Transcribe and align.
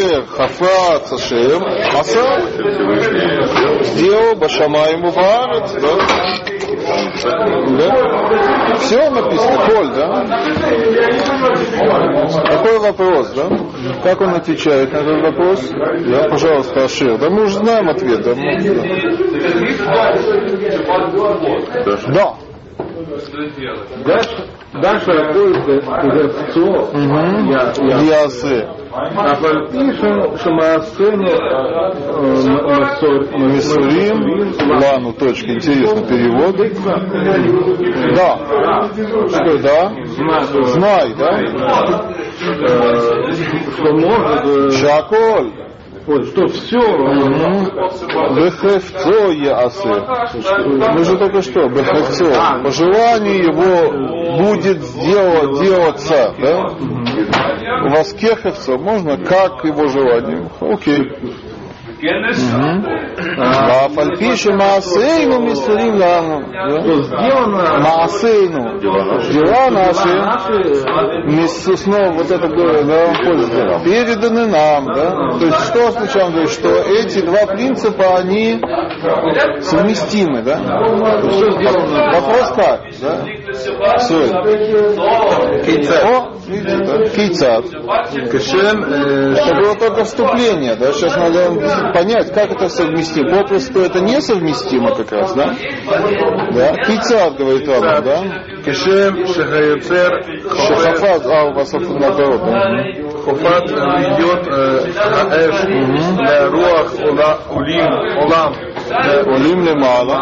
Асер, 0.00 0.26
Хафат, 0.26 1.06
Сашем, 1.08 1.62
Аса. 1.94 2.40
Сделал 3.84 4.36
Башамаем 4.36 5.02
Баарец, 5.02 5.72
да? 5.72 5.96
Да? 7.78 8.76
Все 8.76 9.10
написано, 9.10 9.58
Коль, 9.66 9.88
да? 9.88 10.06
Какой 12.48 12.78
вопрос, 12.78 13.30
да? 13.34 13.48
Как 14.02 14.20
он 14.22 14.34
отвечает 14.34 14.92
на 14.92 14.98
этот 14.98 15.22
вопрос? 15.22 15.70
Да, 15.70 16.28
пожалуйста, 16.30 16.84
Ашир. 16.84 17.18
Да 17.18 17.28
мы 17.28 17.42
уже 17.44 17.58
знаем 17.58 17.88
ответ, 17.90 18.22
да? 18.22 18.34
Да. 22.14 22.34
Работает 25.12 25.84
Герцо, 25.84 26.90
я, 26.94 27.72
я, 27.86 28.22
Ясы. 28.22 28.68
а 28.92 29.36
пишем, 29.70 30.36
что 30.36 30.50
Маасену 30.52 31.24
Мисурим, 33.48 34.18
Лану, 34.80 35.12
точка, 35.12 35.52
интересный 35.54 36.04
перевод. 36.06 36.56
Да. 38.14 38.30
Что, 39.28 39.58
да? 39.58 39.92
Знай, 40.66 41.14
да? 41.18 41.30
что 43.76 43.92
может, 43.94 44.44
э, 44.44 44.70
Шаколь. 44.70 45.69
Вот, 46.06 46.26
что 46.26 46.46
все, 46.48 46.78
Бехевцо 48.34 49.30
ясы. 49.32 49.88
Мы 50.92 51.04
же 51.04 51.18
только 51.18 51.42
что, 51.42 51.68
Бехевцо. 51.68 52.32
По 52.64 52.70
желанию 52.70 53.44
его 53.44 54.42
будет 54.42 54.82
сделать, 54.82 55.60
делаться, 55.60 56.34
да? 56.40 56.66
У 57.84 57.88
вас 57.90 58.12
кехевцо 58.14 58.78
можно 58.78 59.16
как 59.18 59.64
его 59.64 59.88
желание. 59.88 60.48
Окей. 60.60 61.12
Вафальпиши 63.36 64.52
Маасейну 64.52 65.40
Мисурим 65.42 65.96
сделано 65.96 67.78
Маасейну. 67.80 68.80
Дела 68.80 69.70
наши. 69.70 70.10
Снова 71.76 72.12
вот 72.12 72.30
это 72.30 72.48
было, 72.48 72.82
да. 72.84 73.12
Переданы 73.84 74.46
нам, 74.46 74.86
да. 74.86 75.38
То 75.38 75.46
есть 75.46 75.60
что 75.66 75.90
говорит, 76.30 76.50
что 76.50 76.68
эти 76.68 77.20
два 77.20 77.46
принципа, 77.46 78.18
они 78.18 78.60
совместимы, 79.60 80.42
да. 80.42 80.58
Вопрос 82.12 82.52
как, 82.56 82.80
да? 83.00 83.24
Да? 85.88 87.08
Кейцат. 87.14 87.64
Кашем, 88.30 88.84
э, 88.84 89.32
Это 89.32 89.54
было 89.56 89.74
только 89.76 90.04
вступление, 90.04 90.74
да? 90.76 90.92
Сейчас 90.92 91.16
надо 91.16 91.92
понять, 91.92 92.32
как 92.32 92.52
это 92.52 92.68
совместимо. 92.68 93.42
Попросту 93.42 93.80
это 93.80 94.00
несовместимо 94.00 94.94
как 94.94 95.10
раз, 95.12 95.34
да? 95.34 95.54
Да. 96.52 96.74
Кейцат, 96.84 97.36
говорит 97.36 97.68
Рама, 97.68 98.00
да? 98.00 98.22
Кашем, 98.64 99.26
Шахаюцер, 99.26 100.24
Шахафаз, 100.66 101.26
а 101.26 101.44
у 101.44 101.54
вас 101.54 101.72
наоборот, 101.72 102.40
да? 102.44 103.09
Хофат 103.30 103.70
ведет 103.70 104.42
Хаэш, 104.96 105.56
Руах, 106.50 106.88
Улим, 107.54 107.90
Олам, 108.18 108.54
Улим 109.26 109.60
мало. 109.78 110.14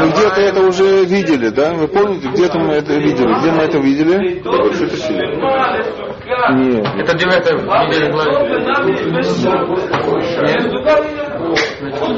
Мы 0.00 0.06
где-то 0.10 0.40
это 0.40 0.60
уже 0.62 1.04
видели, 1.04 1.48
да? 1.48 1.72
Вы 1.74 1.88
помните, 1.88 2.28
где-то 2.28 2.58
мы 2.60 2.74
это 2.74 2.94
видели? 2.94 3.34
Где 3.40 3.50
мы 3.50 3.62
это 3.64 3.78
видели? 3.78 4.42
Нет. 6.54 6.86
Это 6.98 7.16
девятая 7.18 7.56
неделя 7.56 8.10
главы. 8.12 8.36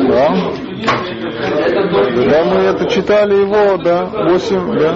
Да? 0.09 0.68
Да, 0.84 2.45
мы 2.45 2.61
это 2.61 2.89
читали 2.89 3.34
его, 3.34 3.77
да, 3.79 4.05
8, 4.05 4.78
да. 4.78 4.94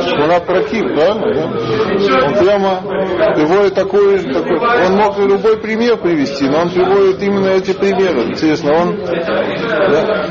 Шмана 0.00 0.40
Праким, 0.40 0.94
правильно, 0.94 1.34
да? 1.34 1.44
Он 2.26 2.34
прямо 2.34 2.80
приводит 3.34 3.74
такой, 3.74 4.18
такой, 4.20 4.86
он 4.86 4.96
мог 4.96 5.18
любой 5.18 5.58
пример 5.58 5.96
привести, 5.98 6.48
но 6.48 6.62
он 6.62 6.70
приводит 6.70 7.22
именно 7.22 7.48
эти 7.48 7.72
примеры. 7.72 8.30
Интересно, 8.30 8.72
он, 8.72 8.96
да? 9.04 10.26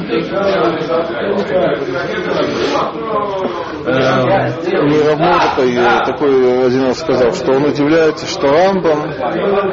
Мне 3.86 5.02
равно 5.07 5.34
такой, 5.40 5.75
такой 6.06 6.66
один 6.66 6.88
раз 6.88 7.00
сказал, 7.00 7.34
что 7.34 7.52
он 7.52 7.66
удивляется, 7.66 8.25
что 8.25 8.47
Рамбам, 8.47 9.13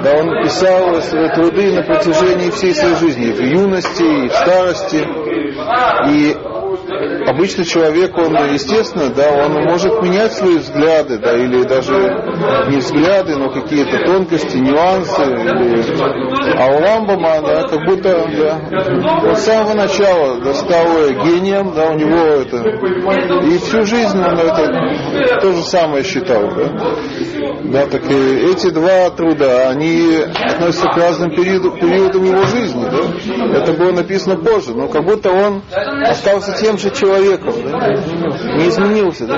да, 0.03 0.13
он 0.21 0.43
писал 0.43 1.01
свои 1.01 1.29
труды 1.35 1.73
на 1.73 1.83
протяжении 1.83 2.51
всей 2.51 2.75
своей 2.75 2.97
жизни, 2.97 3.27
и 3.29 3.33
в 3.33 3.41
юности, 3.41 4.03
и 4.03 4.29
в 4.29 4.33
старости, 4.35 4.92
и 4.95 6.37
обычный 7.27 7.65
человек, 7.65 8.17
он, 8.17 8.35
естественно, 8.53 9.11
да, 9.11 9.31
он 9.31 9.53
может 9.65 10.03
менять 10.03 10.33
свои 10.33 10.59
взгляды, 10.59 11.19
да, 11.19 11.37
или 11.37 11.65
даже 11.65 11.95
не 12.71 12.79
взгляды, 12.79 13.37
но 13.37 13.51
какие-то 13.51 14.05
тонкости, 14.05 14.57
нюансы, 14.57 15.23
или... 15.23 16.57
а 16.57 16.77
у 16.77 16.81
Рамбама, 16.81 17.43
да, 17.47 17.69
как 17.69 17.85
будто, 17.87 18.29
да, 18.37 19.35
с 19.35 19.45
самого 19.45 19.75
начала 19.75 20.41
да, 20.41 20.55
стал 20.55 20.87
гением, 21.25 21.73
да, 21.75 21.91
у 21.91 21.95
него 21.95 22.19
это, 22.19 23.47
и 23.47 23.59
всю 23.59 23.85
жизнь 23.85 24.19
он 24.19 24.39
это 24.39 25.41
то 25.41 25.53
же 25.53 25.63
самое 25.63 26.05
считал, 26.05 26.49
да. 26.55 26.97
Да, 27.65 27.87
так 27.87 28.03
и 28.11 28.51
эти 28.53 28.71
два 28.71 29.11
труда, 29.11 29.71
они 29.71 30.19
относятся 30.19 30.89
к 30.89 30.97
разным 30.97 31.31
периоду- 31.31 31.79
периодам 31.79 32.25
его 32.25 32.45
жизни. 32.45 32.85
Да? 32.85 33.57
Это 33.59 33.73
было 33.73 33.93
написано 33.93 34.37
позже, 34.37 34.75
но 34.75 34.89
как 34.89 35.05
будто 35.05 35.31
он 35.31 35.63
остался 36.05 36.53
тем 36.53 36.77
же 36.83 36.91
человеков, 36.91 37.55
да? 37.65 37.89
не 38.57 38.69
изменился. 38.69 39.27
Да? 39.27 39.37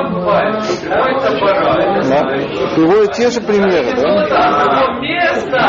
Да? 2.09 2.21
Приводят 2.75 3.13
те 3.13 3.31
же 3.31 3.41
примеры. 3.41 3.95
Да? 3.95 4.85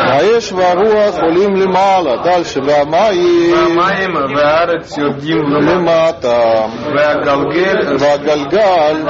Маэш 0.10 0.52
варуа 0.52 1.12
хулим 1.12 1.56
лимала. 1.56 2.24
Дальше. 2.24 2.62
Вамаим. 2.62 3.52
Вамаим 3.52 4.14
ваарец 4.34 4.98
йодим 4.98 5.48
лимата. 5.68 6.70
Вагалгаль. 6.96 7.98
Вагалгаль. 8.02 9.02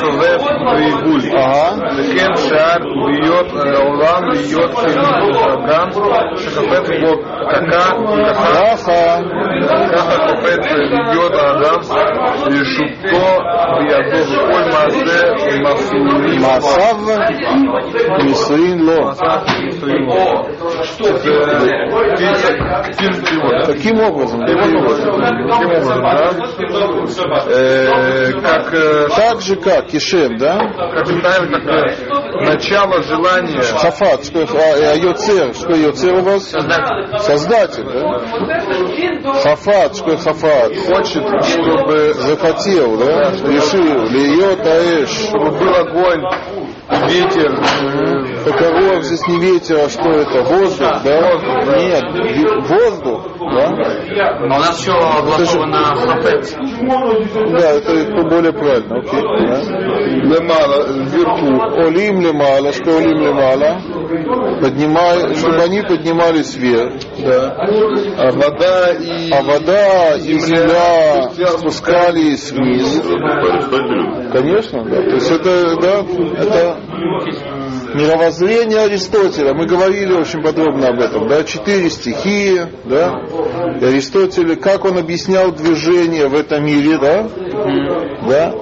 Совев 0.00 0.42
вигуль. 0.78 1.30
Ага. 1.36 1.92
Лекен 1.96 2.34
шар 2.36 2.82
бьет 2.82 3.50
э, 3.54 3.66
олам 3.86 4.32
бьет 4.32 4.72
хилим. 4.80 5.14
Шахапет 6.38 6.86
бо 7.00 7.12
така. 7.52 7.84
Раха. 8.54 9.02
Раха 9.94 10.16
копет 10.28 10.62
бьет 10.62 11.23
comes. 11.82 12.23
האדם 12.43 12.61
ישותו 12.61 13.25
בידו 13.79 14.33
וכל 14.33 14.63
מעשה 14.71 15.33
מסורים 15.63 16.41
Масав 16.41 16.97
Мисрин 18.23 18.79
Ло. 18.87 19.15
Каким 23.65 23.99
образом? 23.99 24.45
Таким 24.45 24.75
образом, 24.77 26.01
да? 26.01 26.31
Э, 27.47 28.31
Как 28.41 28.73
э, 28.73 29.07
Так 29.15 29.41
же 29.41 29.55
как 29.55 29.87
Кишем, 29.87 30.37
да? 30.37 30.57
как 30.93 31.07
ставим 31.07 31.51
такое 31.51 31.95
начало 32.45 33.01
желания 33.03 33.61
Хафат, 33.61 34.25
что 34.25 34.39
а, 34.41 34.95
Йоцер, 34.95 35.53
что 35.53 35.75
Йоцер 35.75 36.15
у 36.15 36.21
вас? 36.21 36.53
Создатель, 37.19 37.85
да? 37.85 38.19
Хафат, 39.41 39.95
что 39.95 40.17
Хафат? 40.17 40.75
хочет, 40.77 41.23
чтобы 41.45 42.13
Захотел, 42.34 42.96
да? 42.96 43.30
Решил, 43.30 44.06
Льет 44.08 44.66
Аэш. 44.66 45.08
чтобы 45.08 45.52
был 45.52 45.74
огонь, 45.74 46.22
ветер, 47.08 47.62
Покоров 48.44 49.04
здесь 49.04 49.26
не 49.28 49.38
ветер, 49.38 49.84
а 49.84 49.88
что 49.88 50.10
это? 50.10 50.42
Воздух, 50.42 51.02
да? 51.04 51.76
Нет, 51.78 52.04
воздух, 52.68 53.33
да? 53.50 54.38
Но 54.40 54.56
у 54.56 54.58
нас 54.58 54.80
еще 54.80 54.92
огласовано 54.92 55.96
хапец. 55.96 56.54
Да, 56.54 57.70
это 57.72 58.22
более 58.28 58.52
правильно, 58.52 58.98
окей. 58.98 59.20
да? 59.20 59.84
лемала, 60.24 60.86
вверху, 61.04 61.62
Олим 61.86 62.20
лемала, 62.20 62.72
что 62.72 62.96
олим 62.96 63.20
лемала? 63.20 63.80
Поднимай, 64.60 65.34
чтобы 65.34 65.62
они 65.62 65.82
поднимались 65.82 66.54
вверх. 66.54 66.92
да. 67.18 67.56
А 68.18 68.30
вода 68.32 68.92
и 68.92 69.30
А 69.30 69.42
вода 69.42 70.16
и 70.16 70.38
земля 70.38 71.30
спускались 71.58 72.52
вниз. 72.52 73.02
Конечно, 74.32 74.84
да. 74.84 74.96
То 74.96 75.14
есть 75.14 75.30
это, 75.30 75.76
да, 75.80 76.04
это 76.40 76.76
мировоззрение 77.94 78.80
Аристотеля. 78.80 79.54
Мы 79.54 79.66
говорили 79.66 80.12
очень 80.12 80.42
подробно 80.42 80.88
об 80.88 81.00
этом, 81.00 81.28
да, 81.28 81.44
четыре 81.44 81.90
стихии, 81.90 82.66
да. 82.84 83.22
И 83.80 83.84
Аристотель, 83.84 84.56
как 84.56 84.84
он 84.84 84.98
объяснял 84.98 85.52
движение 85.52 86.28
в 86.28 86.34
этом 86.34 86.64
мире, 86.64 86.98
да, 86.98 87.28
да. 88.28 88.54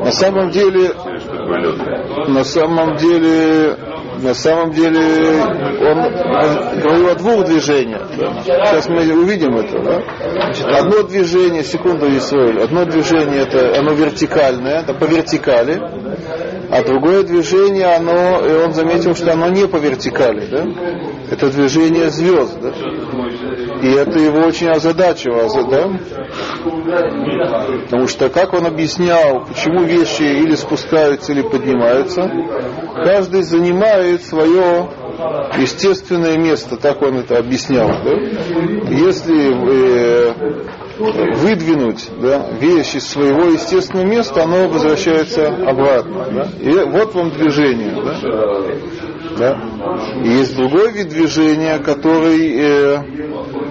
На 0.00 0.12
самом 0.12 0.50
деле, 0.50 0.92
на 2.28 2.44
самом 2.44 2.96
деле, 2.96 3.76
на 4.22 4.34
самом 4.34 4.72
деле 4.72 5.00
он 5.80 6.80
говорил 6.80 7.08
о 7.10 7.14
двух 7.14 7.46
движениях. 7.46 8.08
Сейчас 8.44 8.88
мы 8.88 9.02
увидим 9.12 9.56
это. 9.56 9.78
Да? 9.82 10.78
Одно 10.78 11.02
движение, 11.02 11.62
секунду, 11.62 12.06
Исраиль, 12.16 12.60
одно 12.60 12.84
движение 12.84 13.42
это 13.42 13.78
оно 13.78 13.92
вертикальное, 13.92 14.80
это 14.80 14.94
по 14.94 15.04
вертикали, 15.04 15.80
а 16.70 16.82
другое 16.82 17.22
движение, 17.22 17.86
оно, 17.94 18.44
и 18.44 18.52
он 18.64 18.72
заметил, 18.72 19.14
что 19.14 19.32
оно 19.32 19.48
не 19.48 19.66
по 19.66 19.76
вертикали. 19.76 20.46
Да? 20.46 20.66
Это 21.30 21.50
движение 21.50 22.10
звезд. 22.10 22.58
Да? 22.60 22.72
И 23.82 23.88
это 23.88 24.18
его 24.18 24.40
очень 24.40 24.68
озадачило, 24.68 25.48
да? 25.68 25.90
Потому 27.84 28.08
что, 28.08 28.28
как 28.28 28.52
он 28.54 28.66
объяснял, 28.66 29.44
почему 29.44 29.84
вещи 29.84 30.22
или 30.22 30.54
спускаются, 30.54 31.32
или 31.32 31.42
поднимаются, 31.42 32.30
каждый 33.04 33.42
занимает 33.42 34.22
свое 34.24 34.88
естественное 35.58 36.36
место, 36.36 36.76
так 36.76 37.02
он 37.02 37.18
это 37.18 37.38
объяснял. 37.38 37.88
Да? 37.88 38.12
Если 38.90 40.30
э, 40.30 40.32
выдвинуть 40.98 42.08
да, 42.20 42.46
вещь 42.60 42.94
из 42.94 43.06
своего 43.08 43.44
естественного 43.44 44.06
места, 44.06 44.42
оно 44.44 44.68
возвращается 44.68 45.48
обратно. 45.48 46.26
Да? 46.32 46.48
И 46.60 46.70
вот 46.70 47.14
вам 47.14 47.30
движение. 47.30 47.94
Да? 48.02 48.16
Да? 49.38 49.58
И 50.24 50.28
есть 50.28 50.56
другой 50.56 50.92
вид 50.92 51.08
движения, 51.08 51.78
который 51.78 52.58
э, 52.58 52.98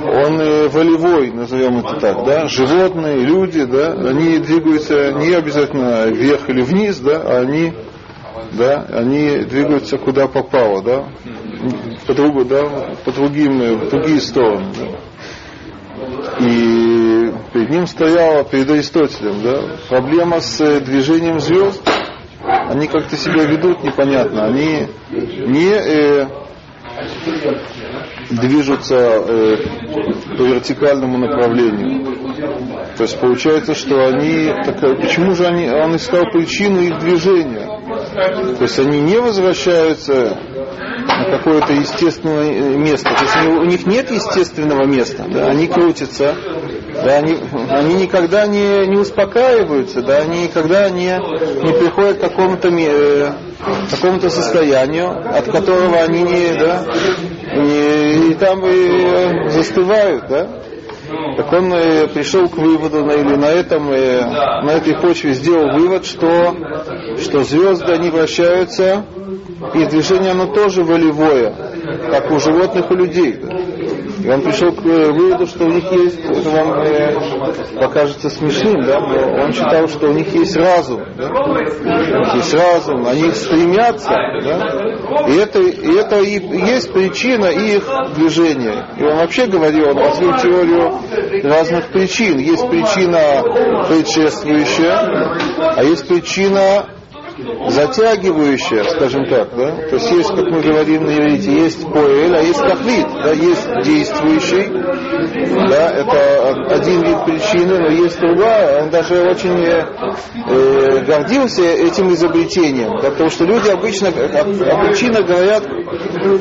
он 0.06 0.40
э, 0.40 0.68
волевой, 0.70 1.32
назовем 1.32 1.80
это 1.80 2.00
так, 2.00 2.26
да, 2.26 2.48
животные, 2.48 3.20
люди, 3.20 3.64
да, 3.66 3.94
они 3.94 4.38
двигаются 4.40 5.12
не 5.14 5.34
обязательно 5.34 6.06
вверх 6.08 6.50
или 6.50 6.62
вниз, 6.62 7.00
да, 7.00 7.22
а 7.24 7.40
они, 7.40 7.74
да, 8.54 8.86
они 8.92 9.40
двигаются 9.46 9.98
куда 9.98 10.28
попало, 10.28 10.84
да, 10.84 11.06
по 12.06 12.14
другу, 12.14 12.46
да, 12.46 12.96
по 13.04 13.12
другим, 13.12 13.80
в 13.80 13.90
другие 13.90 14.22
стороны, 14.22 14.68
да. 14.78 14.86
И 16.40 17.32
перед 17.54 17.70
ним 17.70 17.88
стояла, 17.88 18.44
перед 18.44 18.70
Аристотелем, 18.70 19.42
да, 19.42 19.78
проблема 19.90 20.40
с 20.40 20.60
э, 20.62 20.80
движением 20.82 21.40
звезд, 21.40 21.82
они 22.46 22.88
как-то 22.88 23.18
себя 23.18 23.46
ведут 23.46 23.84
непонятно, 23.84 24.46
они 24.46 24.88
не 25.10 25.72
э, 25.74 26.28
движутся 28.30 28.96
э, 28.96 29.58
по 30.38 30.42
вертикальному 30.42 31.18
направлению. 31.18 32.16
То 32.98 33.04
есть 33.04 33.20
получается, 33.20 33.76
что 33.76 34.08
они, 34.08 34.52
так, 34.66 34.80
почему 35.02 35.36
же 35.36 35.46
они, 35.46 35.70
он 35.70 35.96
искал 35.96 36.24
причину 36.32 36.80
их 36.80 37.00
движения? 37.00 37.68
То 38.58 38.64
есть 38.64 38.80
они 38.80 39.02
не 39.02 39.20
возвращаются 39.20 40.38
на 41.06 41.38
какое-то 41.38 41.74
естественное 41.74 42.78
место. 42.78 43.10
То 43.10 43.24
есть 43.24 43.36
у 43.62 43.66
них 43.66 43.86
нет 43.86 44.12
естественного 44.12 44.86
места, 44.86 45.26
да, 45.28 45.48
они 45.48 45.68
крутятся, 45.68 46.36
да, 47.04 47.18
они, 47.18 47.38
они 47.70 47.96
никогда 47.96 48.48
не, 48.48 48.88
не 48.88 48.98
успокаиваются, 48.98 50.02
да, 50.02 50.20
они 50.20 50.44
никогда 50.44 50.90
не, 50.90 51.12
не 51.64 51.74
приходят 51.74 52.18
к 52.18 52.22
какому-то 52.22 52.70
э, 52.70 53.32
какому-то 53.90 54.30
состоянию, 54.30 55.10
от 55.10 55.46
которого 55.46 55.98
они 55.98 56.24
не, 56.24 56.54
да, 56.54 56.86
не, 57.56 58.31
и 58.31 58.34
там 58.36 58.62
и 58.66 59.50
застывают, 59.50 60.28
да. 60.28 60.48
Так 61.38 61.52
он 61.54 61.72
э, 61.74 62.07
пришел 62.07 62.50
к 62.50 62.57
выводу, 62.57 63.07
или 63.10 63.36
на, 63.36 63.46
этом, 63.46 63.90
э, 63.92 64.22
на 64.63 64.72
этой 64.72 64.96
почве 64.96 65.34
сделал 65.34 65.78
вывод, 65.78 66.06
что, 66.06 66.56
что 67.22 67.44
звезды, 67.44 67.92
они 67.92 68.10
вращаются, 68.10 69.06
и 69.74 69.86
движение 69.86 70.31
оно 70.31 70.48
тоже 70.48 70.84
волевое, 70.84 71.54
как 72.10 72.32
у 72.32 72.40
животных, 72.40 72.90
у 72.90 72.96
людей. 72.96 73.40
И 74.24 74.30
он 74.30 74.42
пришел 74.42 74.72
к 74.72 74.86
э, 74.86 75.12
выводу, 75.12 75.46
что 75.46 75.66
у 75.66 75.68
них 75.68 75.92
есть, 75.92 76.20
это 76.26 76.50
вам 76.50 76.80
э, 76.82 77.80
покажется 77.80 78.30
смешным, 78.30 78.82
да, 78.82 79.00
но 79.00 79.44
он 79.44 79.54
считал, 79.54 79.88
что 79.88 80.08
у 80.08 80.14
них 80.14 80.34
есть 80.34 80.56
разум, 80.56 81.04
да? 81.18 81.30
у 81.30 81.54
них 81.54 82.34
есть 82.36 82.54
разум, 82.54 83.06
они 83.06 83.32
стремятся, 83.32 84.10
да? 84.42 85.28
и 85.28 85.36
это, 85.38 85.60
и 85.62 85.96
это 85.96 86.20
и 86.22 86.40
есть 86.66 86.92
причина 86.92 87.48
их 87.48 87.88
движения. 88.16 88.88
И 88.98 89.04
он 89.04 89.18
вообще 89.18 89.48
говорил, 89.48 89.90
он 89.90 89.98
развил 89.98 90.38
теорию 90.38 91.00
разных 91.44 91.92
причин. 91.92 92.40
Есть 92.40 92.68
причина 92.70 93.44
предшествующая, 93.88 95.76
а 95.76 95.84
есть 95.84 96.08
причина 96.08 96.95
затягивающая, 97.38 98.84
скажем 98.86 99.26
так, 99.26 99.50
да? 99.56 99.72
То 99.90 99.96
есть 99.96 100.12
есть, 100.12 100.30
как 100.30 100.46
мы 100.46 100.62
говорим 100.62 101.04
на 101.06 101.18
иврите, 101.18 101.52
есть 101.52 101.82
поэль, 101.92 102.36
а 102.36 102.42
есть 102.42 102.62
кахлит, 102.62 103.08
да, 103.24 103.32
есть 103.32 103.68
действующий, 103.84 104.70
да, 105.70 105.92
это 105.92 106.74
один 106.74 107.02
вид 107.02 107.26
причины, 107.26 107.80
но 107.80 107.90
есть 107.90 108.20
другая, 108.20 108.84
он 108.84 108.90
даже 108.90 109.22
очень 109.24 109.62
э, 109.64 111.06
гордился 111.06 111.64
этим 111.64 112.14
изобретением, 112.14 113.00
да, 113.02 113.12
потому 113.12 113.30
что 113.30 113.44
люди 113.44 113.70
обычно 113.70 114.10
о, 114.10 114.12
о 114.12 114.86
причинах 114.86 115.26
говорят, 115.26 115.64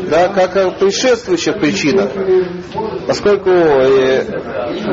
да, 0.08 0.28
как 0.28 0.56
о 0.56 0.70
предшествующих 0.72 1.58
причинах, 1.58 2.10
поскольку 3.06 3.50
э, 3.50 4.24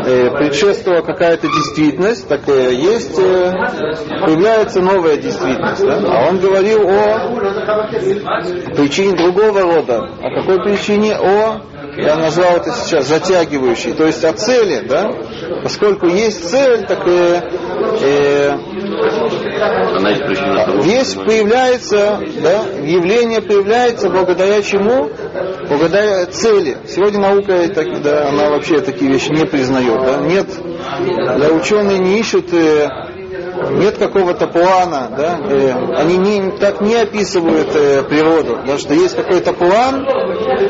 э, 0.06 0.30
предшествовала 0.32 1.02
какая-то 1.02 1.48
действительность, 1.48 2.28
так 2.28 2.42
э, 2.48 2.74
есть, 2.74 3.20
э, 3.20 3.52
появляется 4.22 4.82
новая 4.82 5.18
действительность, 5.18 5.91
да? 6.00 6.12
А 6.12 6.30
он 6.30 6.40
говорил 6.40 6.88
о 6.88 7.30
причине 8.76 9.16
другого 9.16 9.62
рода. 9.62 10.10
О 10.22 10.42
какой 10.42 10.64
причине? 10.64 11.16
О, 11.16 11.62
я 11.98 12.16
назвал 12.16 12.58
это 12.58 12.72
сейчас 12.72 13.08
затягивающей, 13.08 13.94
то 13.94 14.06
есть 14.06 14.24
о 14.24 14.34
цели, 14.34 14.86
да? 14.88 15.12
Поскольку 15.64 16.08
есть 16.08 16.50
цель, 16.50 16.86
так 16.86 17.06
и 17.06 17.42
э, 18.02 18.58
вещь 20.84 21.16
появляется, 21.16 22.20
да, 22.42 22.64
явление 22.84 23.42
появляется 23.42 24.10
благодаря 24.10 24.62
чему? 24.62 25.10
Благодаря 25.68 26.26
цели. 26.28 26.78
Сегодня 26.88 27.20
наука 27.20 27.68
да, 28.04 28.30
она 28.30 28.50
вообще 28.50 28.80
такие 28.80 29.12
вещи 29.12 29.30
не 29.30 29.46
признает. 29.46 30.02
Да? 30.02 30.18
Нет, 30.18 30.48
да, 31.38 31.50
ученые 31.50 32.00
не 32.00 32.20
ищут 32.20 32.54
э, 32.54 32.90
нет 33.72 33.98
какого-то 33.98 34.48
плана, 34.48 35.12
да, 35.16 35.40
э, 35.50 35.74
они 35.96 36.18
не, 36.18 36.52
так 36.58 36.82
не 36.82 36.96
описывают 36.96 37.76
э, 37.76 38.04
природу, 38.04 38.58
потому 38.58 38.78
что 38.78 38.94
есть 38.94 39.16
какой-то 39.16 39.54
план, 39.54 40.06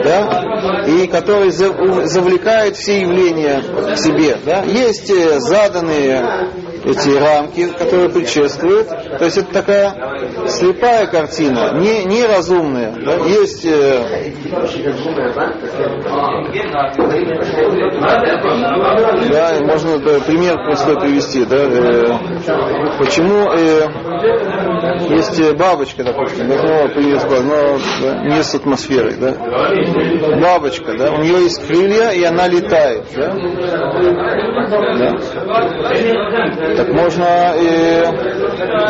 да, 0.04 0.84
и 0.88 1.08
который 1.08 1.52
за, 1.52 2.06
завлекает 2.06 2.76
все 2.76 3.02
явления 3.02 3.62
к 3.94 3.98
себе, 3.98 4.38
да, 4.46 4.64
есть 4.64 5.10
э, 5.10 5.40
заданные 5.40 6.50
эти 6.84 7.10
рамки, 7.10 7.68
которые 7.78 8.10
предшествуют, 8.10 8.88
то 8.88 9.26
есть 9.26 9.38
это 9.38 9.54
такая 9.54 10.48
слепая 10.48 11.06
картина, 11.06 11.80
не, 11.80 12.06
неразумная, 12.06 12.94
да, 12.94 13.16
есть 13.18 13.66
да, 19.30 19.60
можно 19.62 20.00
да, 20.00 20.20
пример 20.22 20.56
простой 20.58 21.00
привести, 21.00 21.46
да, 21.46 21.68
Почему 23.00 23.52
э, 23.52 23.88
есть 25.10 25.54
бабочка, 25.56 26.04
допустим, 26.04 26.48
ну, 26.48 26.56
привет, 26.90 27.26
но 27.30 27.80
да, 28.02 28.24
не 28.24 28.44
с 28.44 28.54
атмосферой, 28.54 29.16
да? 29.16 29.34
Бабочка, 30.40 30.96
да, 30.98 31.12
у 31.12 31.22
нее 31.22 31.44
есть 31.44 31.66
крылья, 31.66 32.10
и 32.12 32.24
она 32.24 32.48
летает, 32.48 33.06
да? 33.16 33.34
да? 34.98 35.18
Так 36.76 36.90
можно, 36.90 37.56
э, 37.56 38.06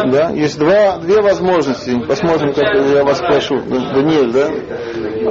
да, 0.07 0.29
есть 0.31 0.59
два, 0.59 0.97
две 0.97 1.21
возможности. 1.21 1.97
Посмотрим, 2.05 2.53
как 2.53 2.75
я 2.75 3.03
вас 3.03 3.19
прошу, 3.19 3.61
Даниэль, 3.61 4.31
да? 4.31 4.49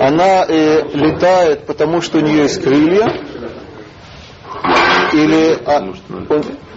Она 0.07 0.47
э, 0.49 0.83
летает, 0.95 1.67
потому 1.67 2.01
что 2.01 2.19
у 2.19 2.21
нее 2.23 2.45
есть 2.45 2.63
крылья, 2.63 3.07
или 5.13 5.59
а, 5.67 5.93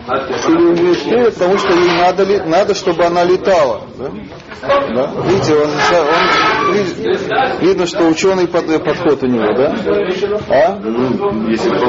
или 0.08 0.56
у 0.56 0.74
нее 0.74 0.96
шея, 0.96 1.32
потому 1.32 1.58
что 1.58 1.74
ей 1.74 1.98
надо, 1.98 2.26
надо 2.46 2.76
чтобы 2.76 3.06
она 3.06 3.24
летала. 3.24 3.82
Да? 3.98 4.12
Да? 4.62 5.12
Видите, 5.26 5.56
он, 5.56 5.70
он, 5.70 6.78
видно, 7.62 7.86
что 7.86 8.06
ученый 8.08 8.48
под, 8.48 8.66
подход 8.84 9.24
у 9.24 9.28
него, 9.28 9.54
да? 9.54 9.76
А? 10.50 10.80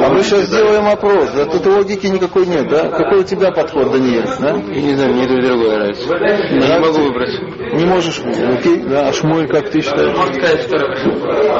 а 0.05 0.09
мы 0.09 0.23
сейчас 0.23 0.45
сделаем 0.45 0.87
опрос. 0.87 1.29
Да? 1.31 1.45
Тут 1.45 1.65
логики 1.65 2.07
никакой 2.07 2.45
нет, 2.45 2.67
да? 2.69 2.89
Какой 2.89 3.19
у 3.19 3.23
тебя 3.23 3.51
подход, 3.51 3.91
Даниэль? 3.91 4.27
Да? 4.39 4.51
Я 4.51 4.81
не 4.81 4.95
знаю, 4.95 5.13
мне 5.13 5.25
это 5.25 5.47
другое 5.47 5.75
нравится. 5.77 6.17
Я 6.17 6.77
не 6.77 6.79
могу 6.79 6.99
выбрать. 6.99 7.73
Не 7.73 7.85
можешь? 7.85 8.21
Окей, 8.59 8.77
да. 8.83 9.09
А 9.09 9.13
Шмуль, 9.13 9.47
как 9.47 9.69
ты 9.69 9.81
считаешь? 9.81 10.15
Можно 10.15 10.33
сказать 10.33 10.61
второй 10.63 10.95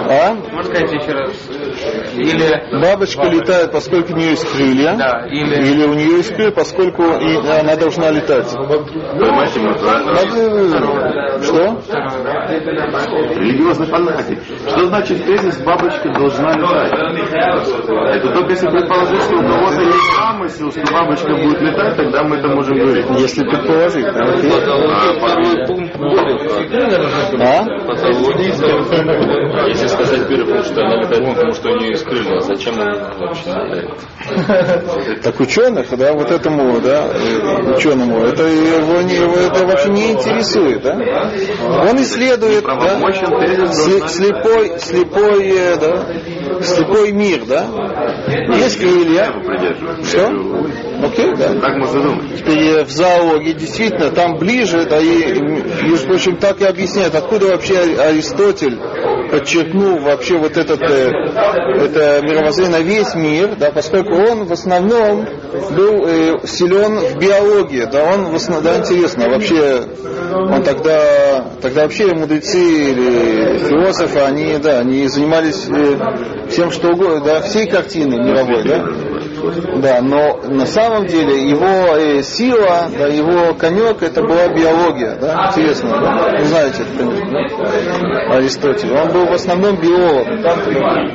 А? 0.10 0.36
Можно 0.52 0.74
сказать 0.74 0.92
еще 0.92 1.12
раз? 1.12 1.34
Или, 2.15 2.82
Бабочка 2.82 3.24
летает, 3.27 3.72
поскольку 3.72 4.13
у 4.13 4.15
нее 4.15 4.32
есть 4.32 4.51
крылья. 4.51 4.96
да, 4.98 5.25
или, 5.30 5.56
Или 5.56 5.84
у 5.86 5.94
нее 5.94 6.18
есть 6.18 6.34
крылья, 6.36 6.51
поскольку 6.51 7.04
и 7.04 7.36
она 7.38 7.75
должна 7.75 8.12
летать. 8.12 8.51
Надо- 8.54 8.86
Что? 11.44 11.82
Религиозный 13.36 13.88
фанатик. 13.88 14.39
Что 14.68 14.86
значит 14.88 15.25
тезис 15.25 15.58
«бабочка 15.62 16.10
должна 16.13 16.51
летать»? 16.54 16.92
Это 18.15 18.30
только 18.34 18.51
если 18.51 18.68
предположить, 18.70 19.22
что 19.24 19.36
у 19.36 19.42
кого-то 19.42 19.82
есть 19.82 20.15
замысел, 20.15 20.72
что 20.72 20.94
бабочка 20.94 21.34
будет 21.36 21.62
летать, 21.62 21.96
тогда 21.98 22.24
мы 22.24 22.38
это 22.38 22.48
можем 22.50 22.77
говорить. 22.77 23.06
Если 23.18 23.44
предположить, 23.44 24.06
да, 24.06 24.24
окей. 24.34 24.51
второй 24.51 25.65
пункт 25.68 25.96
А? 27.39 27.65
Если 29.68 29.88
сказать 29.88 30.27
первый 30.27 30.54
пункт, 30.54 30.68
что 30.68 30.82
она 30.82 30.96
летает, 30.98 31.25
потому 31.36 31.54
что 31.54 31.70
у 31.75 31.79
нее 31.79 31.91
есть 31.91 32.05
крылья, 32.05 32.39
зачем 32.39 32.75
вообще? 32.75 33.89
Так 35.24 35.39
ученых, 35.39 35.88
да, 35.98 36.13
вот 36.13 36.32
этому, 36.32 36.79
да, 36.82 37.10
ученому, 37.75 38.24
это 38.25 38.44
его, 38.44 39.01
не, 39.01 39.15
его 39.15 39.36
это 39.36 39.65
вообще 39.65 39.89
не 39.89 40.12
интересует, 40.12 40.82
да? 40.82 40.96
Он 41.89 42.01
исследует, 42.01 42.63
да, 42.63 43.67
слепой, 44.08 44.79
слепой, 44.79 45.48
э, 45.50 45.75
да, 45.77 46.62
слепой 46.62 47.12
мир, 47.12 47.46
да? 47.46 47.65
Есть 48.58 48.79
крылья. 48.79 49.34
Что? 50.03 50.27
Окей, 51.03 51.36
да. 51.36 51.53
Так 51.60 51.77
можно 51.77 52.01
думать. 52.01 52.38
Теперь 52.38 52.84
в 52.84 52.89
зоологии 52.89 53.51
действительно 53.51 54.10
там 54.12 54.38
ближе, 54.38 54.86
да 54.86 55.00
и, 55.00 55.34
м, 55.34 55.89
между 55.89 56.08
прочим, 56.08 56.38
так 56.38 56.62
и 56.62 56.65
объясняет, 56.65 57.15
откуда 57.15 57.48
вообще 57.48 57.77
Аристотель 58.00 58.79
подчеркнул 59.29 60.00
вообще 60.00 60.38
вот 60.38 60.58
этот 60.58 60.82
э, 60.82 61.12
это 61.56 62.22
мировоззрение 62.24 62.80
на 62.80 62.84
весь 62.84 63.16
мир, 63.16 63.56
да, 63.58 63.72
поскольку 63.72 64.14
он 64.14 64.46
в 64.46 64.52
основном 64.52 65.26
был 65.72 66.06
э, 66.06 66.48
силен 66.48 67.00
в 67.00 67.18
биологии, 67.18 67.88
да, 67.92 68.04
он 68.14 68.32
в 68.32 68.36
основном, 68.36 68.64
да, 68.64 68.78
интересно, 68.80 69.30
вообще 69.30 69.84
он 70.34 70.64
тогда, 70.64 71.46
тогда 71.62 71.84
вообще 71.84 72.14
мудрецы 72.14 72.60
или 72.60 73.58
философы, 73.60 74.20
они, 74.20 74.58
да, 74.58 74.80
они 74.80 75.08
занимались 75.08 75.68
э, 75.70 76.50
всем 76.50 76.72
что 76.72 76.90
угодно, 76.90 77.22
да, 77.22 77.42
всей 77.42 77.68
картиной 77.68 78.20
мировой, 78.20 78.64
да, 78.64 78.86
да, 79.82 80.02
но 80.02 80.40
на 80.44 80.66
самом 80.66 81.06
деле 81.08 81.50
его 81.50 81.96
э, 81.96 82.22
сила, 82.24 82.90
да, 82.98 83.08
его 83.08 83.54
конек 83.56 84.02
это 84.02 84.22
была 84.22 84.48
биология, 84.50 85.18
да, 85.20 85.48
интересно, 85.50 85.90
да? 85.90 86.38
Вы 86.38 86.46
знаете 86.46 86.84
это, 86.84 86.98
конечно, 86.98 87.30
да? 87.32 88.36
Аристотель. 88.36 88.94
Он 88.94 89.12
был 89.12 89.25
в 89.28 89.34
основном 89.34 89.80
биолог, 89.80 90.28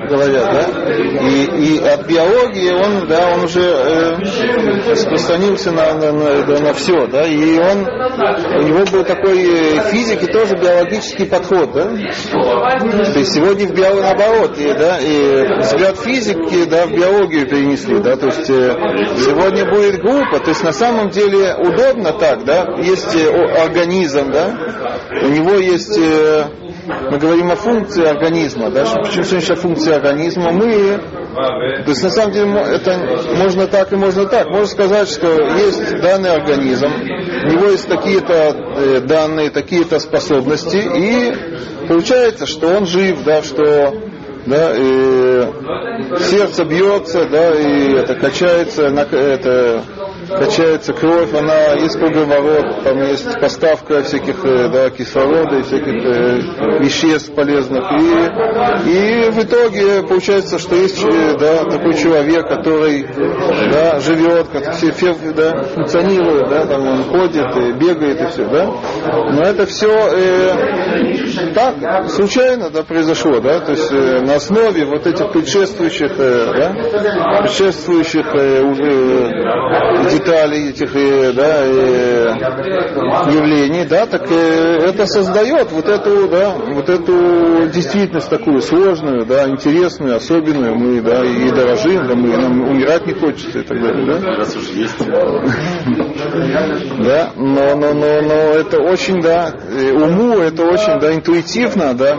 говорят, 0.09 0.45
да? 0.45 0.95
И, 0.95 1.77
и 1.77 1.79
от 1.79 2.07
биологии 2.07 2.71
он, 2.71 3.09
да, 3.09 3.35
он 3.35 3.45
уже 3.45 3.63
э, 3.63 4.91
распространился 4.91 5.73
на, 5.73 5.95
на, 5.95 6.13
на, 6.13 6.61
на 6.61 6.75
все, 6.75 7.07
да, 7.07 7.27
и 7.27 7.59
он, 7.59 7.87
у 7.87 8.63
него 8.63 8.85
был 8.93 9.05
такой 9.05 9.43
э, 9.43 9.91
физик 9.91 10.23
и 10.23 10.27
тоже 10.27 10.57
биологический 10.57 11.27
подход, 11.27 11.73
да? 11.73 11.85
То 11.85 13.19
есть 13.19 13.33
сегодня 13.35 13.67
в 13.67 13.75
биологии 13.75 14.01
наоборот, 14.01 14.59
и, 14.59 14.73
да, 14.73 14.99
и 14.99 15.59
взгляд 15.61 15.99
физики, 15.99 16.65
да, 16.69 16.87
в 16.87 16.93
биологию 16.93 17.49
перенесли, 17.49 17.99
да, 17.99 18.17
то 18.21 18.27
есть 18.27 18.51
э, 18.51 18.77
сегодня 19.25 19.65
будет 19.65 20.03
глупо, 20.03 20.41
то 20.41 20.51
есть 20.51 20.63
на 20.63 20.73
самом 20.73 21.09
деле 21.09 21.55
удобно 21.57 22.13
так, 22.13 22.45
да, 22.45 22.77
есть 22.79 23.15
э, 23.15 23.63
организм, 23.63 24.31
да, 24.31 24.55
у 25.23 25.29
него 25.29 25.55
есть, 25.55 25.97
э, 25.99 26.45
мы 27.11 27.19
говорим 27.19 27.51
о 27.51 27.57
функции 27.57 28.05
организма, 28.05 28.71
да, 28.71 28.85
почему 28.85 29.25
сегодня 29.25 29.57
функция 29.57 29.97
организма, 29.97 30.53
мы 30.53 31.01
то 31.31 31.91
есть 31.91 32.03
на 32.03 32.11
самом 32.11 32.33
деле 32.33 32.51
это 32.61 32.99
можно 33.37 33.69
так 33.69 33.93
и 33.93 33.97
можно 33.97 34.27
так. 34.27 34.49
Можно 34.49 34.67
сказать, 34.67 35.09
что 35.09 35.29
есть 35.29 36.01
данный 36.03 36.35
организм, 36.35 36.87
у 36.89 37.51
него 37.53 37.67
есть 37.67 37.89
такие-то 37.89 39.01
данные, 39.07 39.51
такие-то 39.51 40.01
способности, 40.01 40.77
и 40.77 41.87
получается, 41.87 42.47
что 42.47 42.77
он 42.77 42.85
жив, 42.85 43.23
да, 43.23 43.43
что 43.43 44.10
да, 44.47 44.73
и 44.77 45.53
сердце 46.19 46.65
бьется, 46.65 47.27
да, 47.27 47.55
и 47.55 47.93
это 47.95 48.15
качается, 48.15 48.87
это 48.87 49.85
качается 50.39 50.93
кровь, 50.93 51.33
она 51.35 51.75
есть 51.75 51.99
круговорот, 51.99 52.83
там 52.85 52.99
есть 53.03 53.41
поставка 53.41 54.03
всяких 54.03 54.45
э, 54.45 54.69
да, 54.69 54.91
кислорода 54.91 55.57
и 55.57 55.63
всяких 55.63 56.05
э, 56.05 56.79
веществ 56.81 57.35
полезных. 57.35 57.85
И, 57.93 58.91
и 58.91 59.31
в 59.31 59.43
итоге 59.43 60.03
получается, 60.03 60.59
что 60.59 60.75
есть 60.77 61.05
э, 61.05 61.37
да, 61.39 61.65
такой 61.65 61.95
человек, 61.95 62.49
который 62.49 63.07
да, 63.71 64.01
живет, 64.01 64.49
как 64.49 64.75
все 64.75 64.91
да, 65.35 65.65
функционирует, 65.65 66.49
да, 66.49 66.67
там 66.67 66.87
он 66.87 67.05
ходит, 67.05 67.57
и 67.57 67.73
бегает 67.73 68.21
и 68.21 68.27
все, 68.27 68.45
да. 68.47 68.71
Но 69.33 69.43
это 69.43 69.67
все 69.67 69.91
так 71.55 72.09
случайно 72.11 72.71
да, 72.71 72.83
произошло, 72.83 73.41
да, 73.41 73.61
то 73.61 73.73
есть 73.73 73.91
э, 73.93 74.21
на 74.21 74.37
основе 74.37 74.85
вот 74.85 75.07
этих 75.07 75.31
предшествующих, 75.33 76.13
э, 76.19 76.47
да, 76.55 77.43
предшествующих 77.43 78.27
э, 78.35 78.63
уже 78.63 78.91
э, 78.91 80.11
деталей 80.21 80.71
этих 80.71 80.95
э, 80.95 81.33
да, 81.33 81.65
э, 81.65 82.35
явлений, 83.33 83.85
да, 83.85 84.07
так 84.07 84.31
э, 84.31 84.79
это 84.89 85.07
создает 85.07 85.73
вот 85.73 85.87
эту, 85.89 86.29
да, 86.29 86.51
вот 86.51 86.89
эту 86.89 87.69
действительность 87.73 88.29
такую 88.29 88.61
сложную, 88.61 89.25
да, 89.27 89.49
интересную, 89.49 90.17
особенную, 90.17 90.75
мы, 90.77 91.01
да, 91.01 91.25
и 91.25 91.51
дорожим, 91.51 92.07
да, 92.07 92.15
мы, 92.15 92.37
нам 92.37 92.61
умирать 92.63 93.07
не 93.07 93.15
хочется 93.15 93.61
и 93.61 93.63
так 93.63 93.81
далее, 93.81 94.07
да. 94.07 94.37
Раз 94.37 94.57
уж 94.57 94.69
есть. 94.71 94.99
Да, 97.01 97.31
но, 97.37 97.75
но, 97.77 97.95
но, 97.95 98.21
но 98.23 98.35
это 98.55 98.79
очень, 98.81 99.21
да, 99.21 99.53
уму 99.95 100.39
это 100.39 100.65
очень, 100.65 100.99
да, 101.01 101.15
интуитивно, 101.15 101.95
да, 101.95 102.17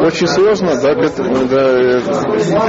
очень 0.00 0.26
сложно, 0.26 0.72
да, 0.82 0.94
да, 0.94 2.00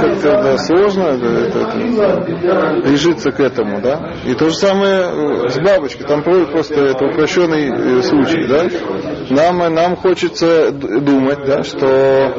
как-то, 0.00 0.42
да, 0.42 0.58
сложно 0.58 1.18
да, 1.18 1.28
это- 1.40 1.60
это, 1.60 2.88
решиться 2.88 3.32
к 3.32 3.40
этому, 3.40 3.80
да. 3.80 4.12
И 4.24 4.34
то 4.34 4.50
же 4.50 4.54
самое 4.54 5.46
э, 5.46 5.48
с 5.48 5.58
бабочкой, 5.58 6.06
там 6.06 6.22
про- 6.22 6.44
просто 6.46 6.74
это 6.74 7.06
упрощенный 7.06 7.70
э, 7.70 8.02
случай, 8.02 8.46
да. 8.46 8.68
Нам, 9.30 9.74
нам 9.74 9.96
хочется 9.96 10.70
думать, 10.72 11.44
да, 11.46 11.62
что 11.62 12.32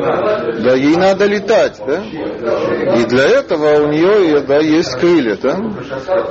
да, 0.64 0.76
ей 0.76 0.96
надо 0.96 1.26
летать, 1.26 1.80
да. 1.86 2.04
И 2.96 3.06
для 3.06 3.24
этого 3.28 3.84
у 3.86 3.88
нее, 3.88 4.42
да, 4.42 4.60
есть 4.60 4.96
крылья, 5.00 5.38
да. 5.42 5.58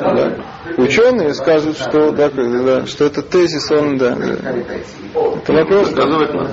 да. 0.00 0.36
Ученые 0.76 1.34
скажут, 1.34 1.76
что, 1.78 2.12
да, 2.12 2.30
да, 2.30 2.86
что 2.86 3.06
этот 3.06 3.28
тезис, 3.30 3.70
он, 3.72 3.98
да, 3.98 4.16
это 5.12 5.52
вопрос, 5.52 5.88
Доказывать 5.90 6.34
надо. 6.34 6.50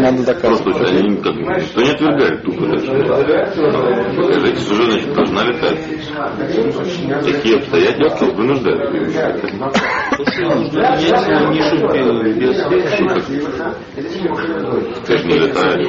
надо 0.00 0.22
Просто 0.22 0.34
доказывать. 0.34 0.80
очень, 0.82 0.98
они 0.98 1.16
как, 1.16 1.34
то 1.74 1.80
не 1.82 1.90
отвергают 1.90 2.42
тупо 2.42 2.66
даже. 2.66 2.86
Жена 4.66 4.90
значит, 4.90 5.14
должна 5.14 5.44
летать. 5.44 5.78
Такие 6.95 7.57
обстоятельства 7.57 8.25
вынуждают. 8.27 10.04
Летать. 10.18 11.00
Есть 11.02 11.28
нишу 11.50 11.76
без 12.34 12.56
Ты 15.06 15.18
же 15.18 15.24
не 15.26 15.34
летаешь. 15.38 15.88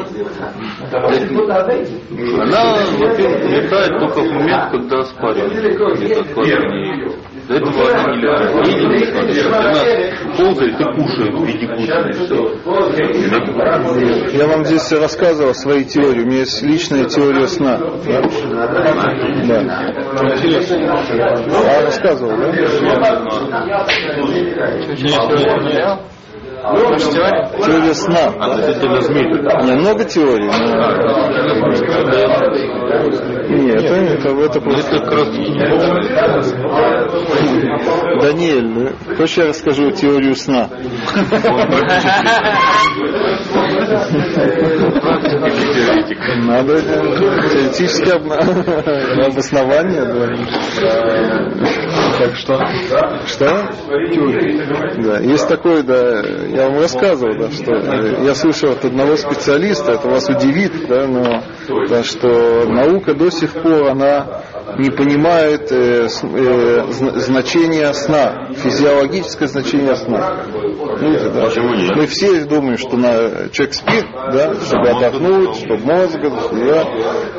Она, 2.40 2.62
во-первых, 2.98 3.44
летает 3.50 4.00
только 4.00 4.20
в 4.22 4.32
момент, 4.34 4.72
когда 4.72 5.04
спаривает. 5.04 5.54
Где-то 6.00 6.42
ее. 6.42 7.12
До 7.48 7.54
этого 7.56 7.90
она 7.94 8.16
не 8.16 8.22
летает. 8.22 8.66
Не 8.66 8.74
летает. 9.00 9.54
Она 9.54 9.74
ползает 10.38 10.80
и 10.80 10.84
кушает 10.84 11.34
в 11.34 11.46
виде. 11.46 11.66
Я 14.38 14.48
вам 14.48 14.66
здесь 14.66 14.92
рассказывал 14.92 15.54
свои 15.54 15.86
теории. 15.86 16.24
У 16.24 16.26
меня 16.26 16.40
есть 16.40 16.62
личная 16.62 17.06
теория 17.06 17.48
сна. 17.48 17.78
Да. 17.78 18.22
Да. 19.48 19.62
А, 21.50 21.82
рассказывал, 21.86 22.36
да? 22.38 22.52
Теория 27.66 27.94
сна. 27.94 28.32
да. 28.32 28.46
Относительно 28.46 29.02
змей. 29.02 29.26
Не, 29.26 29.74
много 29.76 30.04
теорий. 30.06 30.48
но- 30.48 30.54
Нет, 33.50 33.84
это, 33.84 34.30
это, 34.30 34.30
это 34.30 34.60
просто... 34.62 34.98
Даниэль, 38.28 38.94
хочешь 39.16 39.38
я 39.38 39.48
расскажу 39.48 39.92
теорию 39.92 40.36
сна? 40.36 40.70
Надо 46.44 46.82
теоретическое 46.82 48.16
обоснование, 49.26 50.04
да. 50.04 50.28
Так 52.18 52.36
что? 52.36 52.60
Что? 53.28 53.70
Да, 55.04 55.20
есть 55.20 55.48
такой, 55.48 55.84
да, 55.84 56.20
я 56.50 56.70
вам 56.70 56.80
рассказывал, 56.82 57.38
да, 57.40 57.50
что 57.50 57.74
я 58.26 58.36
слышал 58.36 58.72
от 58.72 58.84
одного 58.84 59.16
специалиста, 59.16 59.94
это 59.94 60.10
вас 60.10 60.28
удивит, 60.28 60.88
да, 60.90 61.08
но 61.08 61.44
да, 61.88 62.04
что 62.04 62.66
наука 62.68 63.14
до 63.14 63.30
сих 63.30 63.54
пор, 63.54 63.92
она 63.92 64.42
не 64.78 64.90
понимает 64.92 65.72
э, 65.72 66.08
э, 66.08 66.08
зна- 66.92 67.20
значения 67.20 67.94
сна, 67.94 68.47
физиологическое 68.58 69.48
значение 69.48 69.96
сна. 69.96 70.46
Видите, 71.00 71.30
да? 71.30 71.46
Почему 71.46 71.76
нет? 71.76 71.96
Мы 71.96 72.08
все 72.08 72.46
думаем, 72.46 72.78
что 72.78 72.98
на, 72.98 73.50
человек 73.50 73.74
спит, 73.74 74.06
да, 74.14 74.56
чтобы 74.56 74.90
отдохнуть, 74.90 75.56
чтобы 75.58 75.78
мозг, 75.78 76.20
да. 76.20 76.86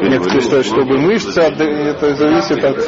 некоторые 0.02 0.40
считают, 0.40 0.66
чтобы 0.66 0.98
мышцы, 0.98 1.40
это 1.40 2.14
зависит 2.14 2.64
от 2.64 2.78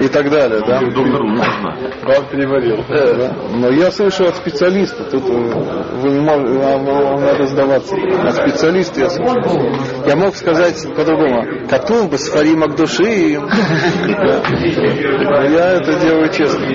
и 0.00 0.08
так 0.08 0.30
далее, 0.30 0.60
да. 0.66 0.78
Он 0.78 2.24
переварил. 2.26 2.84
Да. 2.88 3.34
Но 3.54 3.68
я 3.70 3.90
слышал 3.90 4.26
от 4.26 4.36
специалиста, 4.36 5.04
тут 5.04 5.24
э, 5.28 5.32
вы 5.32 6.10
не 6.10 6.20
вам, 6.26 6.84
вам 6.84 7.20
надо 7.20 7.46
сдаваться. 7.46 7.96
От 7.96 8.34
специалиста 8.34 9.00
я 9.00 9.10
слышал. 9.10 9.36
Я 10.06 10.16
мог 10.16 10.34
сказать 10.36 10.86
по-другому. 10.94 11.66
Катун 11.68 12.08
бы 12.08 12.18
с 12.18 12.28
Фаримак 12.28 12.76
души. 12.76 13.38
Я 15.48 15.72
это 15.74 15.94
делаю 16.00 16.30
честно. 16.32 16.66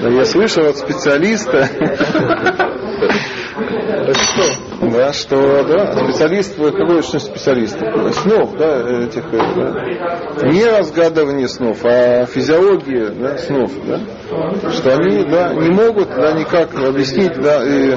Да. 0.00 0.08
Я 0.08 0.24
слышал 0.24 0.66
от 0.66 0.78
специалиста, 0.78 1.68
да, 4.80 5.12
что 5.12 5.62
да, 5.64 5.92
специалист, 5.92 6.56
какой 6.56 7.02
что 7.02 7.18
специалист? 7.18 7.78
Снов, 7.78 8.56
да, 8.56 9.04
этих, 9.04 9.24
э, 9.32 9.38
да. 9.54 10.48
не 10.48 10.64
разгадывание 10.64 11.48
снов, 11.48 11.84
а 11.84 12.24
физиология 12.26 13.10
да, 13.10 13.36
снов, 13.36 13.72
да, 13.86 14.70
что 14.70 14.94
они 14.94 15.24
да, 15.24 15.52
не 15.52 15.70
могут 15.70 16.08
да, 16.08 16.32
никак 16.32 16.74
объяснить, 16.74 17.34
да, 17.34 17.60
для, 17.60 17.96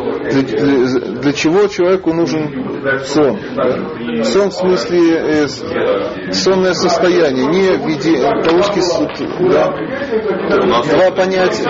для- 1.21 1.33
чего 1.33 1.67
человеку 1.67 2.13
нужен 2.13 2.81
сон. 3.05 3.39
да. 3.55 4.23
Сон 4.23 4.49
в 4.49 4.53
смысле 4.53 4.99
э, 5.15 5.47
сонное 6.31 6.73
состояние, 6.73 7.47
не 7.47 7.77
в 7.77 7.87
виде 7.87 8.21
по-русски 8.43 8.81
да, 9.51 9.73
два 10.59 11.11
понятия, 11.11 11.63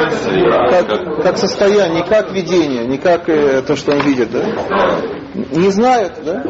как, 0.69 1.23
как 1.23 1.37
состояние, 1.37 2.01
не 2.01 2.07
как 2.07 2.31
видение, 2.31 2.85
не 2.85 2.97
как 2.97 3.29
э, 3.29 3.61
то, 3.61 3.75
что 3.75 3.91
он 3.91 4.01
видит, 4.01 4.31
да? 4.31 5.02
Не 5.33 5.71
знают, 5.71 6.13
да? 6.23 6.43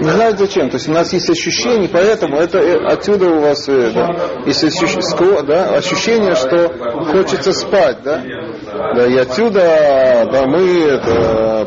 Не 0.00 0.10
знают 0.10 0.38
зачем. 0.38 0.68
То 0.68 0.76
есть 0.76 0.88
у 0.88 0.92
нас 0.92 1.12
есть 1.12 1.30
ощущение, 1.30 1.88
поэтому 1.88 2.36
это 2.36 2.58
э, 2.58 2.84
отсюда 2.86 3.30
у 3.30 3.40
вас 3.40 3.68
э, 3.68 3.90
да, 3.94 4.10
есть 4.46 4.62
ощущ- 4.64 5.00
скро- 5.00 5.42
да, 5.42 5.74
ощущение, 5.74 6.34
что 6.34 6.68
хочется 7.12 7.52
спать, 7.52 7.98
да? 8.04 8.22
Да, 8.94 9.06
и 9.06 9.16
отсюда 9.16 10.28
да, 10.30 10.46
мы 10.46 10.82
это, 10.82 11.66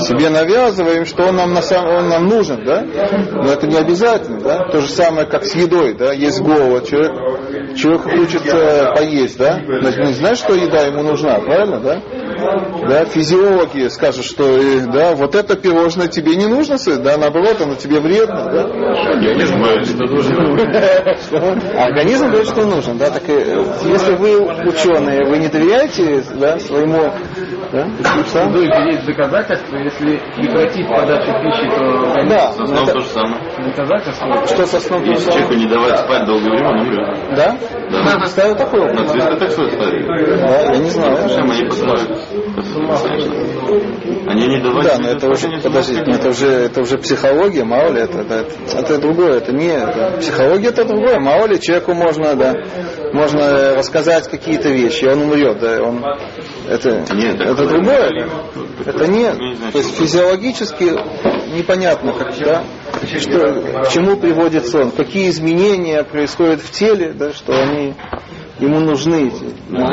себе 0.00 0.30
навязываем, 0.30 1.06
что 1.06 1.24
он 1.24 1.36
нам, 1.36 1.54
на 1.54 1.62
самом, 1.62 1.96
он 1.96 2.08
нам 2.08 2.28
нужен, 2.28 2.64
да? 2.64 2.84
Но 3.32 3.50
это 3.50 3.66
не 3.66 3.76
обязательно, 3.76 4.40
да? 4.40 4.68
То 4.70 4.80
же 4.80 4.88
самое, 4.88 5.26
как 5.26 5.44
с 5.44 5.54
едой, 5.54 5.94
да? 5.94 6.12
Есть 6.12 6.40
голод, 6.40 6.86
человек, 6.88 7.12
человеку 7.76 8.10
хочется 8.10 8.92
поесть, 8.94 9.38
да? 9.38 9.60
Но 9.66 9.90
не 9.90 10.12
знает, 10.12 10.38
что 10.38 10.54
еда 10.54 10.82
ему 10.82 11.02
нужна, 11.02 11.38
правильно, 11.40 11.80
да? 11.80 12.00
Да, 12.88 13.04
физиологи 13.04 13.88
скажут, 13.88 14.24
что 14.24 14.44
э, 14.44 14.80
да, 14.86 15.14
вот 15.14 15.34
это 15.34 15.56
пирожное 15.56 16.08
тебе 16.08 16.36
не 16.36 16.46
нужно, 16.46 16.76
да, 16.98 17.16
наоборот, 17.16 17.60
оно 17.60 17.74
тебе 17.74 18.00
вредно, 18.00 18.50
да? 18.50 18.64
Организм 18.64 19.60
говорит, 19.60 19.86
что 19.88 20.06
нужно. 20.06 20.36
Организм 21.84 22.28
говорит, 22.28 22.48
что 22.48 22.94
да, 22.94 23.10
так 23.10 23.28
э, 23.28 23.64
если 23.84 24.14
вы 24.14 24.40
ученые, 24.68 25.24
вы 25.28 25.38
не 25.38 25.48
доверяете, 25.48 26.22
да, 26.34 26.58
своему, 26.58 27.12
да, 27.72 27.86
сам? 28.26 28.52
Ну, 28.52 28.62
и 28.62 28.66
есть 28.66 29.04
доказательства, 29.06 29.76
если 29.76 30.20
прекратить 30.36 30.88
подачу 30.88 31.32
пищи, 31.42 31.68
то 31.76 32.28
Да, 32.28 32.52
Со 32.52 32.66
сном 32.66 32.82
это- 32.84 32.92
то 32.92 33.00
же 33.00 33.06
самое. 33.06 33.40
доказательства. 33.66 34.46
что 34.46 34.66
со 34.66 34.80
сном 34.80 35.00
то 35.00 35.06
же 35.06 35.12
Если 35.12 35.24
самое? 35.30 35.46
человеку 35.46 35.64
не 35.64 35.72
давать 35.74 35.98
спать 36.00 36.24
долгое 36.26 36.50
время, 36.50 36.68
он 36.68 36.80
умрет. 36.80 37.18
Да? 37.36 37.56
Да. 37.90 38.26
Ставил 38.26 38.56
такой 38.56 38.80
На 38.80 38.92
опыт? 39.02 39.08
цвета 39.10 39.36
так 39.36 39.50
стоит 39.50 39.72
ставить. 39.72 40.06
Да, 40.06 40.72
я 40.72 40.78
не 40.78 40.90
знаю. 40.90 41.16
Зачем 41.16 41.50
они 41.50 41.64
посылают? 41.64 42.18
Они 44.26 44.46
не 44.46 44.60
давать 44.60 44.84
Да, 44.84 44.98
но 44.98 45.08
это 45.08 45.28
уже, 45.30 45.48
подождите, 45.62 46.10
это 46.10 46.28
уже, 46.28 46.46
это 46.46 46.80
уже 46.82 46.98
психология, 46.98 47.64
мало 47.64 47.92
ли 47.92 48.00
это, 48.02 48.24
да, 48.24 48.40
это, 48.40 48.78
это 48.78 48.98
другое, 48.98 49.38
это 49.38 49.52
не, 49.52 49.68
это, 49.68 50.18
психология 50.20 50.68
это 50.68 50.84
другое, 50.84 51.18
мало 51.18 51.46
ли 51.46 51.60
человеку 51.60 51.94
можно, 51.94 52.34
да, 52.34 52.52
можно 53.12 53.74
рассказать 53.74 54.28
какие-то 54.28 54.68
вещи, 54.68 55.04
и 55.04 55.08
он 55.08 55.22
умрет, 55.22 55.58
да, 55.60 55.82
он, 55.82 56.04
это, 56.68 57.04
Нет, 57.14 57.40
это 57.40 57.66
другое, 57.66 58.10
не- 58.10 58.84
это 58.84 59.06
нет, 59.06 59.38
не 59.38 59.54
то 59.72 59.78
есть 59.78 59.94
физиологически 59.96 60.84
непонятно, 61.56 62.12
как, 62.12 62.36
да, 62.38 62.64
что, 63.18 63.82
к 63.84 63.90
чему 63.90 64.16
приводит 64.16 64.66
сон, 64.66 64.90
какие 64.90 65.28
изменения 65.30 66.02
происходят 66.04 66.60
в 66.60 66.70
теле, 66.70 67.12
да, 67.12 67.32
что 67.32 67.52
они 67.52 67.94
ему 68.58 68.80
нужны. 68.80 69.28
эти, 69.28 69.54
Да, 69.70 69.86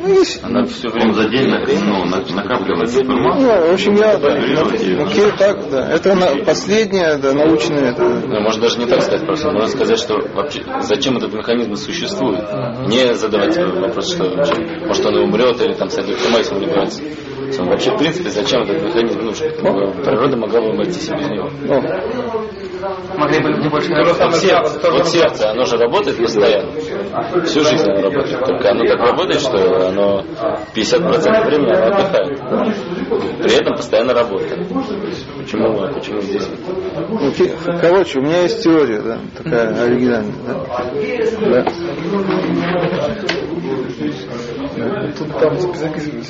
Ну, 0.00 0.08
есть 0.08 0.42
Она 0.42 0.64
все 0.64 0.88
время 0.88 1.12
за 1.12 1.28
день 1.28 1.48
ну, 1.48 2.04
на- 2.04 2.24
накапливается 2.34 3.02
информация. 3.02 3.60
Ну, 3.60 3.68
в 3.70 3.74
общем, 3.74 3.94
я, 3.94 4.16
да, 4.16 4.32
окей, 5.04 5.32
так, 5.36 5.70
да. 5.70 5.90
Это 5.90 6.14
на, 6.14 6.44
последнее, 6.44 7.18
да, 7.18 7.32
научное, 7.32 7.90
это, 7.90 8.04
Ну, 8.04 8.40
можно 8.40 8.62
даже 8.62 8.78
не 8.78 8.86
так 8.86 9.02
сказать 9.02 9.26
просто. 9.26 9.50
Можно 9.50 9.68
сказать, 9.68 9.98
что 9.98 10.18
вообще 10.34 10.62
зачем 10.82 11.16
этот 11.16 11.32
механизм 11.32 11.74
существует. 11.74 12.44
Не 12.86 13.14
задавать 13.14 13.56
вопрос, 13.56 14.14
что 14.14 14.24
вообще, 14.30 14.54
может 14.86 15.06
он 15.06 15.16
и 15.16 15.22
умрет 15.22 15.60
или 15.60 15.74
там 15.74 15.88
если 15.88 16.54
он 16.54 16.62
ребенок. 16.62 16.88
Вообще, 17.58 17.90
в 17.92 17.98
принципе, 17.98 18.30
зачем 18.30 18.62
этот 18.62 18.82
механизм 18.82 19.20
нужен? 19.22 19.50
Природа 20.04 20.36
могла 20.36 20.60
бы 20.60 20.68
обойтись 20.70 21.08
и 21.08 21.14
без 21.14 21.28
него. 21.28 21.50
Могли 23.16 23.40
бы 23.40 23.50
люди 23.50 23.68
больше 23.68 23.90
Вот 23.94 24.34
сердце, 24.36 24.90
вот 24.90 25.08
сердце, 25.08 25.50
оно 25.50 25.64
же 25.64 25.76
работает 25.76 26.16
постоянно. 26.18 26.72
Всю 27.44 27.60
жизнь 27.64 27.90
оно 27.90 28.02
работает. 28.02 28.44
Только 28.44 28.70
оно 28.70 28.86
так 28.86 29.00
работает, 29.00 29.40
что 29.40 29.88
оно 29.88 30.24
50% 30.74 31.46
времени 31.46 31.72
оно 31.72 31.86
отдыхает. 31.86 33.38
При 33.42 33.54
этом 33.54 33.76
постоянно 33.76 34.14
работает. 34.14 34.68
Почему, 35.38 35.94
почему 35.94 36.20
здесь? 36.20 36.48
ну, 37.08 37.32
короче, 37.80 38.18
у 38.18 38.22
меня 38.22 38.42
есть 38.42 38.62
теория, 38.62 39.00
да, 39.00 39.18
такая 39.36 39.84
оригинальная, 39.84 40.34
да. 40.46 41.64
Да. 41.64 41.64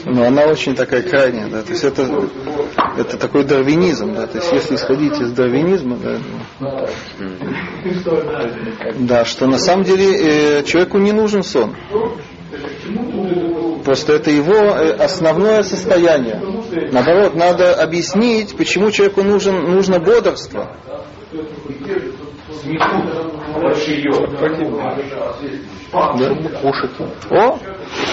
Но 0.06 0.24
она 0.26 0.46
очень 0.46 0.74
такая 0.74 1.02
крайняя, 1.02 1.48
да, 1.48 1.62
то 1.62 1.70
есть 1.70 1.84
это, 1.84 2.08
это 2.96 3.16
такой 3.16 3.44
дарвинизм, 3.44 4.14
да, 4.14 4.26
то 4.26 4.38
есть 4.38 4.52
если 4.52 4.74
исходить 4.76 5.20
из 5.20 5.32
дарвинизма, 5.32 5.96
да, 5.96 6.18
да, 8.98 9.24
что 9.24 9.46
на 9.46 9.58
самом 9.58 9.84
деле 9.84 10.60
э, 10.60 10.62
человеку 10.64 10.98
не 10.98 11.12
нужен 11.12 11.42
сон. 11.42 11.74
Просто 13.84 14.14
это 14.14 14.30
его 14.30 14.54
э, 14.54 14.92
основное 14.94 15.62
состояние. 15.62 16.40
Наоборот, 16.92 17.34
надо 17.34 17.74
объяснить, 17.74 18.56
почему 18.56 18.90
человеку 18.90 19.22
нужен, 19.22 19.70
нужно 19.70 19.98
бодрство. 19.98 20.76
Да. 25.92 26.36
О, 27.30 27.58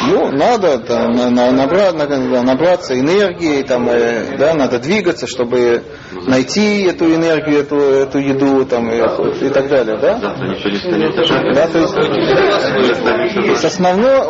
ну, 0.07 0.31
надо 0.31 0.77
да, 0.77 1.07
на- 1.07 1.29
на- 1.29 1.49
набра- 1.51 1.91
на- 1.91 2.43
набраться 2.43 2.97
энергии, 2.99 3.61
там, 3.63 3.89
э, 3.89 4.37
да, 4.37 4.53
надо 4.53 4.79
двигаться, 4.79 5.27
чтобы 5.27 5.83
найти 6.27 6.83
эту 6.83 7.13
энергию, 7.13 7.59
эту, 7.61 7.75
эту 7.77 8.19
еду 8.19 8.65
там, 8.65 8.89
и, 8.91 8.97
и 9.45 9.49
так 9.49 9.67
далее, 9.69 9.97
да? 9.97 10.19
Да, 11.53 11.67
то 11.67 11.79
есть, 11.79 13.63
основное, 13.63 14.23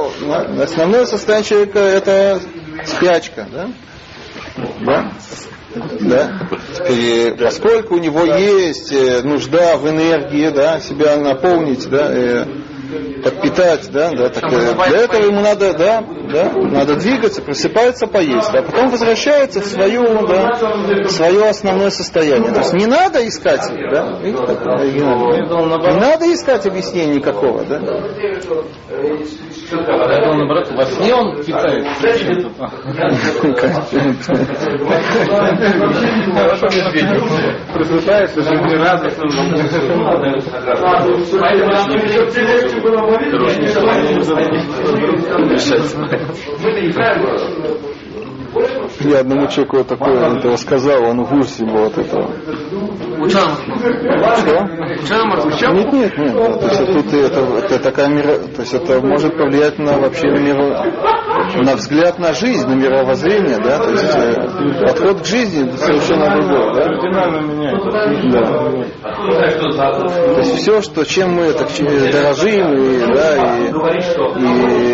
основное 0.63 1.05
состояние 1.05 1.47
человека 1.49 1.79
это 1.79 2.41
спячка, 2.86 3.47
да? 3.51 3.69
Да? 4.86 5.12
Да. 5.99 6.47
Теперь, 6.75 7.34
э, 7.34 7.36
поскольку 7.38 7.95
у 7.95 7.99
него 7.99 8.23
есть 8.23 8.91
э, 8.93 9.21
нужда 9.23 9.75
в 9.77 9.89
энергии, 9.89 10.49
да, 10.49 10.79
себя 10.79 11.17
наполнить, 11.17 11.89
да, 11.89 12.10
э, 12.13 12.45
подпитать, 13.24 13.89
да, 13.91 14.12
да, 14.12 14.30
так, 14.30 14.43
э, 14.52 14.74
для 14.89 15.00
этого 15.00 15.24
ему 15.24 15.41
надо, 15.41 15.74
да, 15.74 16.04
да, 16.32 16.52
надо 16.52 16.95
двигаться, 16.95 17.41
просыпается, 17.41 18.08
поесть, 18.08 18.54
а 18.54 18.62
потом 18.63 18.89
возвращается 18.89 19.62
в 19.62 19.65
свое, 19.65 20.02
да, 20.28 21.08
свое 21.10 21.50
основное 21.50 21.89
состояние. 21.89 22.52
То 22.52 22.60
есть 22.60 22.74
не 22.74 22.86
надо 22.86 23.28
искать, 23.28 23.62
да, 23.91 24.17
оригинально? 24.76 25.93
не 25.93 26.00
надо 26.00 26.34
искать 26.34 26.65
объяснений 26.65 27.15
никакого, 27.15 27.63
да. 27.65 27.80
Поэтому, 29.71 30.34
наоборот, 30.36 30.71
во 30.71 30.86
сне 30.86 31.13
он 31.13 31.43
питает. 31.43 31.86
Просыпается 37.73 38.41
жизнерадостным. 38.41 39.30
Я 49.02 49.20
одному 49.20 49.48
человеку 49.48 49.78
вот 49.78 49.88
такое 49.88 50.38
это 50.38 50.52
рассказал, 50.52 51.04
он 51.04 51.24
в 51.24 51.34
ужасе 51.34 51.65
был 51.65 51.86
от 51.86 51.98
этого. 51.98 52.32
Ученым. 53.20 53.56
Что? 54.38 55.72
Нет, 55.74 55.94
нет, 55.94 56.18
нет. 56.18 56.34
То 56.34 56.68
есть 56.68 56.86
тут 56.94 57.13
это, 57.13 57.39
это 57.39 57.80
такая 57.80 58.08
мира, 58.10 58.38
то 58.38 58.62
есть 58.62 58.74
это 58.74 59.02
может 59.02 59.38
повлиять 59.38 59.78
на 59.80 59.98
вообще 59.98 60.28
на 60.28 60.38
миро, 60.39 60.86
на 61.63 61.76
взгляд 61.76 62.20
на 62.20 62.34
жизнь, 62.34 62.68
на 62.68 62.74
мировоззрение, 62.74 63.58
да, 63.58 63.78
то 63.80 63.89
есть 63.91 64.15
э, 64.15 64.86
подход 64.86 65.22
к 65.22 65.26
жизни 65.26 65.72
совершенно 65.78 66.30
другой, 66.30 66.74
да. 66.74 66.86
Да. 68.32 69.91
То 70.34 70.39
есть 70.39 70.56
все, 70.58 70.82
что 70.82 71.04
чем 71.06 71.34
мы 71.34 71.52
так 71.54 71.68
дорожим 72.12 72.74
и, 72.74 73.06
да, 73.13 73.58
и, 73.58 73.72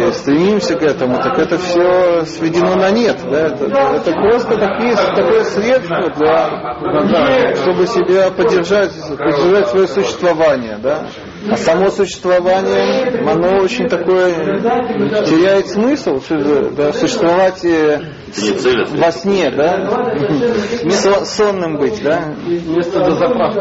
и 0.08 0.12
стремимся 0.12 0.76
к 0.76 0.84
этому, 0.84 1.18
так 1.18 1.38
это 1.40 1.58
все 1.58 2.24
сведено 2.26 2.76
на 2.76 2.92
нет. 2.92 3.18
Да? 3.30 3.48
Это, 3.48 3.66
это 3.66 4.12
просто 4.12 4.58
такие, 4.58 4.96
такое 4.96 5.44
средство 5.44 6.10
для, 6.18 7.56
чтобы 7.56 7.88
себя 7.88 8.30
поддержать, 8.32 8.92
поддержать 9.18 9.68
свое 9.68 9.88
существование. 9.88 10.78
Да? 10.82 11.08
А 11.50 11.58
само 11.58 11.90
существование, 11.90 13.20
оно 13.28 13.64
очень 13.64 13.88
такое 13.88 14.60
теряет 15.26 15.68
смысл, 15.70 16.22
да, 16.76 16.94
существовать 16.94 17.66
э, 17.66 18.00
во 18.92 19.12
сне, 19.12 19.50
да, 19.50 20.14
Со- 20.92 21.26
сонным 21.26 21.78
быть, 21.78 22.02
да. 22.04 22.36
Место 22.46 23.00
до 23.00 23.12
заправки. 23.16 23.60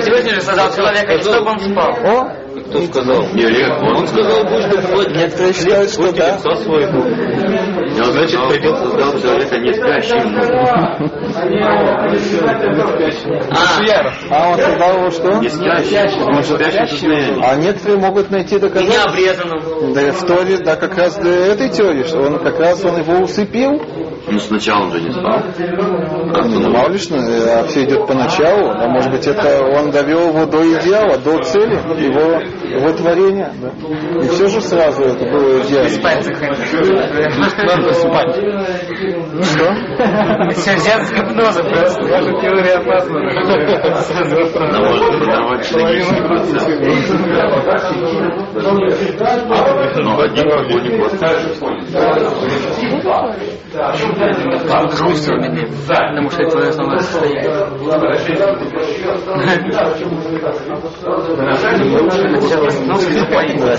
Сегодня 0.00 0.34
же 0.34 0.40
сказал 0.40 0.72
человека, 0.74 1.20
чтобы 1.20 1.50
он 1.50 1.58
спал. 1.58 1.92
О, 2.04 2.45
Кто 2.68 2.82
сказал? 2.86 3.22
Еврей. 3.34 3.66
Он 3.70 4.06
сказал, 4.06 4.44
будешь 4.44 4.64
дыхать. 4.64 5.16
некоторые 5.16 5.52
считают, 5.52 5.90
что 5.90 6.12
да. 6.12 6.36
лицо 6.36 6.54
свой. 6.56 6.86
Ну, 6.86 8.04
значит, 8.04 8.40
пойдет 8.48 8.76
создал 8.76 9.20
человека 9.20 9.58
не 9.58 9.72
спящим. 9.72 10.16
А 14.30 14.50
он 14.50 14.58
создал 14.58 14.96
его 14.98 15.10
что? 15.10 15.34
Не 15.40 15.48
спящим. 15.48 16.26
Он 16.28 16.42
состоянии. 16.42 17.42
А 17.42 17.56
некоторые 17.56 17.98
могут 17.98 18.30
найти 18.30 18.56
И 18.56 18.58
не 18.58 18.60
доказательства. 18.60 19.10
обрезанным. 19.10 19.94
Да 19.94 20.12
в 20.12 20.26
Торе, 20.26 20.58
да, 20.58 20.76
как 20.76 20.96
раз 20.96 21.16
до 21.16 21.28
этой 21.28 21.68
теории, 21.68 22.02
что 22.04 22.20
он 22.22 22.38
как 22.38 22.58
раз 22.58 22.84
он 22.84 22.98
его 22.98 23.22
усыпил. 23.22 23.80
Ну, 24.28 24.40
сначала 24.40 24.84
он 24.84 24.92
же 24.92 25.00
не 25.00 25.12
спал. 25.12 25.40
Ну, 26.48 26.70
мало 26.70 26.88
ли 26.88 26.98
что, 26.98 27.14
э, 27.14 27.60
а 27.60 27.64
все 27.64 27.84
идет 27.84 28.08
поначалу, 28.08 28.70
а 28.70 28.88
может 28.88 29.12
быть 29.12 29.26
это 29.26 29.64
он 29.64 29.92
довел 29.92 30.28
его 30.30 30.46
до 30.46 30.62
идеала, 30.80 31.16
до 31.18 31.38
цели, 31.44 31.74
его, 32.02 32.40
его 32.64 32.92
творения. 32.92 33.52
Да. 33.60 33.68
И 34.22 34.28
все 34.28 34.46
же 34.48 34.60
сразу 34.60 35.02
это 35.02 35.24
было 35.26 35.60
идеально. 35.60 35.86
Надо 37.64 37.92
спать. 37.94 38.34
Что? 39.44 39.74
Все, 40.52 40.74
взят 40.76 41.06
с 41.06 41.12
гипноза 41.12 41.62
просто. 41.62 42.02
Ваша 42.02 42.32
теория 42.40 42.76
опасна. 42.76 43.20
Но 50.02 50.20
один 50.20 50.48
другой 50.48 50.80
не 50.82 50.90
просто. 50.98 51.26
Медленно. 54.16 54.58
Потому 56.16 56.30
что 56.30 56.42
это 56.42 56.68
основное 56.68 57.00
состояние. 57.00 57.76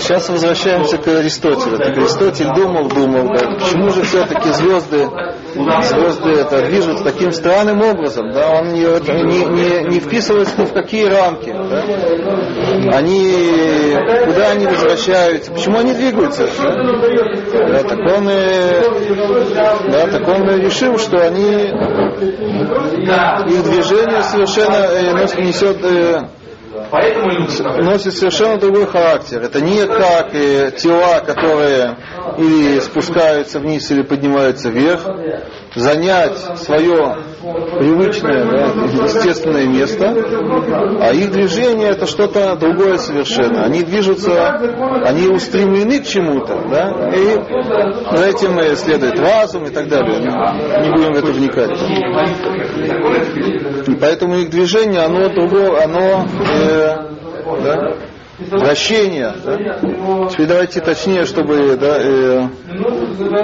Сейчас 0.00 0.28
возвращаемся 0.28 0.98
к 0.98 1.08
Аристотелю. 1.08 1.78
Так 1.78 1.96
Аристотель 1.96 2.52
думал, 2.54 2.88
думал, 2.88 3.34
да, 3.34 3.50
почему 3.58 3.90
же 3.90 4.02
все-таки 4.02 4.50
звезды, 4.50 5.08
звезды 5.54 6.30
это 6.30 6.62
движутся 6.66 7.04
таким 7.04 7.32
странным 7.32 7.82
образом, 7.82 8.30
да, 8.32 8.60
он 8.60 8.72
не, 8.72 8.80
не, 8.80 9.44
не, 9.44 9.84
не 9.88 10.00
вписывается 10.00 10.60
ни 10.60 10.66
в 10.66 10.72
какие 10.72 11.06
рамки, 11.06 11.52
да? 11.52 12.96
они, 12.96 13.96
куда 14.26 14.50
они 14.50 14.66
возвращаются, 14.66 15.52
почему 15.52 15.78
они 15.78 15.94
двигаются? 15.94 16.48
Да, 16.58 17.82
так 17.82 17.98
он, 18.08 18.28
э, 18.28 18.82
да, 19.90 20.06
так 20.08 20.28
он 20.28 20.48
решил, 20.60 20.98
что 20.98 21.18
они, 21.24 21.68
их 23.52 23.62
движение 23.64 24.22
совершенно 24.22 24.76
э, 24.76 25.42
несет 25.42 25.84
э, 25.84 26.28
носит 27.82 28.14
совершенно 28.14 28.58
другой 28.58 28.86
характер. 28.86 29.42
Это 29.42 29.60
не 29.60 29.86
как 29.86 30.34
э, 30.34 30.70
тела, 30.72 31.20
которые 31.20 31.96
или 32.38 32.80
спускаются 32.80 33.60
вниз, 33.60 33.90
или 33.90 34.02
поднимаются 34.02 34.70
вверх. 34.70 35.04
Занять 35.78 36.36
свое 36.56 37.18
привычное, 37.78 38.44
да, 38.44 39.04
естественное 39.04 39.66
место, 39.66 40.12
а 41.00 41.12
их 41.12 41.30
движение 41.30 41.90
это 41.90 42.06
что-то 42.06 42.56
другое 42.56 42.98
совершенно. 42.98 43.62
Они 43.64 43.84
движутся, 43.84 44.54
они 45.04 45.28
устремлены 45.28 46.00
к 46.00 46.06
чему-то, 46.06 46.66
да, 46.68 47.10
и 47.14 48.16
за 48.16 48.26
этим 48.26 48.76
следует 48.76 49.20
разум 49.20 49.66
и 49.66 49.70
так 49.70 49.88
далее. 49.88 50.18
Не 50.18 50.90
будем 50.90 51.12
в 51.12 51.16
это 51.16 51.30
вникать. 51.32 51.78
И 53.86 53.94
поэтому 53.94 54.36
их 54.38 54.50
движение, 54.50 55.02
оно 55.02 55.28
другое, 55.28 55.84
оно 55.84 56.26
э, 56.56 56.96
да, 57.62 57.94
вращение. 58.38 59.34
Да? 59.44 60.28
Теперь 60.28 60.46
давайте 60.46 60.80
точнее, 60.80 61.24
чтобы 61.24 61.76
да, 61.76 61.96
э, 61.98 62.48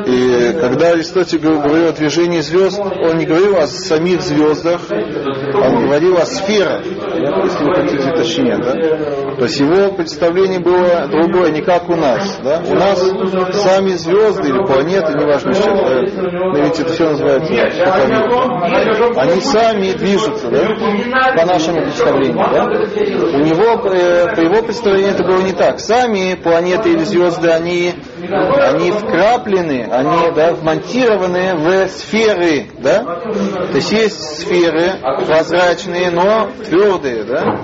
и 0.07 0.57
когда 0.61 0.91
Аристотель 0.91 1.39
говорил 1.39 1.89
о 1.89 1.93
движении 1.93 2.41
звезд, 2.41 2.79
он 2.79 3.19
не 3.19 3.27
говорил 3.27 3.57
о 3.57 3.67
самих 3.67 4.23
звездах, 4.23 4.81
он 4.91 5.87
говорил 5.87 6.17
о 6.17 6.27
сферах, 6.27 6.85
если 6.85 7.65
вы 7.65 7.75
хотите 7.75 8.11
точнее. 8.13 8.59
Да? 8.59 8.73
То 9.37 9.45
есть 9.45 9.59
его 9.59 9.93
представление 9.93 10.61
было 10.61 11.09
другое, 11.09 11.51
не 11.51 11.63
как 11.63 11.89
у 11.89 11.97
нас. 11.97 12.39
Да? 12.45 12.63
У 12.67 12.75
нас 12.75 13.01
сами 13.55 13.91
звезды 13.91 14.49
или 14.49 14.65
планеты, 14.65 15.13
неважно 15.19 15.55
сейчас, 15.55 15.79
да, 15.79 16.03
но 16.31 16.59
ведь 16.59 16.79
это 16.79 16.93
все 16.93 17.11
называется. 17.11 17.53
Они 19.17 19.41
сами 19.41 19.93
движутся, 19.93 20.49
да? 20.49 20.69
по 21.37 21.47
нашему 21.47 21.83
представлению. 21.83 22.37
Да? 22.37 22.65
У 23.37 23.41
него, 23.41 23.89
э, 23.89 24.35
по 24.35 24.41
его 24.41 24.63
представлению, 24.63 24.84
это 24.91 25.25
было 25.25 25.41
не 25.41 25.53
так. 25.53 25.81
Сами 25.81 26.35
планеты 26.35 26.93
или 26.93 27.05
звезды, 27.05 27.49
они, 27.49 27.95
они 28.23 28.91
вкраплены, 28.93 29.89
они 29.91 30.31
да, 30.35 30.53
вмонтированы 30.53 31.55
в 31.57 31.89
сферы. 31.89 32.67
Да? 32.79 33.03
То 33.03 33.77
есть 33.77 33.93
есть 33.93 34.41
сферы 34.41 34.93
прозрачные, 35.27 36.11
но 36.11 36.49
твердые. 36.65 37.25
Да? 37.25 37.59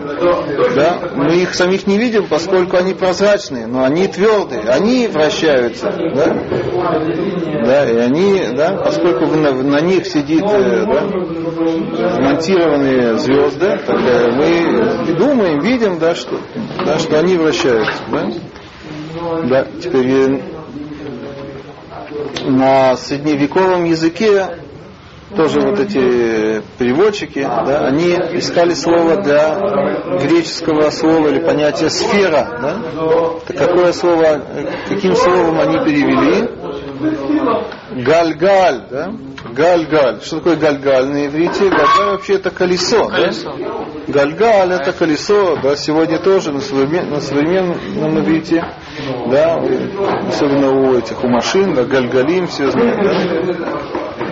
Да? 0.75 0.99
Мы 1.15 1.37
их 1.37 1.55
самих 1.55 1.87
не 1.87 1.99
видим, 1.99 2.27
поскольку 2.27 2.77
они 2.77 2.95
прозрачные, 2.95 3.67
но 3.67 3.85
они 3.85 4.07
твердые, 4.09 4.63
они 4.69 5.07
вращаются. 5.09 5.93
Да? 6.15 6.37
Да, 7.65 7.85
и 7.85 7.97
они, 7.97 8.43
да, 8.57 8.81
поскольку 8.83 9.27
на, 9.27 9.53
на 9.53 9.81
них 9.81 10.07
сидит 10.07 10.43
э, 10.43 10.85
да, 10.87 12.21
монтированные 12.21 13.19
звезды, 13.19 13.79
так 13.87 13.99
мы 13.99 15.15
думаем, 15.17 15.61
видим, 15.61 15.99
да, 15.99 16.15
что, 16.15 16.39
да, 16.85 16.99
что 16.99 17.10
они 17.19 17.37
вращаются. 17.37 18.03
Да? 18.11 18.31
Да, 19.45 19.67
теперь 19.83 20.43
на 22.47 22.97
средневековом 22.97 23.85
языке 23.85 24.47
тоже 25.37 25.61
вот 25.61 25.79
эти 25.79 26.63
переводчики, 26.79 27.41
да, 27.41 27.87
они 27.87 28.15
искали 28.33 28.75
слово 28.75 29.23
для 29.23 29.61
греческого 30.19 30.91
слова 30.91 31.29
или 31.29 31.39
понятия 31.39 31.89
сфера. 31.89 32.59
Да? 32.61 32.77
Какое 33.47 33.93
слово, 33.93 34.43
каким 34.89 35.15
словом 35.15 35.61
они 35.61 35.79
перевели? 35.85 36.51
Гальгаль, 38.03 38.83
да? 38.91 39.13
Гальгаль. 39.45 40.21
Что 40.23 40.37
такое 40.39 40.57
гальгаль 40.57 41.07
на 41.07 41.27
иврите? 41.27 41.69
Гальгаль 41.69 42.11
вообще 42.13 42.35
это 42.35 42.51
колесо. 42.51 43.11
Да? 43.11 43.31
Гальгаль 44.07 44.73
это 44.73 44.93
колесо, 44.93 45.57
да, 45.63 45.77
сегодня 45.77 46.19
тоже 46.19 46.53
на, 46.53 46.61
современ, 46.61 47.11
на 47.11 47.21
современном 47.21 48.19
иврите, 48.19 48.65
да, 49.31 49.63
особенно 50.29 50.71
у 50.71 50.97
этих, 50.99 51.23
у 51.23 51.29
машин, 51.29 51.75
да, 51.75 51.85
гальгалим 51.85 52.49
все 52.49 52.71
знают, 52.71 52.99
да? 53.03 53.81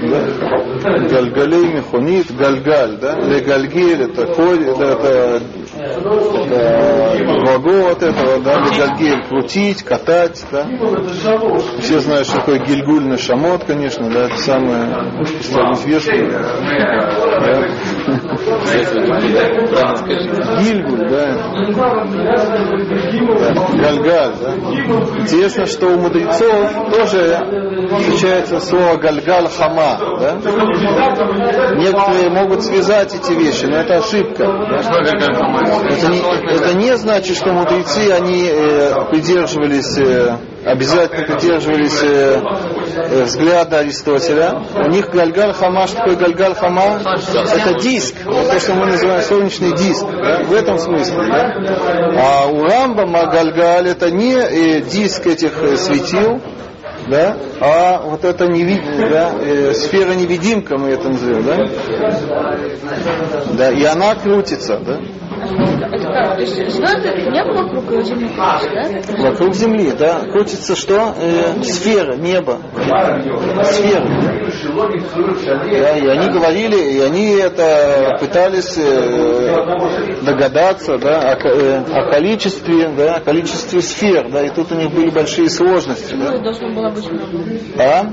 Да? 0.01 0.99
Гальгалей 1.09 1.73
мехонит, 1.75 2.35
гальгаль, 2.35 2.99
да? 2.99 3.15
Легальгель 3.15 4.03
это 4.03 4.23
это, 4.23 4.85
это, 4.85 5.43
это 5.79 7.25
глагол 7.25 7.89
от 7.89 8.03
этого, 8.03 8.41
да? 8.41 8.61
Легальгель 8.61 9.23
крутить, 9.29 9.83
катать, 9.83 10.45
да? 10.51 10.67
Все 11.81 12.01
знают, 12.01 12.27
что 12.27 12.39
такое 12.39 12.59
гильгульный 12.59 13.19
шамот, 13.19 13.65
конечно, 13.65 14.11
да? 14.11 14.27
Это 14.27 14.37
самое 14.39 15.13
столь 15.43 15.73
известное. 15.75 16.29
Да? 19.71 19.95
Гильгуль, 20.63 21.09
да. 21.09 21.25
Гальгаль, 23.75 24.35
да. 24.41 24.55
Интересно, 25.19 25.67
что 25.67 25.87
у 25.87 25.99
мудрецов 25.99 26.91
тоже 26.91 27.39
встречается 27.99 28.61
слово 28.61 28.97
гальгаль 28.97 29.49
хама, 29.49 29.99
да. 30.21 30.35
Некоторые 31.75 32.31
могут 32.31 32.63
связать 32.63 33.15
эти 33.15 33.33
вещи, 33.33 33.67
но 33.67 33.77
это 33.79 33.99
ошибка. 33.99 34.45
Да? 34.47 34.79
Это, 35.69 36.09
не, 36.09 36.55
это 36.55 36.75
не 36.75 36.97
значит, 36.97 37.37
что 37.37 37.53
мудрецы, 37.53 38.11
они 38.13 38.49
э, 38.51 39.11
придерживались 39.11 39.99
э, 39.99 40.37
обязательно 40.65 41.27
придерживались 41.27 42.03
э, 42.03 42.41
э, 42.97 43.25
взгляда 43.25 43.79
Аристотеля. 43.79 44.61
У 44.75 44.89
них 44.91 45.11
Гальгаль 45.11 45.53
Хама, 45.53 45.87
что 45.87 45.99
такое 45.99 46.17
Гальгаль 46.17 46.55
Хама? 46.55 47.01
Это 47.03 47.75
диск, 47.81 48.15
то, 48.25 48.61
что 48.61 48.75
мы 48.75 48.87
называем 48.87 49.23
солнечный 49.23 49.75
диск, 49.77 50.05
в 50.05 50.53
этом 50.53 50.79
смысле. 50.79 51.17
Да? 51.27 51.55
А 52.17 52.47
у 52.47 52.63
Рамбама 52.63 53.27
Гальгаль 53.27 53.89
это 53.89 54.11
не 54.11 54.35
э, 54.35 54.81
диск 54.83 55.27
этих 55.27 55.63
э, 55.63 55.77
светил, 55.77 56.41
да, 57.09 57.37
а 57.61 58.03
вот 58.03 58.25
это 58.25 58.47
невид... 58.47 58.83
да, 59.11 59.33
э, 59.41 59.73
сфера 59.73 60.13
невидимка 60.13 60.77
мы 60.77 60.91
это 60.91 61.09
назовем, 61.09 61.45
да, 61.45 61.57
да, 63.53 63.71
и 63.71 63.85
она 63.85 64.15
крутится, 64.15 64.79
да, 64.79 64.99
Это 65.39 67.31
небо 67.31 67.53
вокруг 67.63 68.05
Земли, 68.05 68.31
да? 68.37 69.29
Вокруг 69.31 69.55
Земли, 69.55 69.93
да, 69.93 70.21
крутится 70.31 70.75
что? 70.77 71.15
Э, 71.19 71.63
сфера, 71.63 72.17
небо. 72.17 72.59
Сфера. 73.65 74.07
Да, 75.71 75.97
и 75.97 76.07
они 76.07 76.29
говорили, 76.29 76.77
и 76.77 77.01
они 77.01 77.33
это 77.33 78.17
пытались 78.21 78.77
э, 78.77 80.23
догадаться, 80.23 80.99
да, 80.99 81.33
о, 81.33 81.49
э, 81.49 81.83
о 81.93 82.11
количестве, 82.11 82.89
да, 82.97 83.17
о 83.17 83.21
количестве 83.21 83.83
сфер, 83.83 84.29
да, 84.31 84.43
и 84.45 84.51
тут 84.51 84.73
у 84.73 84.75
них 84.75 84.91
были 84.91 85.11
большие 85.11 85.51
сложности, 85.51 86.15
да. 86.15 86.33
Было. 86.39 86.93
А? 87.79 88.07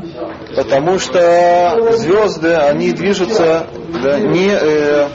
Потому 0.56 1.00
что 1.00 1.94
звезды, 1.94 2.54
они 2.54 2.92
движутся 2.92 3.68
да, 4.04 4.20
не, 4.20 4.50
э, 4.50 5.08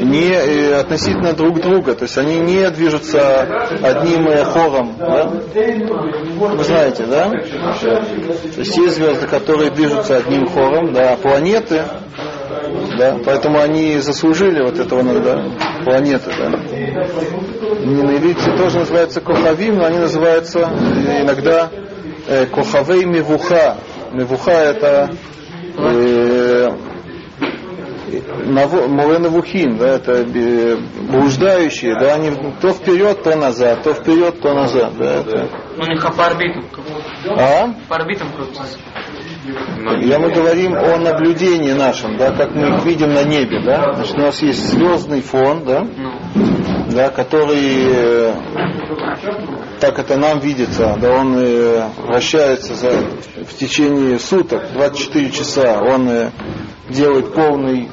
не 0.00 0.30
э, 0.30 0.80
относительно 0.80 1.32
друг 1.32 1.60
друга, 1.60 1.94
то 1.94 2.04
есть 2.04 2.16
они 2.18 2.38
не 2.38 2.68
движутся 2.70 3.42
одним 3.82 4.28
э, 4.28 4.44
хором. 4.44 4.94
Да? 4.98 5.26
Вы 5.26 6.64
знаете, 6.64 7.04
да? 7.06 7.30
То 7.30 8.60
есть 8.60 8.76
есть 8.76 8.96
звезды, 8.96 9.26
которые 9.26 9.70
движутся 9.70 10.16
одним 10.18 10.46
хором, 10.46 10.92
да, 10.92 11.12
а 11.12 11.16
планеты, 11.16 11.84
да, 12.98 13.16
поэтому 13.24 13.60
они 13.60 13.98
заслужили 13.98 14.62
вот 14.62 14.78
этого, 14.78 15.02
ну, 15.02 15.20
да, 15.20 15.44
планеты, 15.84 16.30
да. 16.36 16.48
Иврите 17.84 18.56
тоже 18.56 18.80
называются 18.80 19.20
кохавим, 19.20 19.76
но 19.76 19.86
они 19.86 19.98
называются 19.98 20.60
э, 20.60 21.22
иногда 21.22 21.70
э, 22.26 22.46
кохавей 22.46 23.04
мевуха. 23.04 23.76
Мевуха 24.12 24.50
это 24.52 25.10
э, 25.76 26.70
навухин, 28.46 29.76
да, 29.76 29.88
это 29.96 30.12
э, 30.12 30.76
блуждающие, 31.10 31.94
да, 31.98 32.14
они 32.14 32.32
то 32.60 32.72
вперед, 32.72 33.22
то 33.22 33.36
назад, 33.36 33.82
то 33.82 33.94
вперед, 33.94 34.40
то 34.40 34.54
назад, 34.54 34.92
да, 34.98 35.20
это. 35.20 35.48
У 35.76 35.86
них 35.86 36.02
по 36.02 36.26
орбитам. 36.26 36.64
А? 37.26 37.74
По 37.88 37.96
орбитам 37.96 38.32
крутится. 38.32 38.78
Я 40.00 40.18
мы 40.18 40.30
говорим 40.30 40.74
о 40.74 40.98
наблюдении 40.98 41.72
нашем, 41.72 42.16
да, 42.16 42.32
как 42.32 42.54
мы 42.54 42.76
их 42.76 42.84
видим 42.84 43.14
на 43.14 43.24
небе, 43.24 43.60
да. 43.64 43.94
Значит, 43.94 44.16
у 44.16 44.20
нас 44.20 44.42
есть 44.42 44.68
звездный 44.68 45.22
фон, 45.22 45.64
да, 45.64 45.86
Ну. 45.96 46.12
да, 46.90 47.08
который, 47.10 47.58
э, 47.60 48.34
так 49.80 49.98
это 49.98 50.16
нам 50.16 50.40
видится, 50.40 50.96
да, 51.00 51.12
он 51.12 51.36
э, 51.38 51.88
вращается 52.02 52.74
за, 52.74 52.90
в 52.90 53.54
течение 53.56 54.18
суток, 54.18 54.64
24 54.74 55.30
часа, 55.30 55.80
он 55.82 56.08
э, 56.08 56.30
делает 56.90 57.32
полный 57.32 57.88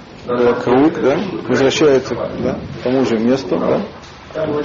круг, 0.63 1.01
да, 1.01 1.17
возвращается 1.47 2.15
да, 2.15 2.59
к 2.79 2.83
тому 2.83 3.05
же 3.05 3.17
месту, 3.17 3.57
да. 3.57 3.81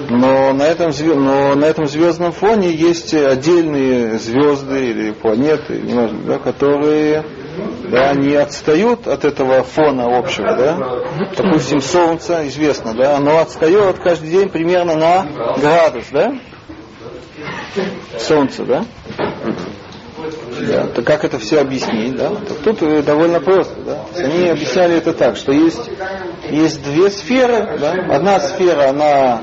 Но 0.09 0.53
на, 0.53 0.65
этом, 0.65 0.91
но 1.23 1.55
на 1.55 1.65
этом 1.65 1.87
звездном 1.87 2.33
фоне 2.33 2.73
есть 2.73 3.15
отдельные 3.15 4.19
звезды 4.19 4.91
или 4.91 5.13
планеты, 5.13 5.81
неважно, 5.81 6.19
да, 6.27 6.39
которые 6.41 7.25
да, 7.89 8.13
не 8.15 8.35
отстают 8.35 9.07
от 9.07 9.25
этого 9.25 9.63
фона 9.63 10.19
общего, 10.19 10.57
да. 10.57 11.03
Допустим, 11.37 11.81
Солнце, 11.81 12.49
известно, 12.49 12.95
да, 12.95 13.17
оно 13.17 13.39
отстает 13.39 14.01
каждый 14.01 14.31
день 14.31 14.49
примерно 14.49 14.97
на 14.97 15.27
градус, 15.57 16.07
да. 16.11 16.35
Солнце, 18.19 18.65
да. 18.65 18.85
Да, 20.71 20.87
то 20.87 21.03
как 21.03 21.25
это 21.25 21.39
все 21.39 21.61
объяснить, 21.61 22.17
да? 22.17 22.31
То 22.31 22.55
тут 22.55 22.83
э, 22.83 23.03
довольно 23.03 23.41
просто, 23.41 23.75
да. 23.85 24.05
Они 24.17 24.49
объясняли 24.49 24.97
это 24.97 25.13
так, 25.13 25.37
что 25.37 25.53
есть, 25.53 25.91
есть 26.49 26.83
две 26.85 27.11
сферы, 27.11 27.77
да. 27.79 27.93
Одна 28.15 28.39
сфера, 28.39 28.91
она 28.91 29.43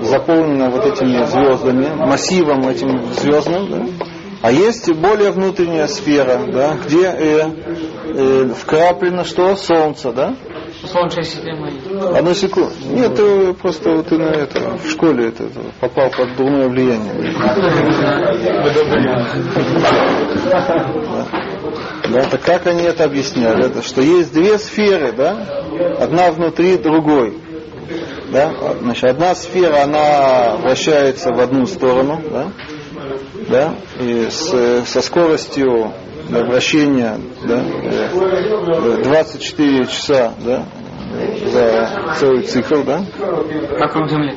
заполнена 0.00 0.70
вот 0.70 0.86
этими 0.86 1.24
звездами, 1.24 1.88
массивом 1.94 2.68
этим 2.68 3.12
звездным, 3.14 3.70
да. 3.70 4.06
А 4.42 4.52
есть 4.52 4.90
более 4.92 5.32
внутренняя 5.32 5.86
сфера, 5.86 6.40
да, 6.46 6.76
где 6.86 7.04
э, 7.04 7.50
э, 8.14 8.48
вкраплено 8.56 9.24
что? 9.24 9.56
Солнце, 9.56 10.12
да? 10.12 10.34
Солнечная 10.86 11.24
система. 11.24 11.68
Одну 12.16 12.34
секунду. 12.34 12.72
Нет, 12.84 13.14
ты 13.14 13.52
просто 13.54 13.90
вот 13.90 14.08
ты 14.08 14.18
на 14.18 14.30
это, 14.30 14.76
в 14.76 14.90
школе 14.90 15.28
это, 15.28 15.48
попал 15.80 16.10
под 16.10 16.36
дурное 16.36 16.68
влияние. 16.68 17.34
Да, 22.08 22.22
так 22.24 22.42
как 22.42 22.66
они 22.66 22.82
это 22.82 23.04
объясняли? 23.04 23.66
Это, 23.66 23.82
что 23.82 24.00
есть 24.00 24.32
две 24.32 24.58
сферы, 24.58 25.12
да? 25.12 25.46
Одна 26.00 26.32
внутри 26.32 26.76
другой. 26.76 27.34
Да? 28.32 28.52
Значит, 28.80 29.04
одна 29.04 29.34
сфера, 29.34 29.82
она 29.82 30.56
вращается 30.56 31.32
в 31.32 31.40
одну 31.40 31.66
сторону, 31.66 32.20
да? 32.30 32.52
Да? 33.48 33.74
И 34.00 34.28
с, 34.30 34.84
со 34.86 35.02
скоростью 35.02 35.92
да, 36.30 36.44
вращения 36.44 37.18
да, 37.46 37.64
э, 37.82 39.02
24 39.02 39.86
часа 39.86 40.32
да, 40.44 40.64
за 41.46 42.14
целый 42.18 42.42
цикл, 42.44 42.82
да? 42.82 43.04
Вокруг 43.78 44.08
Земли. 44.08 44.36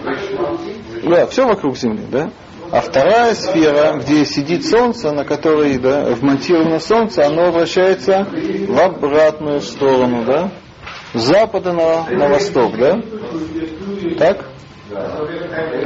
Да, 1.03 1.27
все 1.27 1.45
вокруг 1.45 1.77
Земли, 1.77 2.03
да? 2.11 2.31
А 2.71 2.81
вторая 2.81 3.35
сфера, 3.35 3.99
где 3.99 4.25
сидит 4.25 4.65
Солнце, 4.65 5.11
на 5.11 5.23
которой 5.25 5.77
да, 5.77 6.05
вмонтировано 6.05 6.79
Солнце, 6.79 7.25
оно 7.25 7.51
вращается 7.51 8.27
в 8.67 8.79
обратную 8.79 9.61
сторону, 9.61 10.25
да? 10.25 10.51
С 11.13 11.21
запада 11.21 11.73
на, 11.73 12.09
на 12.09 12.27
восток, 12.29 12.75
да? 12.77 12.99
Так? 14.17 14.45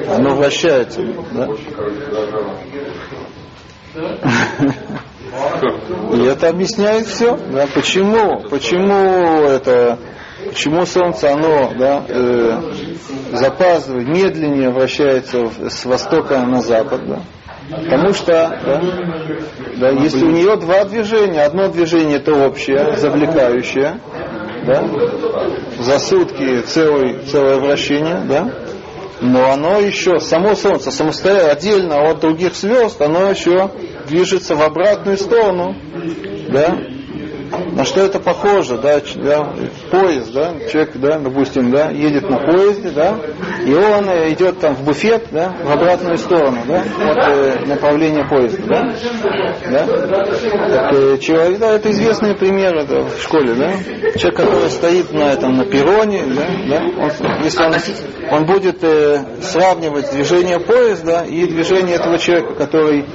Оно 0.10 0.36
вращается, 0.36 1.02
да? 1.34 1.50
И 6.13 6.26
это 6.26 6.50
объясняет 6.50 7.08
все. 7.08 7.38
Да? 7.52 7.68
Почему? 7.74 8.42
Почему 8.50 9.44
это? 9.44 9.98
Почему 10.50 10.86
Солнце 10.86 11.34
оно 11.34 11.74
да, 11.78 12.04
э, 12.08 12.62
запаздывает, 13.34 14.08
медленнее 14.08 14.70
вращается 14.70 15.50
с 15.70 15.86
востока 15.86 16.40
на 16.42 16.62
запад? 16.62 17.02
Да? 17.08 17.20
Потому 17.70 18.13
что, 18.13 18.32
да, 18.66 18.82
да, 19.76 19.90
если 19.90 20.24
у 20.24 20.32
нее 20.32 20.56
два 20.56 20.86
движения, 20.86 21.44
одно 21.44 21.68
движение 21.68 22.18
это 22.18 22.34
общее, 22.34 22.96
завлекающее, 22.96 24.00
да, 24.66 24.86
за 25.80 26.00
сутки 26.00 26.62
целый, 26.62 27.20
целое 27.26 27.58
вращение, 27.58 28.22
да, 28.26 28.50
но 29.21 29.51
оно 29.51 29.80
еще, 29.80 30.19
само 30.19 30.56
Солнце, 30.56 30.91
самостоятельно, 30.91 31.51
отдельно 31.51 32.10
от 32.12 32.19
других 32.19 32.56
звезд, 32.56 33.01
оно 33.01 33.30
еще 33.30 33.71
движется 34.08 34.56
в 34.56 34.62
обратную 34.62 35.17
сторону, 35.17 35.75
да, 36.49 36.77
На 37.71 37.86
что 37.86 38.01
это 38.01 38.19
похоже, 38.19 38.77
да, 38.77 38.99
да, 39.15 39.53
поезд, 39.91 40.33
да, 40.33 40.53
человек, 40.69 40.91
да, 40.95 41.19
допустим, 41.19 41.71
да, 41.71 41.89
едет 41.89 42.29
на 42.29 42.38
поезде, 42.38 42.89
да, 42.89 43.17
и 43.65 43.73
он 43.73 44.10
э, 44.10 44.33
идет 44.33 44.60
там 44.60 44.75
в 44.75 44.83
буфет, 44.83 45.27
да, 45.31 45.53
в 45.63 45.71
обратную 45.71 46.17
сторону, 46.17 46.60
да, 46.67 46.81
от 46.81 47.17
э, 47.17 47.65
направления 47.65 48.25
поезда, 48.27 48.63
да, 48.67 48.93
да. 49.69 49.86
Так, 49.86 50.93
э, 50.93 51.17
человек, 51.19 51.60
да, 51.60 51.73
это 51.73 51.91
известные 51.91 52.36
примеры 52.36 52.86
да, 52.86 53.03
в 53.03 53.21
школе, 53.21 53.53
да. 53.53 53.73
Человек, 54.17 54.36
который 54.36 54.69
стоит 54.69 55.13
на 55.13 55.33
этом, 55.33 55.57
на 55.57 55.65
перроне, 55.65 56.23
да, 56.27 56.45
да, 56.67 56.83
он, 57.03 57.43
если 57.43 57.63
он, 57.63 57.73
он 58.31 58.45
будет 58.45 58.83
э, 58.83 59.23
сравнивать 59.41 60.12
движение 60.12 60.60
поезда 60.60 61.23
и 61.23 61.45
движение 61.45 61.95
этого 61.95 62.17
человека, 62.17 62.55
который 62.55 63.05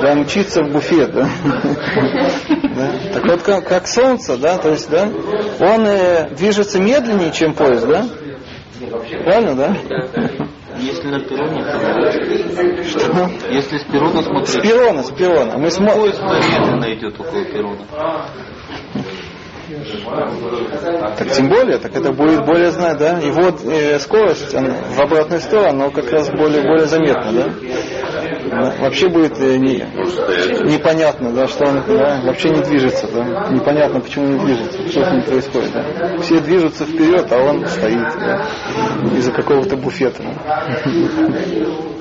да, 0.00 0.14
мчится 0.14 0.62
в 0.62 0.72
буфет. 0.72 1.12
Да. 1.12 1.28
Так 3.12 3.26
вот, 3.26 3.42
как, 3.42 3.66
как 3.70 3.86
солнце, 3.86 4.36
да, 4.36 4.58
то 4.58 4.70
есть, 4.70 4.90
да, 4.90 5.08
он 5.60 5.86
э, 5.86 6.28
движется 6.30 6.80
медленнее, 6.80 7.30
чем 7.30 7.54
поезд, 7.54 7.86
да? 7.86 8.04
Правильно, 9.22 9.54
да? 9.54 9.76
Если 10.76 11.06
на 11.06 11.20
перроне, 11.20 11.62
то 11.62 12.84
Что? 12.84 13.30
если 13.48 13.78
с 13.78 13.84
перрона 13.84 14.22
С 14.22 14.24
смотреть, 14.24 14.62
перрона, 14.62 15.02
с 15.04 15.10
перрона. 15.12 15.58
Мы 15.58 15.70
смотрим. 15.70 16.00
поезд 16.00 16.20
медленно 16.20 16.92
идет 16.94 17.20
около 17.20 17.44
перрона. 17.44 17.86
Так 21.18 21.30
тем 21.30 21.48
более, 21.48 21.78
так 21.78 21.94
это 21.96 22.12
будет 22.12 22.44
более 22.44 22.70
знать, 22.70 22.98
да? 22.98 23.18
Его 23.18 23.50
э, 23.70 23.98
скорость 23.98 24.54
она 24.54 24.74
в 24.96 25.00
обратную 25.00 25.40
сторону, 25.40 25.84
но 25.84 25.90
как 25.90 26.10
раз 26.10 26.30
более, 26.30 26.62
более 26.62 26.86
заметна, 26.86 27.32
да? 27.32 27.48
Да, 28.50 28.74
Вообще 28.80 29.08
будет 29.08 29.38
э, 29.40 29.56
не- 29.56 29.84
непонятно, 30.72 31.32
да, 31.32 31.46
что 31.46 31.66
он 31.66 31.82
да, 31.86 32.20
вообще 32.24 32.50
не 32.50 32.62
движется, 32.62 33.06
да? 33.08 33.48
Непонятно, 33.50 34.00
почему 34.00 34.26
не 34.26 34.38
движется, 34.44 34.88
что 34.88 35.04
с 35.04 35.12
ним 35.12 35.22
происходит, 35.22 35.72
да? 35.72 36.18
Все 36.20 36.40
движутся 36.40 36.84
вперед, 36.84 37.30
а 37.30 37.38
он 37.38 37.66
стоит, 37.66 38.18
да, 38.18 38.46
из-за 39.16 39.32
какого-то 39.32 39.76
буфета. 39.76 40.22
да. 40.22 40.72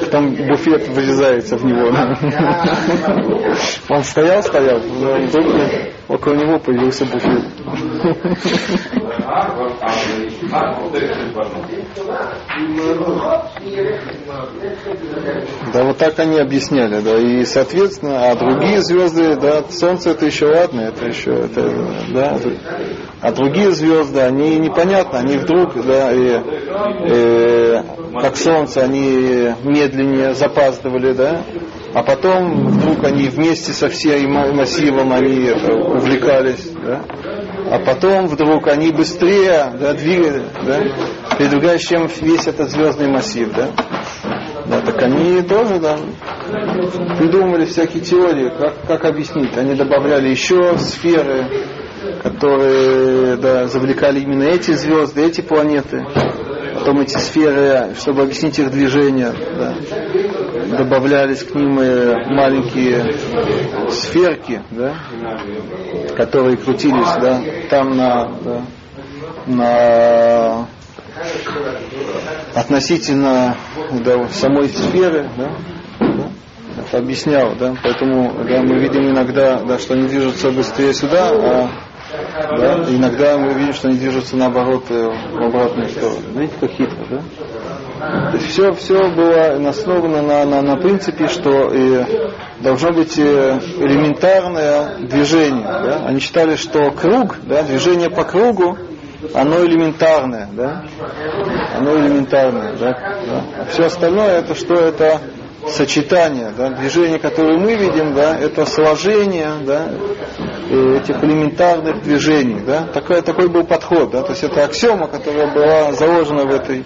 Потом 0.00 0.34
буфет 0.34 0.88
врезается 0.88 1.56
в 1.56 1.64
него. 1.64 1.88
Он 3.88 4.02
стоял, 4.02 4.42
стоял, 4.42 4.78
и 4.78 5.26
вдруг 5.26 5.46
около 6.08 6.34
него 6.34 6.58
появился 6.58 7.04
буфет. 7.04 7.44
Да, 15.72 15.84
вот 15.84 15.98
так 15.98 16.18
они 16.18 16.38
объясняли, 16.38 17.00
да, 17.00 17.18
и 17.18 17.44
соответственно, 17.44 18.30
а 18.30 18.36
другие 18.36 18.80
звезды, 18.80 19.36
да, 19.36 19.62
Солнце 19.68 20.10
это 20.10 20.26
еще 20.26 20.46
ладно, 20.46 20.80
это 20.82 21.06
еще, 21.06 21.32
это, 21.32 21.70
да, 22.14 22.38
а 23.20 23.32
другие 23.32 23.72
звезды, 23.72 24.20
они 24.20 24.58
непонятно, 24.58 25.18
они 25.18 25.36
вдруг, 25.36 25.74
да, 25.84 26.12
и, 26.12 26.40
э, 27.08 27.82
как 28.20 28.36
Солнце, 28.36 28.82
они 28.82 29.52
медленнее 29.64 30.34
запаздывали, 30.34 31.12
да, 31.12 31.42
а 31.94 32.02
потом 32.02 32.68
вдруг 32.68 33.04
они 33.04 33.28
вместе 33.28 33.72
со 33.72 33.88
всем 33.88 34.32
массивом 34.32 35.12
они 35.12 35.50
увлекались, 35.50 36.70
да, 36.84 37.02
а 37.70 37.78
потом 37.78 38.26
вдруг 38.26 38.68
они 38.68 38.90
быстрее 38.90 39.72
да, 39.78 39.92
двигали, 39.94 40.42
да, 40.64 40.80
передвигаясь, 41.36 41.86
чем 41.86 42.08
весь 42.20 42.46
этот 42.46 42.70
звездный 42.70 43.08
массив, 43.08 43.52
да. 43.54 43.70
Да, 44.66 44.80
так 44.80 45.00
они 45.02 45.42
тоже 45.42 45.78
да, 45.78 45.96
придумывали 47.18 47.66
всякие 47.66 48.02
теории, 48.02 48.50
как, 48.58 48.74
как 48.86 49.04
объяснить. 49.04 49.56
Они 49.56 49.74
добавляли 49.74 50.28
еще 50.28 50.76
сферы, 50.78 51.46
которые 52.22 53.36
да, 53.36 53.68
завлекали 53.68 54.20
именно 54.20 54.42
эти 54.42 54.72
звезды, 54.72 55.24
эти 55.24 55.40
планеты. 55.40 56.04
Потом 56.86 57.00
эти 57.00 57.16
сферы, 57.18 57.96
чтобы 57.98 58.22
объяснить 58.22 58.60
их 58.60 58.70
движение, 58.70 59.32
да, 59.58 59.74
добавлялись 60.78 61.42
к 61.42 61.52
ним 61.52 61.80
и 61.80 62.32
маленькие 62.32 63.12
сферки, 63.90 64.62
да, 64.70 64.94
которые 66.16 66.56
крутились 66.56 67.12
да, 67.20 67.42
там 67.70 67.96
на, 67.96 68.28
да, 68.40 68.62
на 69.46 70.68
относительно 72.54 73.56
да, 74.04 74.28
самой 74.28 74.68
сферы, 74.68 75.28
да, 75.36 75.56
да, 75.98 76.30
это 76.86 76.98
объяснял, 76.98 77.56
да, 77.56 77.74
поэтому 77.82 78.32
да, 78.44 78.62
мы 78.62 78.78
видим 78.78 79.10
иногда, 79.10 79.58
да, 79.64 79.80
что 79.80 79.94
они 79.94 80.06
движутся 80.06 80.52
быстрее 80.52 80.94
сюда, 80.94 81.30
а 81.32 81.70
да, 82.56 82.84
иногда 82.88 83.38
мы 83.38 83.52
видим, 83.54 83.72
что 83.72 83.88
они 83.88 83.98
движутся 83.98 84.36
наоборот 84.36 84.84
э, 84.90 85.08
в 85.32 85.42
обратную 85.42 85.88
сторону. 85.88 86.20
Видите, 86.34 86.56
как 86.60 86.70
хитро, 86.70 87.06
да? 87.10 87.22
То 87.98 88.36
есть 88.36 88.50
все, 88.50 88.72
все 88.74 89.08
было 89.10 89.68
основано 89.68 90.20
на, 90.20 90.44
на, 90.44 90.62
на 90.62 90.76
принципе, 90.76 91.28
что 91.28 91.70
э, 91.72 92.04
должно 92.60 92.92
быть 92.92 93.18
э, 93.18 93.58
элементарное 93.78 94.98
движение. 94.98 95.64
Да? 95.64 96.02
Они 96.06 96.20
считали, 96.20 96.56
что 96.56 96.90
круг, 96.90 97.36
да, 97.44 97.62
движение 97.62 98.10
по 98.10 98.24
кругу, 98.24 98.76
оно 99.34 99.64
элементарное, 99.64 100.48
да? 100.52 100.84
Оно 101.74 101.96
элементарное, 101.98 102.74
да? 102.76 102.90
да? 102.90 103.44
А 103.60 103.64
все 103.70 103.86
остальное 103.86 104.40
это 104.40 104.54
что? 104.54 104.74
Это 104.74 105.20
сочетание, 105.68 106.52
да? 106.56 106.70
движение, 106.70 107.18
которое 107.18 107.58
мы 107.58 107.74
видим, 107.74 108.14
да, 108.14 108.38
это 108.38 108.66
сложение, 108.66 109.50
да, 109.62 109.88
этих 110.68 111.22
элементарных 111.22 112.02
движений, 112.02 112.60
да, 112.64 112.84
такой, 112.92 113.22
такой 113.22 113.48
был 113.48 113.64
подход, 113.64 114.10
да, 114.10 114.22
то 114.22 114.32
есть 114.32 114.44
это 114.44 114.64
аксиома, 114.64 115.06
которая 115.08 115.52
была 115.52 115.92
заложена 115.92 116.44
в 116.44 116.50
этой 116.50 116.84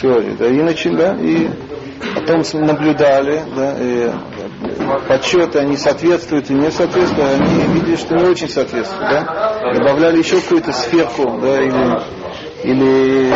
теории, 0.00 0.36
да, 0.38 0.46
и 0.46 0.62
начали, 0.62 0.96
да, 0.96 1.16
и 1.20 1.48
потом 2.14 2.42
наблюдали, 2.66 3.42
да, 3.56 3.74
и 3.78 4.10
подсчеты, 5.08 5.58
они 5.58 5.76
соответствуют 5.76 6.50
или 6.50 6.58
не 6.58 6.70
соответствуют, 6.70 7.30
они 7.40 7.74
видели, 7.74 7.96
что 7.96 8.14
не 8.14 8.24
очень 8.24 8.48
соответствуют, 8.48 9.10
да, 9.10 9.72
добавляли 9.74 10.18
еще 10.18 10.40
какую-то 10.40 10.72
сферку, 10.72 11.38
да, 11.40 11.62
или 11.62 12.24
или, 12.64 13.28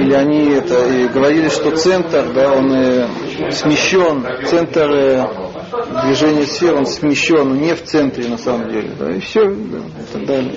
или 0.00 0.14
они 0.14 0.50
это 0.50 0.86
и 0.88 1.08
говорили, 1.08 1.48
что 1.48 1.76
центр, 1.76 2.32
да, 2.34 2.52
он 2.52 2.72
э, 2.72 3.08
смещен, 3.50 4.26
центр 4.46 4.90
э, 4.90 5.26
движения 6.04 6.46
сфер, 6.46 6.76
он 6.76 6.86
смещен, 6.86 7.60
не 7.60 7.74
в 7.74 7.84
центре 7.84 8.28
на 8.28 8.38
самом 8.38 8.70
деле, 8.70 8.90
да, 8.98 9.10
и 9.10 9.20
все, 9.20 9.44
да, 9.44 9.78
и 9.78 10.12
так 10.12 10.26
далее. 10.26 10.52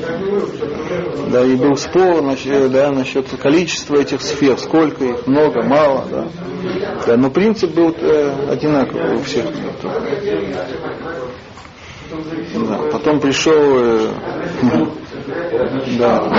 Да, 1.32 1.46
и 1.46 1.56
был 1.56 1.76
спор 1.76 2.22
насчет, 2.22 2.72
да, 2.72 2.92
насчет 2.92 3.28
количества 3.42 3.98
этих 3.98 4.22
сфер, 4.22 4.58
сколько 4.58 5.04
их, 5.04 5.28
много, 5.28 5.64
мало, 5.64 6.06
да. 6.10 6.28
да 7.06 7.18
но 7.18 7.30
принцип 7.30 7.74
был 7.74 7.94
э, 8.00 8.52
одинаковый 8.52 9.18
у 9.18 9.22
всех. 9.24 9.46
Да, 12.56 12.80
потом 12.92 13.20
пришел 13.20 13.54
э, 13.54 14.10
да, 16.00 16.32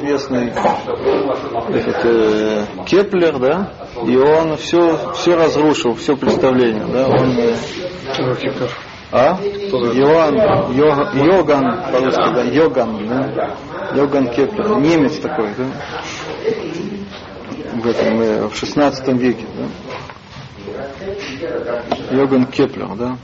известный 0.00 0.48
этот, 0.48 2.04
э, 2.04 2.64
Кеплер, 2.86 3.38
да, 3.38 3.72
и 4.06 4.16
он 4.16 4.56
все, 4.56 5.12
все 5.14 5.34
разрушил, 5.36 5.94
все 5.94 6.16
представление, 6.16 6.86
да, 6.86 7.06
он 7.08 7.38
э, 7.38 7.54
а? 9.12 9.38
Иоанн, 9.42 10.36
Йо- 10.72 11.10
Йоган, 11.14 11.92
по-русски, 11.92 12.34
да, 12.34 12.42
Йоган, 12.42 13.08
да, 13.08 13.50
Йоган 13.94 14.28
Кеплер, 14.28 14.78
немец 14.78 15.18
такой, 15.18 15.50
да, 15.56 15.64
в 17.74 17.86
этом, 17.86 18.20
э, 18.20 18.48
в 18.48 18.56
16 18.56 19.08
веке, 19.18 19.46
да. 19.56 19.66
Йоган 22.16 22.46
Кеплер, 22.46 22.96
да, 22.96 23.16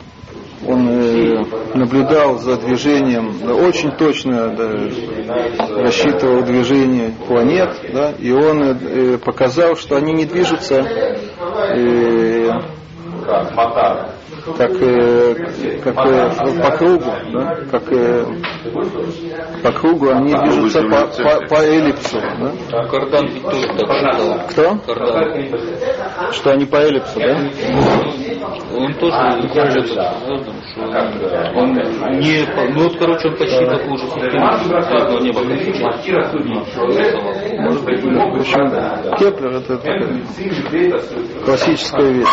он 0.66 0.88
э, 0.88 1.44
наблюдал 1.74 2.38
за 2.38 2.56
движением, 2.56 3.38
да, 3.44 3.54
очень 3.54 3.90
точно 3.92 4.48
да, 4.56 4.70
рассчитывал 5.82 6.42
движение 6.42 7.12
планет, 7.26 7.70
да, 7.92 8.12
и 8.18 8.30
он 8.30 8.62
э, 8.62 9.18
показал, 9.18 9.76
что 9.76 9.96
они 9.96 10.12
не 10.12 10.24
движутся 10.24 10.86
э, 11.76 12.50
как, 14.54 14.70
э, 14.80 15.34
как 15.82 15.96
э, 16.06 16.62
по 16.62 16.70
кругу, 16.76 17.10
да, 17.32 17.56
как 17.70 17.92
э, 17.92 18.24
по 19.62 19.72
кругу 19.72 20.10
они 20.10 20.32
движутся 20.34 20.82
по, 20.82 21.06
по, 21.06 21.46
по 21.48 21.54
эллипсу. 21.62 22.18
Да? 22.70 22.84
Кардан 22.86 23.26
ведь 23.26 23.42
тоже 23.42 23.66
так 23.68 23.90
считал. 23.92 24.40
Кто? 24.50 24.76
Кардан. 24.94 26.32
Что 26.32 26.50
они 26.52 26.64
по 26.66 26.76
эллипсу, 26.76 27.18
да? 27.20 27.38
Он 28.76 28.94
тоже 28.94 29.48
кажется 29.54 30.14
что 30.76 30.82
он 31.54 31.72
не... 32.18 32.44
по- 32.54 32.64
Ну 32.72 32.84
вот, 32.84 32.98
короче, 32.98 33.28
он 33.28 33.36
почти 33.36 33.64
такую 33.64 33.96
же 33.98 34.04
систему 34.06 34.54
звездного 34.64 35.20
неба 35.20 35.40
как. 35.40 35.96
Может 37.58 37.84
быть, 37.84 38.02
в 38.02 38.36
общем, 38.38 39.16
Кеплер 39.18 39.52
это 39.56 39.78
классическая 41.44 42.10
вещь. 42.10 42.26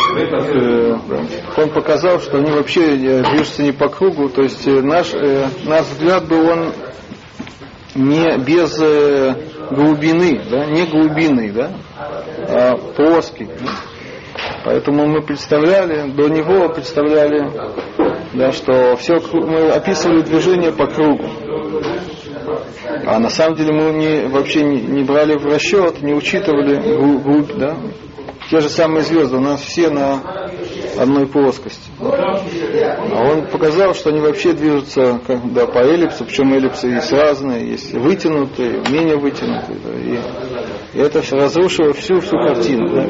Он 1.57 1.69
показал, 1.69 2.02
что 2.19 2.37
они 2.37 2.51
вообще 2.51 2.95
э, 2.95 3.23
движутся 3.23 3.63
не 3.63 3.71
по 3.71 3.87
кругу, 3.89 4.29
то 4.29 4.41
есть 4.43 4.67
э, 4.67 4.81
наш, 4.81 5.13
э, 5.13 5.47
наш 5.65 5.85
взгляд 5.87 6.27
был 6.27 6.47
он 6.47 6.73
не 7.95 8.37
без 8.37 8.79
э, 8.81 9.35
глубины, 9.71 10.41
да, 10.49 10.65
не 10.65 10.85
глубинный, 10.85 11.51
да, 11.51 11.71
а 12.47 12.77
плоский. 12.95 13.45
да. 13.45 13.71
Поэтому 14.65 15.05
мы 15.07 15.21
представляли, 15.21 16.09
до 16.11 16.29
него 16.29 16.69
представляли, 16.69 17.51
да, 18.33 18.51
что 18.51 18.95
все, 18.95 19.15
мы 19.33 19.69
описывали 19.69 20.21
движение 20.21 20.71
по 20.71 20.87
кругу. 20.87 21.25
А 23.05 23.19
на 23.19 23.29
самом 23.29 23.55
деле 23.55 23.73
мы 23.73 23.91
не, 23.91 24.27
вообще 24.27 24.63
не, 24.63 24.81
не 24.81 25.03
брали 25.03 25.35
в 25.37 25.45
расчет, 25.45 26.01
не 26.01 26.13
учитывали 26.13 26.75
глу- 26.95 27.19
глубь, 27.19 27.53
да. 27.55 27.77
Те 28.49 28.59
же 28.59 28.69
самые 28.69 29.03
звезды, 29.03 29.37
у 29.37 29.41
нас 29.41 29.61
все 29.61 29.89
на 29.89 30.21
одной 30.97 31.27
плоскости. 31.27 31.89
А 31.99 33.31
он 33.31 33.47
показал, 33.47 33.93
что 33.93 34.09
они 34.09 34.19
вообще 34.19 34.53
движутся 34.53 35.19
как, 35.25 35.53
да, 35.53 35.65
по 35.65 35.79
эллипсу, 35.79 36.25
причем 36.25 36.53
эллипсы 36.53 36.87
есть 36.87 37.11
разные, 37.11 37.71
есть 37.71 37.93
вытянутые, 37.93 38.81
менее 38.89 39.17
вытянутые. 39.17 39.77
да, 39.83 39.93
и, 39.99 40.97
и 40.97 41.01
это 41.01 41.21
все 41.21 41.35
разрушило 41.37 41.93
всю 41.93 42.19
всю 42.19 42.37
картину. 42.37 42.89
да. 42.89 43.03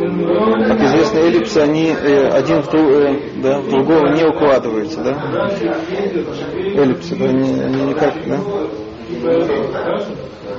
Как 0.68 0.82
известно, 0.82 1.20
эллипсы, 1.20 1.58
они 1.60 1.90
э, 1.90 2.30
один 2.30 2.62
в, 2.64 2.74
э, 2.74 3.20
да, 3.38 3.60
в 3.60 3.70
другого 3.70 4.14
не 4.14 4.24
укладываются. 4.24 5.02
Да? 5.02 5.50
Эллипсы, 6.76 7.16
да, 7.16 7.26
они, 7.26 7.60
они 7.62 7.82
никак, 7.84 8.14
да? 8.28 8.40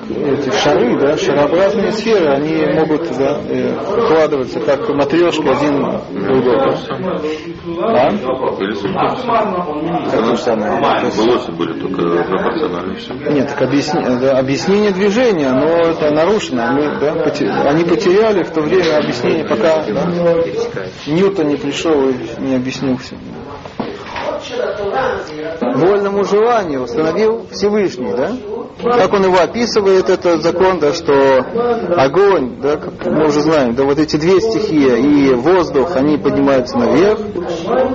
Эти 0.08 0.50
шары, 0.56 0.98
да, 1.00 1.16
шарообразные 1.16 1.92
сферы, 1.92 2.28
они 2.28 2.66
могут 2.74 3.16
да, 3.16 3.38
э, 3.48 3.72
укладываться 3.98 4.60
как 4.60 4.88
матрешки 4.90 5.46
один 5.48 5.86
в 5.86 6.24
другой. 6.24 6.56
Да? 6.58 8.08
А? 8.08 8.10
То 8.10 8.66
же 8.66 8.76
самое. 8.76 10.10
Как 10.10 10.20
то 10.20 10.36
же 10.36 10.36
самое. 10.42 10.80
То 11.00 11.06
есть- 11.06 11.18
Волосы 11.18 11.52
были 11.52 11.80
только 11.80 12.02
пропорциональны. 12.24 12.96
Нет, 13.30 13.48
так 13.48 13.62
объясни- 13.62 14.02
да, 14.20 14.38
объяснение 14.38 14.90
движения, 14.90 15.50
но 15.52 15.66
это 15.66 16.10
нарушено. 16.10 16.72
Мы, 16.72 16.98
да, 17.00 17.12
поте- 17.14 17.48
они 17.48 17.84
потеряли 17.84 18.42
в 18.42 18.50
то 18.50 18.60
время 18.60 18.98
объяснение, 18.98 19.44
пока 19.44 19.82
да, 19.84 20.06
Ньютон 21.06 21.48
не 21.48 21.56
пришел 21.56 22.08
и 22.08 22.14
не 22.38 22.56
объяснил 22.56 22.96
все. 22.98 23.16
Вольному 25.60 26.24
желанию 26.24 26.82
установил 26.82 27.46
Всевышний, 27.50 28.12
да? 28.12 28.32
Как 28.82 29.12
он 29.12 29.24
его 29.24 29.38
описывает, 29.38 30.10
этот 30.10 30.42
закон, 30.42 30.78
да, 30.78 30.92
что 30.92 31.12
огонь, 31.96 32.60
да, 32.60 32.76
как 32.76 33.06
мы 33.06 33.26
уже 33.26 33.40
знаем, 33.40 33.74
да, 33.74 33.84
вот 33.84 33.98
эти 33.98 34.16
две 34.16 34.40
стихии 34.40 35.30
и 35.30 35.34
воздух, 35.34 35.96
они 35.96 36.18
поднимаются 36.18 36.76
наверх. 36.78 37.18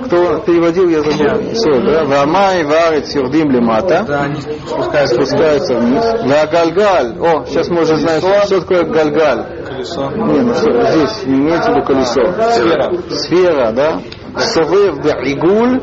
Кто 0.06 0.38
переводил, 0.38 0.88
я 0.88 1.02
забыл, 1.02 1.52
все, 1.52 1.80
да, 1.80 2.04
Вамай, 2.04 2.64
Варец, 2.64 3.14
Юрдим, 3.14 3.50
Лемата 3.50 4.04
Да, 4.06 4.22
они 4.22 4.40
спускаются 4.40 5.14
спускаются 5.14 5.74
вниз. 5.74 6.04
На 6.24 6.46
Гальгаль. 6.46 7.18
О, 7.20 7.44
сейчас 7.46 7.68
мы 7.68 7.82
уже 7.82 7.96
знаем, 7.96 8.20
что 8.20 8.60
такое 8.60 8.84
Гальгаль. 8.84 9.64
колесо. 9.68 10.10
Не, 10.10 10.40
ну 10.40 10.54
здесь 10.54 11.26
не 11.26 11.34
имеется 11.38 11.72
в 11.72 11.76
виду 11.76 11.86
колесо. 11.86 12.20
Сфера. 12.52 12.92
Сфера, 13.10 13.72
да? 13.72 14.00
Совев 14.38 14.98
да 15.02 15.20
игуль, 15.22 15.80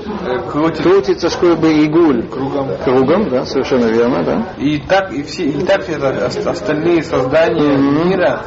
крутится 0.82 1.30
чтобы 1.30 1.72
игуль. 1.74 2.28
Кругом. 2.28 2.70
Кругом, 2.84 3.30
да, 3.30 3.46
совершенно 3.46 3.86
верно, 3.86 4.24
да. 4.24 4.54
И 4.58 4.80
так, 4.80 5.12
и 5.14 5.24
все, 5.24 5.46
и 5.46 5.62
так 5.66 5.88
ост- 6.26 6.46
остальные 6.48 7.04
создания 7.04 7.78
Мгм. 7.78 8.10
мира, 8.10 8.42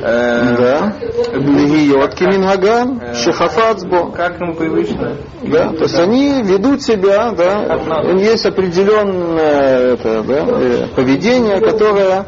Да. 0.00 0.94
Легиот 1.32 2.14
кимингаган, 2.14 3.14
шехафацбо. 3.14 4.12
как 4.12 4.40
им 4.40 4.54
привычно. 4.54 5.16
Да, 5.42 5.70
то 5.70 5.82
есть 5.84 5.98
они 5.98 6.42
ведут 6.42 6.82
себя, 6.82 7.32
да, 7.32 7.78
есть 8.14 8.44
определенное 8.46 9.94
это, 9.94 10.22
да, 10.22 10.44
э, 10.46 10.86
поведение, 10.94 11.60
которое 11.60 12.24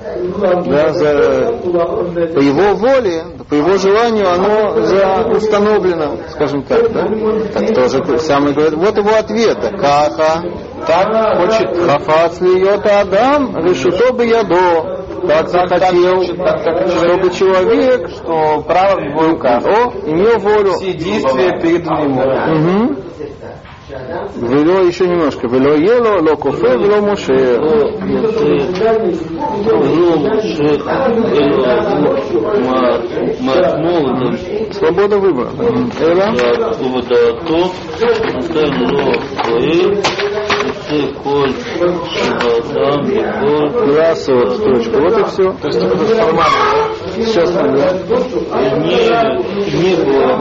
да, 0.65 0.93
за, 0.93 1.53
по 1.63 2.41
его 2.41 2.75
воле, 2.75 3.25
по 3.49 3.55
его 3.55 3.77
желанию 3.77 4.31
оно 4.33 4.81
за, 4.83 5.29
установлено, 5.37 6.17
скажем 6.31 6.63
так, 6.63 6.93
да. 6.93 7.09
Так 7.53 7.75
тоже 7.75 8.19
самый 8.19 8.53
говорит, 8.53 8.75
вот 8.75 8.97
его 8.97 9.15
ответ, 9.15 9.59
каха, 9.79 10.43
так 10.87 11.39
хочет 11.39 11.77
хафац 11.77 12.41
льета 12.41 13.01
адам, 13.01 13.57
решуто 13.65 14.13
бы 14.13 14.25
ядо, 14.25 15.00
так 15.27 15.49
захотел, 15.49 16.23
чтобы 16.23 17.31
человек, 17.31 18.09
Что 18.11 18.63
право 18.67 19.01
в 19.01 19.05
его 19.05 19.29
руках. 19.31 19.65
о, 19.65 19.93
имел 20.07 20.39
волю. 20.39 20.73
Все 20.75 20.93
действия 20.93 21.61
переданы 21.61 22.05
ему. 22.05 22.91
Угу. 22.91 22.97
Вело 24.37 24.81
еще 24.83 25.07
немножко. 25.09 25.49
Вело 25.49 25.75
ело, 25.75 26.21
ло 26.23 26.37
кофе, 26.37 26.77
вело 26.77 27.01
моше. 27.01 27.57
Свобода 34.73 35.19
выбора. 35.19 35.51
Эла? 40.91 41.47
Ласот, 43.97 44.57
строчка. 44.57 44.99
Вот 44.99 45.19
и 45.19 45.25
все. 45.25 45.53
То 45.53 45.69
есть 45.69 45.81
Сейчас 47.17 47.51
мы, 47.55 47.69
да? 47.77 47.93
Не 49.73 49.95
было 50.05 50.37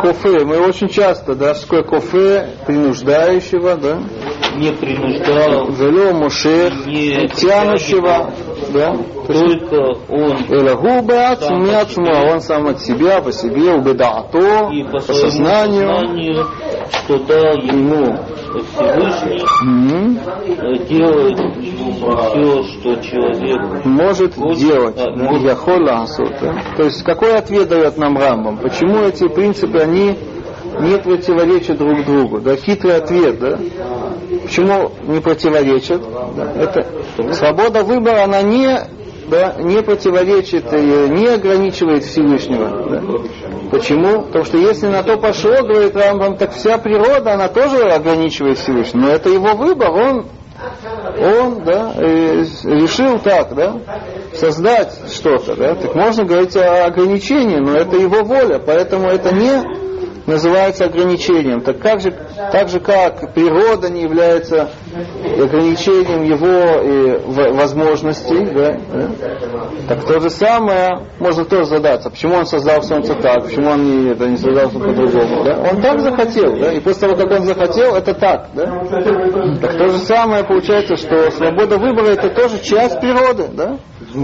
Кофе. 0.00 0.44
Мы 0.44 0.58
очень 0.58 0.88
часто, 0.88 1.34
да, 1.34 1.54
такое 1.54 1.82
кофе 1.82 2.48
принуждающего, 2.66 3.76
да? 3.76 3.98
не 4.56 4.72
принуждал, 4.72 5.68
Вело 5.70 6.12
моше, 6.14 6.72
не 6.86 7.28
тянущего, 7.28 8.30
да? 8.72 8.96
только 9.26 9.76
он 10.08 10.46
Элагуба 10.48 11.30
ацму, 11.30 11.66
а 12.10 12.32
он 12.32 12.40
сам 12.40 12.68
от 12.68 12.80
себя, 12.80 13.20
по 13.20 13.32
себе, 13.32 13.72
убедато, 13.74 14.70
по 14.90 14.90
по 14.92 15.00
сознанию, 15.00 15.88
сознанию, 15.88 16.46
что 16.90 17.18
дал 17.18 17.56
ему 17.56 17.86
ему. 17.86 18.18
Всевышний, 18.56 20.18
э, 20.56 20.78
делает 20.88 21.38
все, 21.38 22.62
что 22.64 22.96
человек 23.02 23.84
может 23.84 24.36
Вот, 24.36 24.56
делать. 24.56 24.96
да, 24.96 25.10
может. 25.10 25.36
То 26.76 26.84
есть 26.84 27.02
какой 27.02 27.36
ответ 27.36 27.68
дает 27.68 27.98
нам 27.98 28.16
Рамбам? 28.16 28.58
Почему 28.58 29.04
эти 29.06 29.28
принципы, 29.28 29.78
они 29.78 30.16
не 30.80 30.98
противоречат 30.98 31.78
друг 31.78 32.04
другу? 32.04 32.40
Да, 32.40 32.56
хитрый 32.56 32.96
ответ, 32.96 33.38
да? 33.38 33.58
Почему 34.42 34.92
не 35.06 35.20
противоречат? 35.20 36.02
Да, 36.36 36.52
это 36.52 37.34
свобода 37.34 37.82
выбора, 37.82 38.24
она 38.24 38.42
не, 38.42 38.78
да, 39.28 39.54
не 39.58 39.82
противоречит, 39.82 40.70
не 40.72 41.26
ограничивает 41.26 42.04
Всевышнего. 42.04 42.90
да. 42.90 43.02
Почему? 43.70 44.22
Потому 44.22 44.44
что 44.44 44.58
если 44.58 44.86
на 44.86 45.02
то 45.02 45.16
пошло, 45.16 45.62
говорит 45.62 45.96
Рамбам, 45.96 46.36
так 46.36 46.52
вся 46.52 46.78
природа, 46.78 47.32
она 47.34 47.48
тоже 47.48 47.78
ограничивает 47.88 48.58
Всевышнего. 48.58 49.06
Но 49.06 49.10
это 49.10 49.28
его 49.28 49.54
выбор, 49.54 49.90
он 49.90 50.26
он 51.18 51.64
да, 51.64 51.92
э, 51.96 52.44
решил 52.64 53.18
так, 53.18 53.54
да, 53.54 53.76
создать 54.36 54.92
что-то, 55.12 55.56
да, 55.56 55.74
так 55.74 55.94
можно 55.94 56.24
говорить 56.24 56.56
о 56.56 56.86
ограничении, 56.86 57.58
но 57.58 57.76
это 57.76 57.96
его 57.96 58.22
воля, 58.24 58.58
поэтому 58.64 59.08
это 59.08 59.34
не 59.34 59.86
называется 60.26 60.86
ограничением. 60.86 61.60
Так 61.60 61.78
как 61.78 62.00
же, 62.00 62.12
так 62.52 62.68
же 62.68 62.80
как 62.80 63.32
природа 63.32 63.88
не 63.88 64.02
является 64.02 64.70
ограничением 65.40 66.24
его 66.24 66.46
э, 66.48 67.18
в- 67.18 67.56
возможностей, 67.56 68.44
да, 68.46 68.76
да, 68.92 69.10
так 69.88 70.04
то 70.04 70.20
же 70.20 70.30
самое 70.30 71.02
можно 71.20 71.44
тоже 71.44 71.66
задаться. 71.66 72.10
Почему 72.10 72.34
он 72.34 72.46
создал 72.46 72.82
солнце 72.82 73.14
так, 73.14 73.44
почему 73.44 73.70
он 73.70 73.84
не, 73.84 74.10
это, 74.12 74.26
не 74.26 74.36
создал 74.36 74.70
по-другому. 74.70 75.44
Да? 75.44 75.58
Он 75.72 75.80
так 75.80 76.00
захотел, 76.00 76.56
да, 76.58 76.72
и 76.72 76.80
после 76.80 77.08
того, 77.08 77.16
как 77.16 77.30
он 77.40 77.46
захотел, 77.46 77.94
это 77.94 78.14
так. 78.14 78.48
Да? 78.54 78.66
Так 79.60 79.78
то 79.78 79.88
же 79.90 79.98
самое 79.98 80.44
получается, 80.44 80.96
что 80.96 81.30
свобода 81.30 81.78
выбора 81.78 82.06
это 82.08 82.30
тоже 82.30 82.58
часть 82.62 83.00
природы, 83.00 83.44
да? 83.52 83.78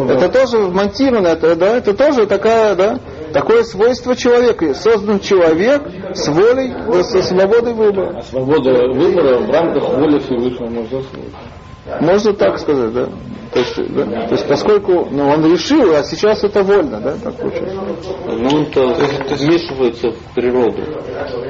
Это 0.09 0.29
тоже 0.29 0.59
вмонтировано, 0.59 1.29
это, 1.29 1.55
да, 1.57 1.77
это 1.77 1.95
тоже 1.95 2.27
такая, 2.27 2.75
да, 2.75 2.99
такое 3.33 3.63
свойство 3.65 4.17
человека. 4.17 4.75
Создан 4.75 5.21
человек 5.21 5.83
с 6.15 6.29
волей, 6.29 6.73
да, 6.87 7.03
со 7.03 7.23
свободой 7.23 7.75
выбора. 7.75 8.23
Свобода 8.23 8.71
выбора 8.93 9.39
в 9.39 9.51
рамках 9.51 9.99
воли 9.99 10.19
Всевышнего 10.19 10.69
можно. 10.69 11.03
Можно 12.01 12.33
так 12.33 12.59
сказать, 12.59 12.93
да. 12.93 13.09
То 13.53 13.59
есть, 13.59 13.77
да? 13.95 14.05
То 14.29 14.35
есть 14.35 14.49
поскольку 14.49 15.09
ну, 15.11 15.29
он 15.29 15.45
решил, 15.45 15.95
а 15.95 16.03
сейчас 16.05 16.43
это 16.43 16.63
вольно, 16.63 17.01
да, 17.01 17.15
так 17.23 17.37
получается. 17.37 17.81
Но 18.27 18.57
он-то 18.57 18.87
вмешивается 19.37 20.11
в 20.11 20.35
природу. 20.35 20.83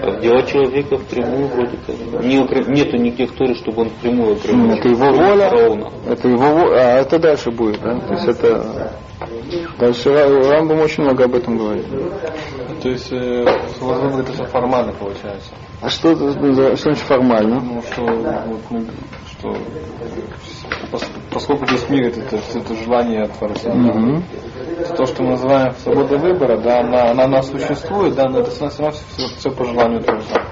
А 0.03 0.11
в 0.11 0.21
дела 0.21 0.43
человека 0.43 0.97
впрямую 0.97 1.47
вроде 1.49 1.77
как. 1.87 2.25
Не 2.25 2.39
нету 2.75 2.97
никаких 2.97 3.37
Торы, 3.37 3.55
чтобы 3.55 3.83
он 3.83 3.91
впрямую 3.91 4.37
Ну, 4.49 4.73
ограничил. 4.73 4.79
Это 4.79 4.89
его 4.89 5.13
воля, 5.13 5.93
это 6.09 6.29
его 6.29 6.55
во- 6.55 6.75
а 6.75 7.01
это 7.01 7.19
дальше 7.19 7.51
будет, 7.51 7.81
да. 7.81 8.01
То 8.01 8.15
есть 8.15 8.29
это 8.29 8.93
Дальше 9.79 10.09
Ра- 10.11 10.49
Рамбам 10.51 10.81
очень 10.81 11.05
много 11.05 11.25
об 11.25 11.35
этом 11.35 11.57
говорит. 11.59 11.87
То 12.83 12.89
есть 12.89 13.13
э, 13.13 13.45
возможно, 13.81 14.21
это 14.21 14.33
все 14.33 14.45
формально 14.47 14.93
получается. 14.93 15.51
А 15.81 15.89
что, 15.89 16.13
это 16.13 16.33
за- 16.53 16.77
что 16.77 16.85
значит 16.85 17.05
формально? 17.05 17.61
Ну, 17.61 17.83
что, 17.83 18.03
вот, 18.05 18.61
ну, 18.71 18.85
что 19.43 19.57
пос- 20.93 21.11
поскольку 21.33 21.67
весь 21.67 21.89
мир 21.89 22.07
это, 22.07 22.21
это, 22.21 22.37
это 22.55 22.75
желание 22.85 23.27
Творца, 23.27 23.71
да, 23.71 23.75
Мгм. 23.75 24.23
то, 24.89 24.95
то, 24.97 25.07
что 25.07 25.23
мы 25.25 25.31
называем 25.31 25.75
свобода 25.83 26.17
выбора, 26.17 26.59
да, 26.59 26.81
она, 26.81 27.11
она, 27.11 27.25
она 27.25 27.43
существует, 27.43 28.15
да, 28.15 28.29
но 28.29 28.41
это 28.41 28.51
все 28.51 28.69
все, 28.69 28.93
все 29.39 29.51
по 29.51 29.65
желанию 29.65 30.01
Творца. 30.03 30.43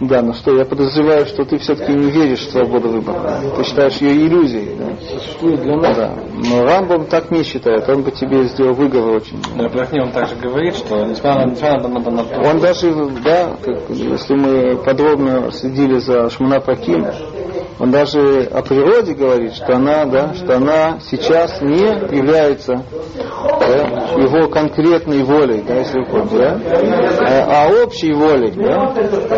Да, 0.00 0.22
но 0.22 0.32
что, 0.32 0.56
я 0.56 0.64
подозреваю, 0.64 1.24
что 1.24 1.44
ты 1.44 1.56
все-таки 1.58 1.92
не 1.92 2.10
веришь 2.10 2.40
в 2.40 2.50
свободу 2.50 2.88
выбора. 2.88 3.38
Ты 3.56 3.62
считаешь 3.62 3.96
ее 3.98 4.26
иллюзией. 4.26 4.74
Да? 4.76 4.86
Существует 5.00 5.60
для 5.60 5.76
нас. 5.76 5.96
Да. 5.96 6.14
Но 6.32 6.64
Рамбам 6.64 7.06
так 7.06 7.30
не 7.30 7.44
считает. 7.44 7.88
Он 7.88 8.02
бы 8.02 8.10
тебе 8.10 8.42
сделал 8.48 8.74
выговор 8.74 9.18
очень. 9.18 9.40
В 9.40 9.72
Брахне 9.72 10.02
он 10.02 10.10
также 10.10 10.34
говорит, 10.34 10.74
что 10.74 11.04
несмотря 11.04 11.46
на, 11.46 11.50
несмотря 11.52 11.80
на, 11.80 11.88
на, 11.88 12.10
на 12.10 12.24
то, 12.24 12.40
Он 12.40 12.58
даже, 12.58 12.92
да, 13.24 13.56
как, 13.62 13.88
если 13.88 14.34
мы 14.34 14.76
подробно 14.78 15.52
следили 15.52 15.98
за 15.98 16.28
Шмуна 16.28 16.58
Паким, 16.58 17.06
он 17.78 17.90
даже 17.90 18.48
о 18.52 18.62
природе 18.62 19.14
говорит, 19.14 19.54
что 19.54 19.74
она, 19.76 20.04
да, 20.04 20.34
что 20.34 20.56
она 20.56 20.98
сейчас 21.10 21.60
не 21.60 21.84
является 22.16 22.82
да, 23.60 23.76
его 24.16 24.48
конкретной 24.48 25.24
волей, 25.24 25.64
да, 25.66 25.74
если 25.74 26.04
помните, 26.04 26.36
да, 26.38 26.60
а, 27.26 27.66
а 27.66 27.82
общей 27.84 28.12
волей, 28.12 28.52
да, 28.52 28.92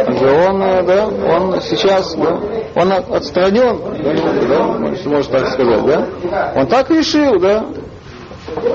где 0.09 0.27
он, 0.27 0.87
да, 0.87 1.07
он 1.07 1.61
сейчас, 1.63 2.15
да, 2.15 2.39
он 2.75 2.93
от- 2.93 3.11
отстранен, 3.11 3.81
да, 4.03 4.89
если 4.91 5.09
можно 5.09 5.39
так 5.39 5.49
сказать, 5.49 5.87
да, 5.87 6.53
он 6.57 6.67
так 6.67 6.91
решил, 6.91 7.39
да, 7.41 7.65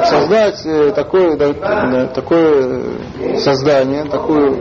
создать 0.06 0.66
э, 0.66 0.92
такое, 0.96 1.38
да, 1.38 1.54
да, 1.54 2.08
такое 2.08 2.82
создание, 3.38 4.06
такой 4.06 4.56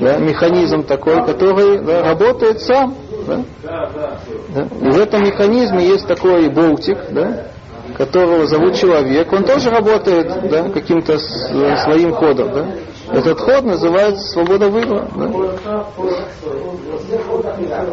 да, 0.00 0.18
механизм 0.18 0.82
такой, 0.84 1.24
который 1.24 1.78
да, 1.78 2.02
работает 2.02 2.60
сам. 2.60 2.94
Да? 3.26 3.44
Да? 3.62 4.68
И 4.80 4.90
в 4.90 4.98
этом 4.98 5.22
механизме 5.22 5.86
есть 5.86 6.06
такой 6.06 6.48
болтик, 6.48 6.98
да, 7.10 7.46
которого 7.96 8.46
зовут 8.46 8.74
человек. 8.76 9.32
Он 9.32 9.44
тоже 9.44 9.70
работает 9.70 10.50
да, 10.50 10.68
каким-то 10.70 11.18
своим 11.18 12.12
ходом. 12.12 12.52
Да? 12.52 12.66
Этот 13.12 13.38
ход 13.38 13.64
называется 13.64 14.26
свобода 14.32 14.68
выбора. 14.68 15.08
Да? 15.14 15.26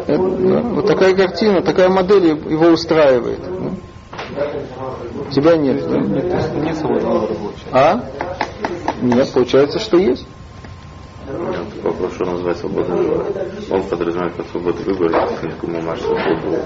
Это, 0.06 0.22
да, 0.22 0.60
вот 0.60 0.86
такая 0.86 1.14
картина, 1.14 1.62
такая 1.62 1.88
модель 1.88 2.28
его 2.28 2.68
устраивает. 2.68 3.40
да. 3.40 3.70
Тебя 5.30 5.56
нет. 5.56 5.86
да? 5.88 5.98
нет. 5.98 6.32
А? 7.72 8.00
Нет, 9.02 9.30
получается, 9.32 9.78
что 9.78 9.98
есть. 9.98 10.26
Вопрос, 11.82 12.14
что 12.14 12.24
называется 12.24 12.66
свободный 12.66 12.96
выбор. 12.96 13.26
Он 13.70 13.82
подразумевает 13.84 14.34
под 14.34 14.46
свободой 14.48 14.84
выбора 14.84 15.28
книгу 15.40 15.80
Маш 15.82 16.00
свободу. 16.00 16.56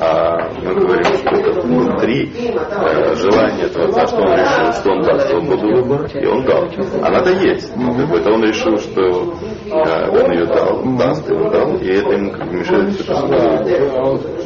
А 0.00 0.50
мы 0.62 0.74
говорим, 0.74 1.14
что 1.14 1.30
это 1.30 1.60
внутри 1.62 2.30
э, 2.34 3.14
желание 3.16 3.68
Творца, 3.68 4.06
что 4.06 4.16
он 4.16 4.32
решил, 4.32 4.72
что 4.72 4.90
он 4.90 5.02
даст 5.02 5.28
свободу 5.28 5.74
выбора, 5.74 6.08
и 6.08 6.26
он 6.26 6.44
дал. 6.44 6.68
Она-то 7.02 7.30
есть. 7.30 7.72
Как 7.72 8.08
бы 8.08 8.16
это 8.18 8.30
он 8.30 8.44
решил, 8.44 8.76
что 8.78 9.00
э, 9.00 10.08
он 10.10 10.32
ее 10.32 10.46
дал, 10.46 10.82
даст, 10.98 11.28
и 11.28 11.32
он 11.32 11.50
дал, 11.50 11.76
и 11.76 11.86
это 11.88 12.10
ему 12.10 12.30
как 12.30 12.48
бы 12.48 12.56
мешает 12.58 12.92
свободу 13.00 13.38
выбора. 13.38 14.40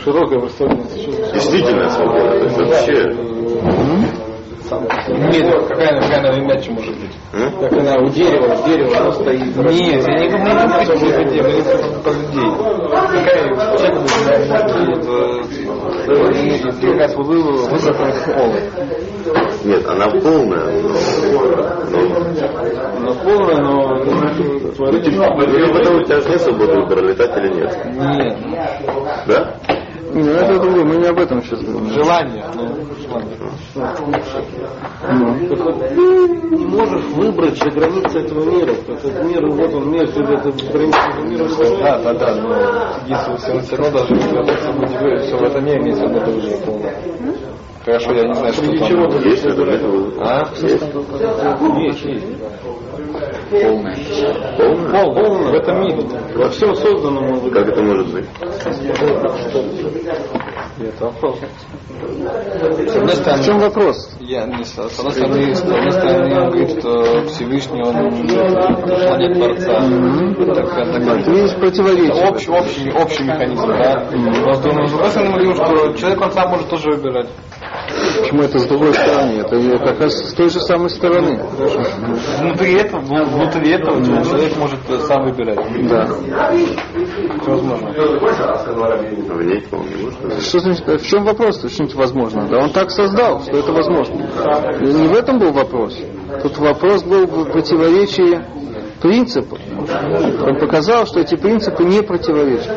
Широкое 0.00 0.40
представление. 0.40 0.86
Действительно 1.32 1.88
свобода. 1.88 2.30
То 2.30 2.44
есть 2.44 2.58
вообще 2.58 3.39
Нет, 4.70 5.66
какая, 5.68 6.00
какая 6.00 6.18
она 6.20 6.30
мягче 6.40 6.70
может 6.70 6.94
быть? 6.96 7.10
м? 7.32 7.50
Как 7.60 7.72
она 7.72 7.96
у 7.98 8.08
дерева, 8.08 8.54
у 8.54 8.68
дерева 8.68 8.96
оно 8.98 9.12
стоит. 9.12 9.56
Нет, 9.56 10.06
я 10.06 10.18
не 10.18 10.28
говорю 10.28 10.44
не 10.68 10.86
про 10.86 11.24
людей, 11.24 11.42
мы 11.42 11.52
не 11.52 11.62
про 11.62 11.78
про 12.00 12.12
людей. 12.12 12.48
Какая 13.10 13.78
человек 13.78 14.00
может 14.00 14.26
какая 16.92 17.08
свобода 17.08 17.92
выбора 17.92 18.24
пола. 18.26 18.56
Нет, 19.64 19.86
она 19.86 20.08
полная, 20.08 20.82
но, 20.82 20.88
но 21.90 21.98
Она 22.96 23.12
полная, 23.22 23.56
но 23.56 23.70
Ну, 24.78 24.98
типа, 25.00 25.24
у 25.96 26.02
тебя 26.04 26.20
же 26.20 26.28
нет 26.30 26.40
свободы 26.40 26.74
выбора, 26.80 27.00
летать 27.06 27.36
или 27.38 27.54
нет. 27.54 27.76
нет. 27.94 28.38
Да? 29.26 29.54
Не, 30.12 30.22
ну 30.22 30.30
это 30.30 30.58
другое, 30.60 30.84
мы 30.84 30.96
не 30.96 31.06
об 31.06 31.18
этом 31.18 31.42
сейчас 31.42 31.60
говорим. 31.62 31.90
Желание. 31.90 32.44
Ну, 32.54 32.68
желание. 33.00 33.36
Ты 35.88 36.56
не 36.56 36.66
можешь 36.66 37.04
выбрать 37.12 37.56
же 37.56 37.70
границы 37.70 38.18
этого 38.18 38.44
мира. 38.44 38.72
Этот 38.72 39.24
мир, 39.24 39.46
вот 39.46 39.74
он 39.74 39.90
мир, 39.90 40.10
ты 40.10 40.22
это 40.22 40.50
границы 40.72 40.98
этого 40.98 41.24
мира. 41.26 41.48
Да, 41.80 41.98
да, 41.98 42.14
да, 42.14 42.34
но 42.34 42.54
единственное, 43.04 43.38
все, 43.38 43.60
все 43.60 43.76
равно 43.76 43.98
даже 43.98 44.14
если 44.14 44.34
я 44.34 44.56
свободе 44.56 44.98
выбора, 44.98 45.20
все 45.20 45.36
в 45.36 45.42
этом 45.42 45.64
мире 45.64 45.78
имеется 45.80 46.06
в 46.06 46.12
виду 46.12 46.38
уже 46.38 46.56
полное. 46.64 46.94
Хорошо, 47.84 48.12
я 48.12 48.28
не 48.28 48.34
знаю, 48.34 48.52
что 48.52 48.62
там. 48.62 49.22
Есть? 49.24 49.44
А? 50.18 50.48
Есть, 51.80 52.04
есть. 52.04 52.26
Полная? 53.50 53.96
Полное 55.14 55.50
в 55.50 55.54
этом 55.54 55.80
мире. 55.82 56.04
Во 56.34 56.48
всем 56.50 56.74
созданном 56.74 57.50
Как 57.50 57.68
это 57.68 57.82
может 57.82 58.12
быть? 58.12 58.26
И 60.80 60.84
это 60.84 61.04
вопрос. 61.04 61.38
С 61.40 62.96
одной 62.96 63.36
В 63.36 63.44
чем 63.44 63.58
вопрос? 63.58 64.16
я 64.20 64.46
не 64.46 64.64
с 64.64 64.78
одной 64.78 65.12
стороны, 65.12 65.54
с 65.54 65.60
одной 65.60 65.90
стороны, 65.90 66.40
он 66.40 66.48
говорит, 66.48 66.70
что 66.80 67.24
Всевышний, 67.26 67.82
он 67.82 68.26
желание 68.26 69.34
Творца. 69.34 70.54
Так, 70.54 71.04
так, 71.04 71.24
Ты 71.24 71.30
видишь 71.32 71.54
противоречие. 71.56 72.28
общий, 72.30 72.50
общий, 72.50 72.90
общий 72.92 73.24
механизм, 73.24 73.66
да? 73.68 74.06
С 74.54 74.60
другой 74.60 74.86
с 74.86 74.90
другой 74.90 75.10
стороны, 75.10 75.30
мы 75.32 75.42
говорим, 75.44 75.54
что 75.54 75.92
человек 75.98 76.20
он 76.22 76.32
сам 76.32 76.48
может 76.48 76.68
тоже 76.70 76.90
выбирать. 76.92 77.28
Почему 78.18 78.42
это 78.42 78.58
с 78.58 78.66
другой 78.66 78.94
стороны? 78.94 79.40
Это 79.40 79.78
как 79.78 80.00
раз 80.00 80.12
с 80.14 80.34
той 80.34 80.48
же 80.48 80.60
самой 80.60 80.90
стороны. 80.90 81.40
Внутри 82.40 82.74
этого, 82.74 83.00
ну, 83.00 83.24
внутри 83.26 83.72
этого 83.72 84.02
человек 84.04 84.56
может 84.56 84.80
сам 85.06 85.24
выбирать. 85.24 85.58
Да. 85.88 86.08
Возможно. 87.46 87.88
Не 87.90 89.62
может. 90.00 90.42
Что 90.42 90.58
значит, 90.60 90.86
в 90.86 91.06
чем 91.06 91.24
вопрос? 91.24 91.58
Что 91.58 91.68
значит 91.68 91.94
возможно? 91.94 92.48
Да 92.48 92.58
он 92.58 92.70
так 92.70 92.90
создал, 92.90 93.42
что 93.42 93.58
это 93.58 93.72
возможно. 93.72 94.28
И 94.80 94.86
не 94.86 95.08
в 95.08 95.16
этом 95.16 95.38
был 95.38 95.52
вопрос. 95.52 95.96
Тут 96.42 96.58
вопрос 96.58 97.02
был 97.04 97.26
в 97.26 97.50
противоречии 97.50 98.40
принципов. 99.00 99.58
Он 99.70 100.58
показал, 100.58 101.06
что 101.06 101.20
эти 101.20 101.36
принципы 101.36 101.84
не 101.84 102.02
противоречат. 102.02 102.76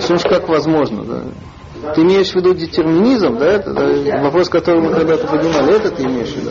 Значит, 0.00 0.28
как 0.28 0.48
возможно? 0.48 1.04
Да? 1.04 1.22
Ты 1.94 2.02
имеешь 2.02 2.30
в 2.30 2.34
виду 2.36 2.54
детерминизм, 2.54 3.38
да? 3.38 3.46
Это, 3.46 3.72
да, 3.72 4.22
вопрос, 4.22 4.48
который 4.48 4.82
мы 4.82 4.94
когда-то 4.94 5.26
поднимали, 5.26 5.76
это 5.76 5.90
ты 5.90 6.02
имеешь 6.04 6.30
в 6.30 6.36
виду? 6.36 6.50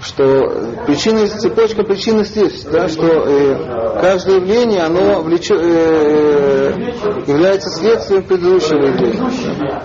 что 0.00 0.24
причина, 0.86 1.26
цепочка 1.26 1.82
причины 1.82 2.24
следствий, 2.24 2.70
да, 2.70 2.88
что 2.88 3.04
э, 3.04 4.00
каждое 4.00 4.36
явление, 4.36 4.82
оно 4.82 5.22
влечет, 5.22 5.60
э, 5.60 6.72
является 7.26 7.70
следствием 7.70 8.22
предыдущего 8.22 8.86
явления. 8.86 9.82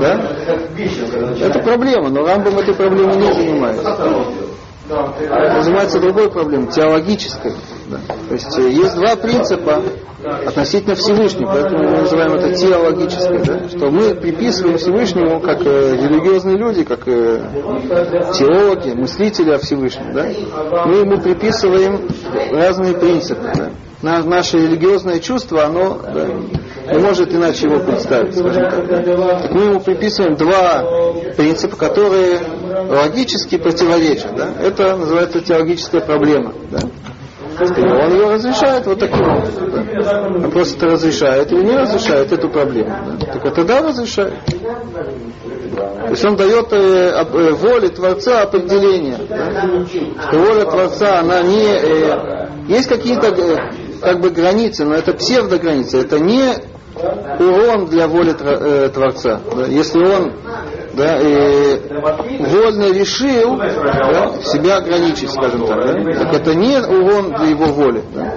Да? 0.00 1.46
Это 1.46 1.58
проблема, 1.60 2.08
но 2.08 2.24
Рамбам 2.24 2.58
этой 2.58 2.74
проблемой 2.74 3.16
не 3.16 3.32
занимается. 3.32 4.49
Он 4.90 5.62
занимается 5.62 6.00
другой 6.00 6.30
проблемой, 6.30 6.68
теологической. 6.68 7.52
Да. 7.86 7.98
То 8.28 8.34
есть 8.34 8.58
э, 8.58 8.70
есть 8.70 8.94
два 8.94 9.16
принципа 9.16 9.82
относительно 10.46 10.94
Всевышнего, 10.94 11.50
поэтому 11.52 11.84
мы 11.84 11.96
называем 11.98 12.34
это 12.34 12.52
теологической, 12.54 13.38
да, 13.44 13.68
что 13.68 13.90
мы 13.90 14.14
приписываем 14.14 14.76
Всевышнему 14.78 15.40
как 15.40 15.64
э, 15.64 15.96
религиозные 15.96 16.56
люди, 16.56 16.84
как 16.84 17.06
э, 17.06 17.40
теологи, 18.34 18.90
мыслители 18.94 19.50
о 19.50 19.58
Всевышнем, 19.58 20.12
да, 20.12 20.26
мы 20.86 20.96
ему 20.96 21.20
приписываем 21.20 22.08
разные 22.52 22.94
принципы. 22.94 23.50
Да. 23.54 23.70
На- 24.02 24.22
наше 24.22 24.56
религиозное 24.58 25.18
чувство, 25.20 25.64
оно 25.64 26.00
да, 26.02 26.26
не 26.94 26.98
может 26.98 27.34
иначе 27.34 27.66
его 27.66 27.80
представить, 27.80 28.34
так. 28.34 29.50
Мы 29.50 29.62
ему 29.62 29.80
приписываем 29.80 30.36
два 30.36 30.84
принципа, 31.36 31.76
которые 31.76 32.40
логически 32.88 33.58
противоречат. 33.58 34.34
Да? 34.36 34.48
Это 34.62 34.96
называется 34.96 35.40
теологическая 35.40 36.00
проблема. 36.00 36.52
Да? 36.70 36.80
Он 37.60 38.12
ее 38.14 38.30
разрешает 38.30 38.86
вот 38.86 38.98
таким 39.00 39.20
образом. 39.20 39.70
Да? 39.70 40.28
Вопрос 40.28 40.74
это 40.74 40.86
разрешает 40.86 41.52
или 41.52 41.62
не 41.62 41.76
разрешает 41.76 42.32
эту 42.32 42.48
проблему. 42.48 42.94
Да? 43.20 43.26
Так 43.32 43.44
это 43.44 43.64
да, 43.64 43.82
разрешает. 43.82 44.34
То 45.76 46.10
есть 46.10 46.24
он 46.24 46.36
дает 46.36 46.72
э, 46.72 46.76
э, 46.76 47.50
воле 47.52 47.88
Творца 47.90 48.42
определение. 48.42 49.18
Да? 49.28 49.66
Воля 50.32 50.64
Творца, 50.64 51.20
она 51.20 51.42
не... 51.42 51.66
э, 51.66 52.48
есть 52.68 52.88
какие-то 52.88 53.28
э, 53.28 53.56
как 54.00 54.20
бы 54.20 54.30
границы, 54.30 54.84
но 54.84 54.94
это 54.94 55.12
псевдограницы. 55.12 55.98
Это 55.98 56.18
не 56.18 56.54
урон 57.38 57.86
для 57.86 58.08
воли 58.08 58.34
э, 58.38 58.90
Творца. 58.92 59.40
Если 59.68 60.04
он 60.04 60.32
да, 60.94 61.18
и 61.20 61.80
вольно 62.40 62.92
решил 62.92 63.56
да, 63.56 64.42
себя 64.42 64.78
ограничить, 64.78 65.30
скажем 65.30 65.66
так, 65.66 65.84
да, 65.84 66.12
так 66.18 66.34
это 66.34 66.54
не 66.54 66.78
урон 66.78 67.32
для 67.34 67.46
его 67.46 67.66
воли. 67.66 68.02
да. 68.14 68.34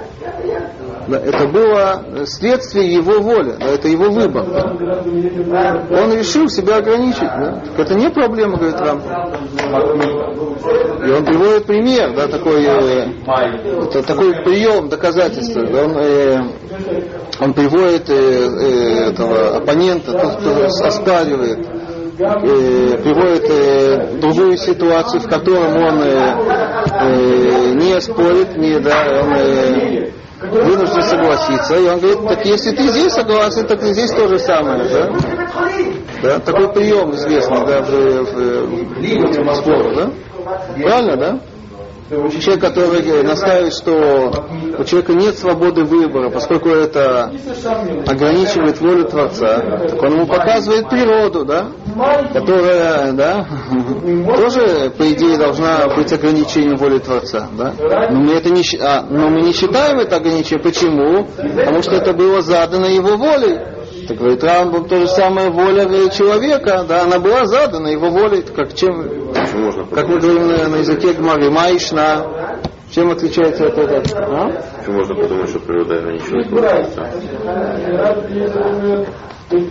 Это 1.08 1.46
было 1.48 2.26
следствие 2.26 2.94
его 2.94 3.20
воли, 3.20 3.56
да, 3.58 3.66
это 3.66 3.88
его 3.88 4.10
выбор. 4.10 4.46
да. 4.46 5.82
Он 5.90 6.12
решил 6.14 6.48
себя 6.48 6.76
ограничить. 6.78 7.20
Да. 7.20 7.62
Так 7.76 7.86
это 7.86 7.94
не 7.94 8.08
проблема, 8.10 8.56
говорит 8.56 8.80
Рам. 8.80 9.02
И 11.06 11.10
он 11.10 11.24
приводит 11.24 11.66
пример, 11.66 12.14
да, 12.16 12.26
такой, 12.26 12.64
э, 12.64 13.06
это 13.82 14.02
такой 14.02 14.32
прием 14.44 14.88
доказательства. 14.88 15.62
Да, 15.66 15.84
он, 15.84 15.96
э, 15.98 16.38
он 17.40 17.52
приводит 17.52 18.08
э, 18.08 18.14
э, 18.14 19.10
этого 19.10 19.56
оппонента, 19.58 20.12
тот, 20.12 20.36
кто 20.36 20.64
оспаривает, 20.86 21.58
э, 22.18 22.98
приводит 23.02 23.44
э, 23.50 24.16
другую 24.20 24.56
ситуацию, 24.56 25.20
в 25.20 25.28
котором 25.28 25.76
он 25.76 26.00
э, 26.02 26.36
э, 27.00 27.72
не 27.74 28.00
спорит, 28.00 28.56
не, 28.56 28.78
да, 28.80 29.20
он 29.22 29.32
э, 29.34 30.10
вынужден 30.50 31.02
согласиться. 31.02 31.76
И 31.76 31.88
он 31.88 32.00
говорит, 32.00 32.28
так 32.28 32.44
если 32.44 32.70
ты 32.70 32.88
здесь 32.88 33.12
согласен, 33.12 33.66
так 33.66 33.82
и 33.82 33.92
здесь 33.92 34.10
то 34.10 34.28
же 34.28 34.38
самое. 34.38 34.84
Да? 34.84 35.12
Да? 36.22 36.38
Такой 36.40 36.72
прием 36.72 37.14
известный 37.14 37.66
да, 37.66 37.82
в, 37.82 37.90
в, 37.90 38.66
в 38.66 39.02
этих 39.02 39.56
спорах. 39.56 39.96
Да? 39.96 40.10
Правильно, 40.82 41.16
да? 41.16 41.40
Человек, 42.10 42.60
который 42.60 43.22
настаивает, 43.22 43.72
что 43.72 44.46
у 44.78 44.84
человека 44.84 45.14
нет 45.14 45.38
свободы 45.38 45.84
выбора, 45.84 46.28
поскольку 46.28 46.68
это 46.68 47.32
ограничивает 48.06 48.78
волю 48.80 49.04
Творца, 49.04 49.60
так 49.88 50.02
он 50.02 50.12
ему 50.12 50.26
показывает 50.26 50.90
природу, 50.90 51.46
да, 51.46 51.68
которая, 52.32 53.12
да, 53.12 53.46
тоже, 54.36 54.92
по 54.98 55.10
идее, 55.12 55.38
должна 55.38 55.86
быть 55.96 56.12
ограничением 56.12 56.76
воли 56.76 56.98
Творца, 56.98 57.48
да. 57.56 57.72
Но 58.10 58.20
мы, 58.20 58.34
это 58.34 58.50
не, 58.50 58.62
а, 58.80 59.02
но 59.08 59.30
мы 59.30 59.40
не 59.40 59.52
считаем 59.52 59.98
это 59.98 60.16
ограничением. 60.16 60.62
Почему? 60.62 61.26
Потому 61.36 61.82
что 61.82 61.92
это 61.92 62.12
было 62.12 62.42
задано 62.42 62.86
его 62.86 63.16
волей. 63.16 63.73
Так 64.06 64.18
говорит 64.18 64.44
Рамбам, 64.44 64.86
то 64.86 64.96
же 65.00 65.08
самое 65.08 65.50
воля 65.50 65.88
человека, 66.10 66.84
да, 66.86 67.02
она 67.02 67.18
была 67.18 67.46
задана 67.46 67.88
его 67.88 68.10
волей, 68.10 68.42
как 68.42 68.74
чем, 68.74 69.32
можно 69.60 69.84
как 69.84 70.08
мы 70.08 70.18
говорим 70.18 70.48
на, 70.48 70.68
на 70.68 70.76
языке 70.76 71.12
Гмары, 71.12 71.50
Майшна. 71.50 72.60
Чем 72.90 73.10
отличается 73.10 73.66
от 73.66 73.78
этого? 73.78 74.02
А? 74.16 74.62
почему 74.78 74.98
можно 74.98 75.14
подумать, 75.16 75.48
что 75.48 75.58
природа 75.58 76.00
волю 76.00 76.44
Творца? 76.44 77.10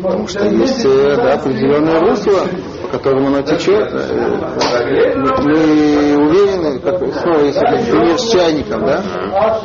Потому 0.01 0.27
что 0.27 0.45
есть 0.45 0.85
э, 0.85 1.15
да, 1.15 1.33
определенное 1.33 1.99
русло, 1.99 2.47
по 2.81 2.87
которому 2.89 3.27
оно 3.27 3.41
течет. 3.41 3.89
Э, 3.91 5.15
Мы 5.43 6.17
уверены, 6.17 6.79
как, 6.79 6.97
снова 7.21 7.41
если 7.41 7.59
как 7.59 7.81
пример 7.85 8.17
с 8.17 8.31
чайником, 8.31 8.85
да? 8.85 9.03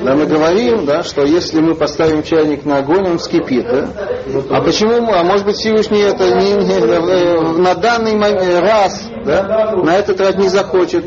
да, 0.03 0.15
мы 0.15 0.27
говорим, 0.27 0.87
да, 0.87 1.03
что 1.03 1.23
если 1.23 1.61
мы 1.61 1.75
поставим 1.75 2.23
чайник 2.23 2.65
на 2.65 2.79
огонь, 2.79 3.07
он 3.11 3.19
вскипит. 3.19 3.67
Да? 3.67 3.89
А 4.51 4.61
почему 4.63 5.13
а 5.13 5.23
может 5.23 5.47
быть 5.47 5.57
Всевышний 5.57 6.01
это 6.01 6.25
не, 6.35 6.53
не- 6.55 6.75
э, 6.75 7.41
на 7.59 7.75
данный 7.75 8.15
момент, 8.17 8.61
раз, 8.61 9.09
да, 9.25 9.73
на 9.83 9.97
этот 9.97 10.21
раз 10.21 10.37
не 10.37 10.49
захочет, 10.49 11.05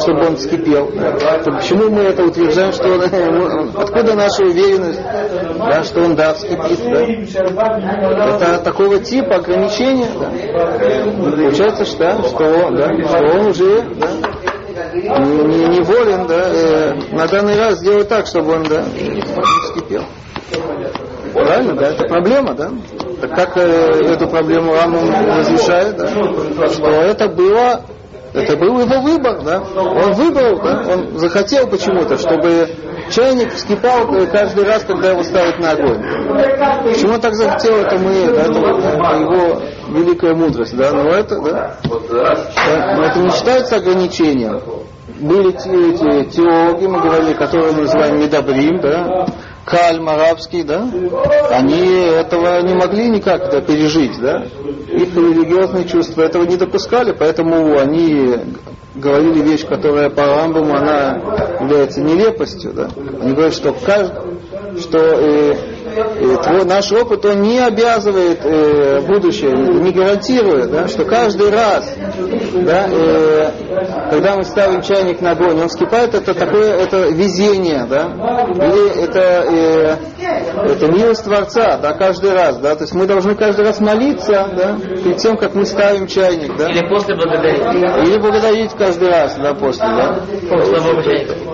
чтобы 0.00 0.26
он 0.26 0.36
вскипел. 0.36 0.90
Да? 0.94 1.38
То 1.42 1.52
почему 1.52 1.90
мы 1.90 2.02
это 2.02 2.24
утверждаем, 2.24 2.72
что 2.72 2.88
он, 2.88 3.70
откуда 3.76 4.14
наша 4.14 4.42
уверенность, 4.44 5.00
да, 5.58 5.82
что 5.82 6.02
он 6.02 6.14
да, 6.16 6.34
вскипит, 6.34 6.78
да? 6.84 7.04
Это 8.40 8.58
такого 8.58 8.98
типа 8.98 9.36
ограничения. 9.36 10.08
Да. 10.18 10.30
Получается, 11.40 11.84
что, 11.84 12.22
что, 12.28 12.70
да, 12.70 13.08
что 13.08 13.38
он 13.38 13.46
уже 13.46 13.82
да, 13.96 14.08
не, 14.94 15.66
не- 15.68 15.82
волен 15.82 16.26
да, 16.26 16.42
э, 16.46 16.94
на 17.12 17.26
данный 17.26 17.58
раз 17.58 17.78
сделать 17.78 18.08
так, 18.08 18.26
чтобы 18.26 18.54
он 18.54 18.64
да, 18.64 18.82
не 18.82 19.20
вскипел. 19.20 20.04
Правильно, 21.32 21.74
да? 21.74 21.88
Это 21.88 22.04
проблема, 22.08 22.54
да? 22.54 22.70
Так 23.20 23.34
как 23.34 23.56
э, 23.56 24.12
эту 24.12 24.28
проблему 24.28 24.74
Рамон 24.74 25.10
разрешает, 25.10 25.96
да? 25.96 26.08
Что 26.08 26.86
это 26.86 27.28
было 27.28 27.82
это 28.34 28.56
был 28.56 28.80
его 28.80 29.00
выбор, 29.00 29.42
да? 29.42 29.62
Он 29.74 30.12
выбрал, 30.12 30.60
да? 30.60 30.84
Он 30.92 31.18
захотел 31.18 31.66
почему-то, 31.66 32.18
чтобы 32.18 32.68
чайник 33.10 33.52
вскипал 33.52 34.14
э, 34.14 34.26
каждый 34.26 34.64
раз, 34.64 34.84
когда 34.84 35.10
его 35.10 35.22
ставят 35.22 35.58
на 35.58 35.70
огонь. 35.72 36.02
Почему 36.84 37.14
он 37.14 37.20
так 37.20 37.34
захотел, 37.34 37.76
это 37.76 37.96
мы, 37.98 38.26
да, 38.26 38.42
это, 38.42 38.52
да, 38.52 39.10
его 39.16 39.62
великая 39.88 40.34
мудрость, 40.34 40.76
да? 40.76 40.92
Но 40.92 41.10
это, 41.10 41.40
да? 41.40 41.76
Да, 42.10 42.94
Но 42.96 43.04
это 43.04 43.18
не 43.20 43.30
считается 43.30 43.76
ограничением. 43.76 44.60
Были 45.20 45.52
те, 45.52 45.70
эти 45.70 46.36
теологи, 46.36 46.86
мы 46.86 47.00
говорили, 47.00 47.32
которые 47.32 47.72
мы 47.72 47.82
называем 47.82 48.20
медобрим, 48.20 48.80
да, 48.80 49.26
кальм 49.68 50.08
арабский, 50.08 50.62
да, 50.62 50.88
они 51.50 51.86
этого 51.86 52.62
не 52.62 52.74
могли 52.74 53.08
никак 53.08 53.50
да, 53.50 53.60
пережить, 53.60 54.18
да. 54.18 54.46
Их 54.90 55.14
религиозные 55.14 55.84
чувства 55.86 56.22
этого 56.22 56.44
не 56.44 56.56
допускали, 56.56 57.12
поэтому 57.12 57.78
они 57.78 58.36
говорили 58.94 59.42
вещь, 59.42 59.66
которая 59.66 60.08
по 60.08 60.24
Рамбаму, 60.24 60.74
она 60.74 61.20
является 61.60 62.00
нелепостью, 62.00 62.72
да. 62.72 62.88
Они 63.20 63.32
говорят, 63.32 63.54
что 63.54 63.74
каждый, 63.74 64.16
что 64.80 64.98
э, 64.98 65.54
э, 65.98 66.36
твой, 66.42 66.64
наш 66.64 66.90
опыт, 66.92 67.24
он 67.24 67.42
не 67.42 67.58
обязывает 67.58 68.40
э, 68.44 69.00
будущее, 69.06 69.52
не 69.52 69.92
гарантирует, 69.92 70.70
да, 70.70 70.88
что 70.88 71.04
каждый 71.04 71.50
раз, 71.50 71.92
да, 72.54 72.86
э, 72.90 73.50
когда 74.10 74.36
мы 74.36 74.44
ставим 74.44 74.82
чайник 74.82 75.20
на 75.20 75.32
огонь, 75.32 75.60
он 75.60 75.68
вскипает, 75.68 76.14
это 76.14 76.34
такое, 76.34 76.74
это 76.74 77.08
везение, 77.08 77.86
да, 77.88 78.12
или 78.54 79.04
это, 79.04 79.20
э, 79.20 79.96
это 80.72 80.86
милость 80.92 81.24
Творца, 81.24 81.78
да, 81.78 81.92
каждый 81.94 82.32
раз, 82.32 82.58
да, 82.58 82.74
то 82.74 82.84
есть 82.84 82.94
мы 82.94 83.06
должны 83.06 83.34
каждый 83.34 83.64
раз 83.64 83.80
молиться, 83.80 84.48
да, 84.56 84.76
перед 84.78 85.16
тем, 85.18 85.36
как 85.36 85.54
мы 85.54 85.64
ставим 85.64 86.06
чайник, 86.06 86.56
да, 86.56 86.68
Или 86.68 86.88
после 86.88 87.14
благодарить. 87.14 88.06
или 88.06 88.20
благодарить 88.20 88.72
каждый 88.72 89.08
раз, 89.08 89.36
да, 89.36 89.54
после, 89.54 89.86
да. 89.86 90.20
После 90.48 90.76
обучения. 90.76 91.48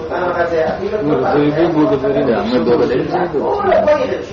Мы 1.03 1.14
еду 1.47 1.72
благодарим. 1.72 2.26
Да, 2.26 2.42
мы 2.45 2.64
благодарим. 2.64 3.09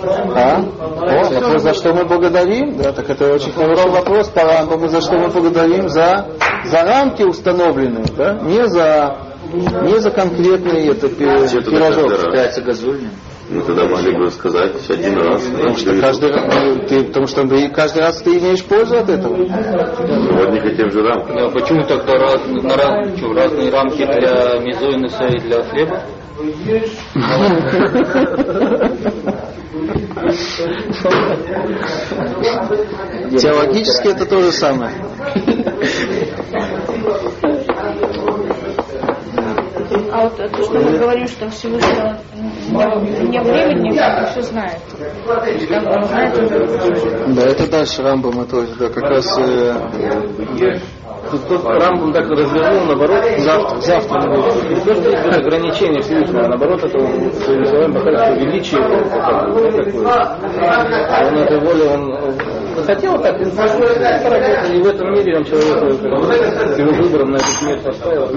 А? 0.04 0.62
О, 0.62 1.30
вопрос, 1.30 1.62
за 1.62 1.74
что 1.74 1.94
мы 1.94 2.06
благодарим? 2.06 2.78
Да, 2.78 2.92
так 2.92 3.10
это 3.10 3.34
очень 3.34 3.52
хороший 3.54 3.90
вопрос 3.90 4.28
по 4.30 4.42
Рамбаму, 4.44 4.88
за 4.88 5.02
что 5.02 5.18
мы 5.18 5.28
благодарим? 5.30 5.90
За, 5.90 6.28
за 6.66 6.84
рамки 6.84 7.24
установленные, 7.24 8.06
да? 8.18 8.34
Не 8.42 8.68
за, 8.68 9.18
не 9.54 10.00
за 10.00 10.12
конкретный 10.12 10.88
это, 10.88 11.08
пирожок. 11.10 12.64
газульным. 12.66 13.12
Мы 13.50 13.62
тогда 13.64 13.84
могли 13.84 14.16
бы 14.16 14.32
сказать 14.32 14.72
один 14.90 15.18
раз. 15.20 15.42
Потому 15.44 15.76
что 15.76 16.00
каждый, 16.00 16.32
раз- 16.32 16.54
ну, 16.56 16.76
ты, 16.88 17.04
потому 17.04 17.28
что 17.28 17.46
ты- 17.48 17.68
каждый 17.70 18.00
раз 18.02 18.22
ты 18.22 18.38
имеешь 18.38 18.64
пользу 18.64 18.98
от 18.98 19.10
этого. 19.10 19.36
Одних 19.36 20.66
и 20.66 20.76
тех 20.78 20.90
же 20.94 21.04
рамках. 21.06 21.36
Да, 21.36 21.50
почему 21.50 21.84
тогда 21.84 22.14
раз, 22.14 22.40
на 22.48 22.76
раз- 22.78 23.18
что, 23.18 23.34
разные 23.34 23.70
рамки 23.70 24.06
для 24.06 24.58
мизойнуса 24.62 25.26
и 25.26 25.40
для 25.40 25.64
хлеба? 25.64 26.02
Теологически 33.40 34.08
это 34.10 34.26
то 34.26 34.42
же 34.42 34.52
самое. 34.52 34.92
А 40.14 40.24
вот 40.24 40.36
то, 40.36 40.64
что 40.64 40.80
мы 40.80 40.98
говорим, 40.98 41.28
что 41.28 41.50
Всевышнего 41.50 42.18
не, 42.70 43.30
не 43.30 43.40
времени, 43.42 44.00
он 44.00 44.26
все 44.32 44.42
знает. 44.42 44.80
Да, 47.36 47.44
это 47.44 47.68
дальше 47.70 48.02
Рамбам, 48.02 48.42
это 48.42 48.68
да, 48.78 48.90
как 48.90 49.04
раз 49.04 49.26
э, 49.40 49.74
тот 51.38 51.66
Рамбам 51.66 52.14
так 52.14 52.30
развернул, 52.30 52.86
наоборот, 52.86 53.24
завтра, 53.40 53.82
завтра 53.82 54.22
мы 54.22 54.42
будем. 54.42 54.70
Не 54.70 54.82
то, 54.82 54.92
это 54.92 55.36
ограничение 55.38 56.02
Всевышнего, 56.02 56.46
а 56.46 56.50
наоборот, 56.50 56.84
это 56.84 56.98
он 56.98 57.32
своим 57.34 57.66
словами 57.66 57.94
показывает, 57.94 58.42
величие 58.42 58.82
такое. 58.82 59.42
Он 61.30 61.38
этой 61.38 61.60
волей, 61.60 61.88
он 61.88 62.36
захотел 62.76 63.20
так, 63.22 63.40
и 63.42 63.46
в 63.46 64.88
этом 64.88 65.14
мире 65.14 65.38
он 65.38 65.44
человек 65.44 65.94
с 66.74 66.78
его 66.78 66.92
выбором 66.92 67.32
на 67.32 67.38
этот 67.38 67.62
мир 67.64 67.80
поставил. 67.80 68.28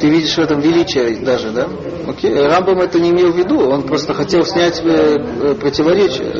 ты 0.00 0.08
видишь 0.08 0.34
в 0.34 0.38
этом 0.38 0.60
величие 0.60 1.16
даже, 1.24 1.50
да? 1.50 1.68
Окей. 2.08 2.34
Рамбам 2.46 2.80
это 2.80 3.00
не 3.00 3.10
имел 3.10 3.32
в 3.32 3.36
виду, 3.36 3.68
он 3.70 3.82
просто 3.82 4.14
хотел 4.14 4.44
снять 4.44 4.80
э, 4.84 5.16
э, 5.42 5.54
противоречие. 5.54 6.32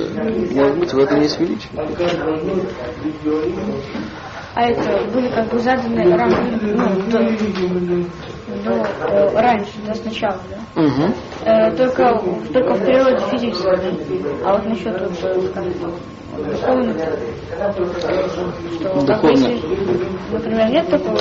Может 0.53 0.79
быть, 0.79 0.93
в 0.93 0.99
этом 0.99 1.21
есть 1.21 1.39
величие. 1.41 1.71
А 4.55 4.63
это 4.63 5.11
были 5.13 5.29
как 5.31 5.49
бы 5.51 5.59
заданы 5.59 6.17
рамки, 6.17 6.37
ну, 6.63 7.11
то- 7.11 7.19
до 8.65 8.87
э, 9.09 9.31
раньше, 9.35 9.73
да, 9.85 9.95
сначала, 9.95 10.41
да? 10.49 10.81
Мгм. 10.81 11.13
Э, 11.45 11.73
только, 11.77 12.23
только 12.53 12.75
в 12.75 12.85
природе 12.85 13.19
физической. 13.31 13.77
да. 13.77 13.91
А 14.45 14.53
вот 14.57 14.67
насчет 14.67 15.01
вот, 15.01 15.11
э, 15.25 15.41
скажем, 15.51 15.73
духовных, 16.37 16.97
что 18.79 19.07
как 19.07 19.25
если, 19.25 19.61
например, 20.31 20.71
нет 20.71 20.89
такого, 20.89 21.19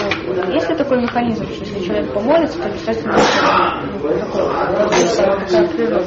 есть 0.51 0.69
ли 0.69 0.75
такой 0.75 1.01
механизм, 1.01 1.43
что 1.45 1.63
если 1.63 1.79
человек 1.85 2.13
помолится, 2.13 2.59
то 2.61 2.69
естественно 2.69 3.17
такая 4.77 5.67
природа. 5.69 6.05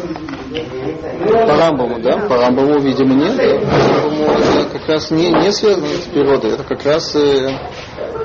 По 1.29 1.57
Рамбаму, 1.57 2.01
да? 2.01 2.19
По 2.29 2.37
Рамбаму, 2.37 2.81
видимо, 2.81 3.15
нет. 3.15 3.37
да. 3.37 3.61
По 3.61 4.03
Рамбаму 4.03 4.33
это 4.33 4.79
как 4.79 4.89
раз 4.89 5.11
не, 5.11 5.31
не 5.31 5.53
связано 5.53 5.87
с 5.87 6.07
природой. 6.07 6.53
Это 6.53 6.65
как 6.65 6.85
раз 6.85 7.15
э, 7.17 7.51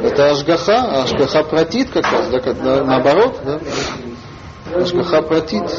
это 0.01 0.31
Ашгаха, 0.31 1.03
Ашгаха 1.03 1.43
протит 1.43 1.91
как 1.91 2.11
раз, 2.11 2.29
да, 2.29 2.39
когда 2.39 2.83
наоборот, 2.83 3.39
да? 3.43 3.59
Ашгаха 4.75 5.21
протит. 5.21 5.63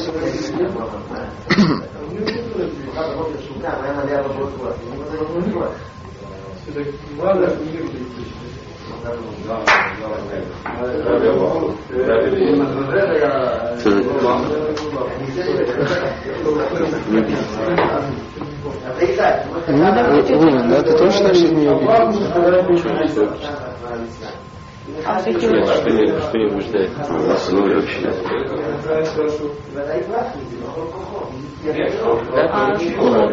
Ну, 9.04 9.10
Вывод, 20.38 20.68
да? 20.68 20.82
Ты 20.82 20.96
тоже 20.96 21.22
так 21.22 21.34
не 21.34 21.68
убедил? 21.68 21.80
А 25.04 25.18
вот 25.18 25.26
эти 25.26 25.46
вот 25.46 25.66
Что 25.68 25.90
не, 25.90 26.06
что 26.20 26.38
не 26.38 26.46
убеждает? 26.52 26.90
В 27.08 27.30
основе 27.30 27.76
вообще. 27.76 28.12
а, 32.50 32.78
школот, 32.78 33.28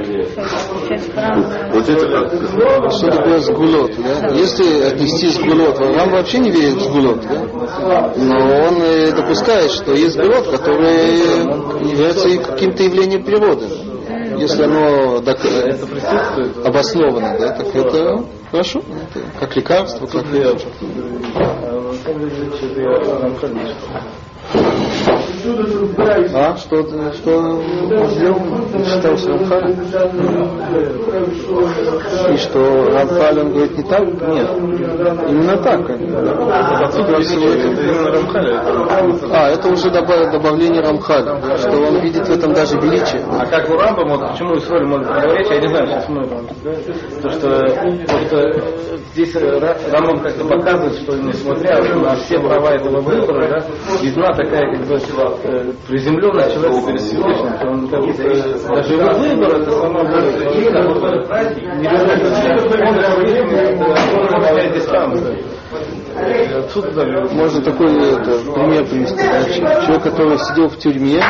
получается, 0.70 1.12
по-разному. 1.12 1.74
Вот 1.74 1.90
это? 1.90 2.90
Что 2.92 3.12
такое 3.12 3.40
сгулот, 3.40 3.92
да? 3.98 4.28
Если 4.36 4.84
отнести 4.84 5.30
сгулот, 5.30 5.80
Рам 5.80 6.12
вообще 6.12 6.40
не 6.40 6.52
верит 6.52 6.76
в 6.76 6.82
сгулот, 6.82 7.22
да? 7.22 8.14
Но 8.16 8.68
он 8.68 8.82
э, 8.82 9.12
допускает, 9.14 9.72
что 9.72 9.94
есть 9.94 10.14
сгулот, 10.14 10.48
который 10.48 11.90
является 11.90 12.28
и 12.30 12.38
каким-то 12.38 12.84
явлением 12.84 13.24
природы. 13.24 13.66
Если 14.38 14.64
оно 14.64 15.20
док- 15.22 15.46
Это 15.46 15.86
присутствует. 15.88 16.66
обосновано, 16.66 17.38
да, 17.40 17.52
так 17.54 17.76
это 17.76 18.26
хорошо. 18.52 18.80
Это 18.80 19.26
как 19.40 19.56
лекарство, 19.56 20.06
как 20.08 20.26
А, 21.36 21.94
А, 26.34 26.56
что, 26.58 26.84
что 27.14 27.62
сделал? 28.08 28.42
Читался 28.84 29.30
Рамхаль? 29.30 29.76
И 32.34 32.38
что 32.38 32.86
Рамхаль, 32.92 33.40
он 33.40 33.54
говорит 33.54 33.78
не 33.78 33.84
так? 33.84 34.04
Нет. 34.06 34.50
Именно 35.30 35.58
так. 35.58 35.88
да. 35.88 36.90
А, 39.32 39.50
это 39.50 39.70
уже 39.70 39.90
добав- 39.92 40.32
добавление 40.32 40.82
Рамхаля, 40.82 41.58
что 41.58 41.72
он 41.72 42.00
видит 42.02 42.28
в 42.28 42.32
этом 42.32 42.54
даже 42.54 42.78
величие. 42.78 43.24
А 43.32 43.46
как 43.46 43.70
у 43.70 43.74
Рамбама, 43.78 44.18
вот 44.18 44.32
почему 44.32 44.58
Исроль 44.58 44.86
может 44.86 45.08
говорить, 45.08 45.48
я 45.50 45.60
не 45.62 45.68
знаю, 45.68 45.88
сейчас 45.88 46.10
мы 46.10 46.28
то 47.22 47.30
что 47.30 47.48
вот, 47.50 48.34
э, 48.34 48.62
здесь 49.14 49.36
Ра- 49.36 49.78
Рамбам 49.92 50.20
как-то 50.20 50.46
показывает, 50.46 50.94
что 50.96 51.16
несмотря 51.18 51.82
на 51.96 52.16
все 52.16 52.40
права 52.40 52.72
этого 52.72 53.00
выбора, 53.02 53.48
да, 53.50 53.66
видна 54.02 54.34
такая 54.44 54.72
как 54.72 54.86
бы 54.88 55.00
приземленность 55.88 56.54
человека 56.54 56.92
он 57.68 57.88
как 57.90 58.02
будто, 58.06 58.24
э, 58.24 58.58
даже 58.70 58.94
его 58.94 59.12
выбор 59.14 59.62
это 59.62 59.72
само 59.72 60.00
он 60.00 60.08
дистанцию. 64.74 65.38
Отсюда 65.72 65.94
даже 66.00 66.09
Можно 67.34 67.62
такой 67.62 68.12
это, 68.14 68.40
пример 68.54 68.86
привести. 68.86 69.16
Ч- 69.54 69.60
Человек, 69.62 70.04
который 70.04 70.38
сидел 70.40 70.68
в 70.70 70.78
тюрьме, 70.78 71.22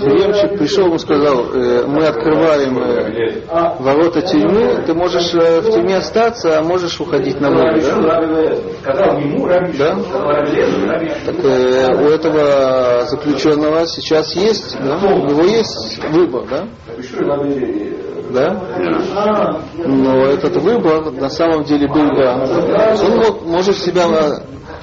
тюремщик 0.00 0.58
пришел 0.58 0.86
ему 0.86 0.98
сказал, 0.98 1.46
э, 1.54 1.84
мы 1.86 2.06
открываем 2.06 2.78
э, 2.78 3.40
ворота 3.80 4.22
тюрьмы, 4.22 4.82
ты 4.86 4.94
можешь 4.94 5.34
э, 5.34 5.60
в 5.60 5.70
тюрьме 5.70 5.96
остаться, 5.96 6.58
а 6.58 6.62
можешь 6.62 7.00
уходить 7.00 7.40
на 7.40 7.50
волю. 7.50 7.80
Да? 8.82 9.14
Да? 9.78 9.94
Так 11.26 11.44
э, 11.44 11.94
у 11.96 12.08
этого 12.08 13.06
заключенного 13.06 13.86
сейчас 13.86 14.34
есть, 14.34 14.76
да? 14.80 14.96
у 15.06 15.26
него 15.26 15.42
есть 15.42 15.98
выбор, 16.10 16.42
да? 16.50 16.64
Да? 18.32 19.60
Но 19.76 20.26
этот 20.26 20.56
выбор 20.56 21.10
на 21.12 21.28
самом 21.30 21.64
деле 21.64 21.88
был 21.88 22.14
да. 22.14 22.94
Он 23.02 23.16
мог, 23.18 23.46
может 23.46 23.76
себя 23.76 24.06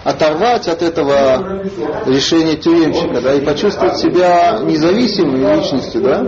оторвать 0.05 0.67
от 0.67 0.83
этого 0.83 1.63
решения 2.05 2.55
тюремщика, 2.55 3.21
да, 3.21 3.33
и 3.33 3.41
почувствовать 3.43 3.97
себя 3.97 4.59
независимой 4.63 5.57
личностью, 5.57 6.01
да, 6.01 6.21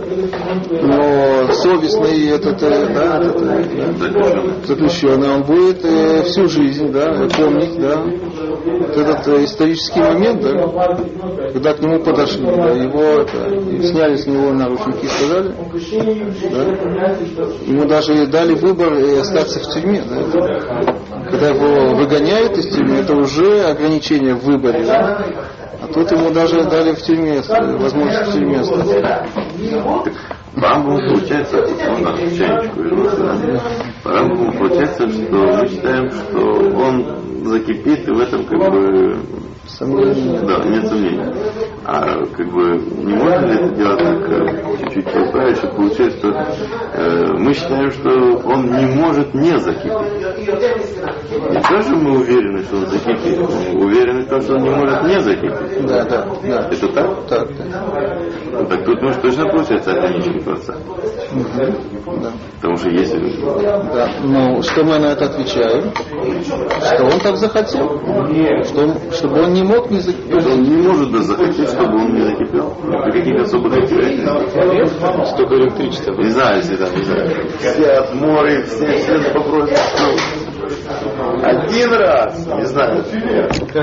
но 0.81 1.51
совестный 1.53 2.27
этот, 2.29 2.61
э, 2.63 2.87
да, 2.93 3.19
этот, 3.19 3.39
э, 3.39 3.93
да, 3.99 4.65
заключенный, 4.65 5.29
он 5.29 5.43
будет 5.43 5.85
э, 5.85 6.23
всю 6.23 6.49
жизнь, 6.49 6.91
да, 6.91 7.27
помнить, 7.37 7.79
да, 7.79 8.01
вот 8.01 8.97
этот 8.97 9.27
э, 9.27 9.43
исторический 9.45 9.99
момент, 9.99 10.41
да, 10.41 10.53
когда 11.53 11.73
к 11.75 11.79
нему 11.79 11.99
подошли, 11.99 12.45
да, 12.45 12.71
его 12.71 13.21
это, 13.21 13.55
и 13.55 13.83
сняли 13.83 14.17
с 14.17 14.25
него 14.25 14.53
наручники 14.53 15.05
и 15.05 15.07
сказали, 15.07 15.53
да, 16.49 17.15
ему 17.67 17.85
даже 17.85 18.25
дали 18.25 18.55
выбор 18.55 18.93
э, 18.93 19.19
остаться 19.21 19.59
в 19.59 19.71
тюрьме, 19.71 20.01
да, 20.09 20.96
когда 21.37 21.53
его 21.53 21.95
выгоняют 21.95 22.57
из 22.57 22.73
тюрьмы, 22.73 22.97
это 22.97 23.15
уже 23.15 23.63
ограничение 23.65 24.33
в 24.35 24.43
выборе, 24.43 24.83
да, 24.83 25.25
а 25.81 25.87
тут 25.87 26.11
ему 26.11 26.31
даже 26.31 26.63
дали 26.63 26.93
в 26.93 27.01
тюрьме, 27.01 27.41
возможность 27.77 28.29
в 28.29 28.33
тюрьме 28.33 28.59
остаться. 28.59 29.25
По 30.55 30.69
Рамбаму 30.69 30.97
получается, 31.09 31.57
вернуться, 32.75 33.17
да? 33.17 33.61
По 34.03 34.11
Рамбаму 34.11 34.51
получается, 34.53 35.07
что 35.07 35.35
мы 35.35 35.67
считаем, 35.67 36.09
что 36.09 36.39
он 36.39 37.26
закипит, 37.45 38.07
и 38.07 38.11
в 38.11 38.19
этом 38.19 38.45
как 38.45 38.71
бы 38.71 39.17
Сомнения. 39.67 40.39
Да, 40.41 40.63
нет 40.63 40.87
сомнений. 40.87 41.33
А 41.83 42.25
как 42.25 42.47
бы 42.51 42.77
не 43.03 43.15
можно 43.15 43.45
ли 43.45 43.55
это 43.55 43.75
делать 43.75 43.99
так 43.99 44.29
э, 44.31 44.77
чуть-чуть 44.79 45.05
поправить, 45.05 45.57
что 45.57 45.67
получается, 45.69 46.17
что 46.19 46.29
э, 46.29 47.33
мы 47.37 47.53
считаем, 47.53 47.91
что 47.91 48.09
он 48.45 48.65
не 48.71 48.85
может 48.95 49.33
не 49.33 49.57
закипеть. 49.59 49.91
Не 51.49 51.61
то, 51.61 51.81
что 51.81 51.95
мы 51.95 52.17
уверены, 52.19 52.63
что 52.63 52.77
он 52.77 52.87
закипит, 52.87 53.39
мы 53.73 53.85
уверены 53.85 54.23
в 54.23 54.29
том, 54.29 54.41
что 54.41 54.55
он 54.55 54.63
не 54.63 54.69
может 54.69 55.03
не 55.03 55.21
закипеть. 55.21 55.85
Да, 55.85 56.05
да, 56.05 56.27
да. 56.43 56.69
Это 56.71 56.87
так? 56.87 57.27
Так, 57.27 57.49
да. 57.69 58.19
Ну, 58.51 58.65
так 58.65 58.85
тут 58.85 59.01
может 59.01 59.21
точно 59.21 59.47
получается 59.49 59.91
ограниченный 59.91 60.41
процесс. 60.41 60.77
Да. 61.57 62.31
Потому 62.55 62.77
что 62.77 62.89
если 62.89 63.19
Да, 63.61 64.09
ну 64.23 64.61
что 64.61 64.83
мы 64.83 64.97
на 64.99 65.07
это 65.07 65.25
отвечаем? 65.25 65.91
Что 65.93 67.03
он 67.03 67.19
так 67.27 67.37
захотел, 67.37 67.99
что, 68.63 68.81
он- 68.81 69.11
чтобы 69.11 69.41
он 69.43 69.53
не 69.53 69.63
мог 69.63 69.91
не 69.91 69.99
закипеть. 69.99 70.45
он 70.45 70.63
не 70.63 70.77
может 70.87 71.11
даже 71.11 71.23
захотеть, 71.25 71.69
чтобы 71.69 71.95
он 71.97 72.13
не 72.13 72.21
закипел. 72.21 72.73
При 73.03 73.11
каких 73.19 73.41
особых 73.41 73.77
обстоятельствах. 73.77 75.27
Столько 75.27 75.55
электричества. 75.55 76.13
Не 76.13 76.29
знаю, 76.29 76.57
если 76.57 76.75
там, 76.77 76.89
не 76.97 77.03
знаю, 77.03 77.29
все 77.59 77.91
от 77.91 78.13
моря, 78.15 78.63
все, 78.65 78.97
все 78.97 79.33
попросят. 79.33 79.77
Один 81.43 81.93
раз, 81.93 82.45
не 82.45 82.65
знаю. 82.65 83.03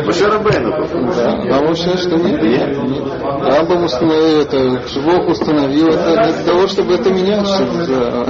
Башарабейну 0.06 0.70
Да, 1.14 1.56
Рамбам 1.56 1.74
считает, 1.76 1.98
что 2.00 2.16
нет. 2.16 2.42
Нет? 2.42 2.76
Рамбам 3.22 3.84
установил 3.84 4.40
это, 4.40 4.80
Бог 5.04 5.28
установил 5.28 5.88
это 5.88 6.22
для 6.24 6.44
того, 6.44 6.66
чтобы 6.66 6.94
это 6.94 7.10
менять, 7.10 7.46
чтобы 7.46 7.84
за 7.84 8.24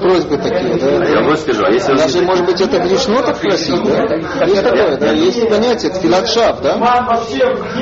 просьбы 0.00 0.36
такие, 0.38 0.74
А 0.74 0.98
да. 0.98 1.08
я 1.08 1.22
вот 1.22 1.38
скажу, 1.38 1.64
а 1.66 1.70
если 1.70 1.92
он 1.92 1.98
Даже, 1.98 2.22
может 2.22 2.46
быть, 2.46 2.60
это 2.60 2.78
грешно 2.78 3.22
так 3.22 3.38
просить, 3.38 3.82
да? 3.84 4.44
Есть 4.46 4.62
такое, 4.62 4.96
да, 4.96 5.10
есть 5.12 5.48
понятие 5.48 5.92
тфилат 5.92 6.28
шав, 6.28 6.60
да? 6.62 6.76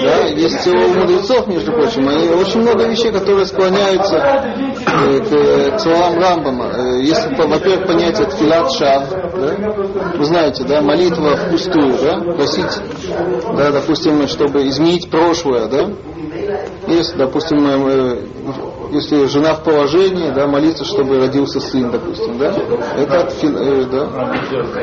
Да, 0.03 0.27
есть 0.27 0.67
у 0.67 0.75
мудрецов, 0.77 1.47
между 1.49 1.73
прочим, 1.73 2.09
и 2.11 2.29
очень 2.35 2.61
много 2.63 2.87
вещей, 2.89 3.13
которые 3.13 3.47
склоняются 3.47 4.17
э, 4.17 5.19
к, 5.21 5.77
к 5.77 5.81
словам 5.81 6.19
Рамбама. 6.19 6.67
Э, 6.77 7.01
Есть, 7.01 7.37
по- 7.37 7.47
во-первых, 7.47 7.87
понятие 7.87 8.27
тфилат 8.27 8.71
шав, 8.73 9.05
да? 9.11 10.10
Вы 10.17 10.25
знаете, 10.25 10.65
да, 10.65 10.81
молитва 10.83 11.37
впустую, 11.37 11.95
да? 12.03 12.21
Просить, 12.35 12.81
да, 13.57 13.71
допустим, 13.71 14.27
чтобы 14.29 14.67
изменить 14.69 15.11
прошлое, 15.11 15.67
да? 15.67 15.91
Если, 16.89 17.17
допустим, 17.17 17.67
э, 17.67 18.19
если 18.93 19.27
жена 19.27 19.55
в 19.55 19.63
положении, 19.63 20.31
да, 20.31 20.47
молиться, 20.47 20.85
чтобы 20.85 21.19
родился 21.19 21.61
сын, 21.61 21.91
допустим, 21.91 22.39
да, 22.39 22.55
это, 22.97 23.21
от 23.21 23.33
э, 23.43 23.85
да, 23.91 24.33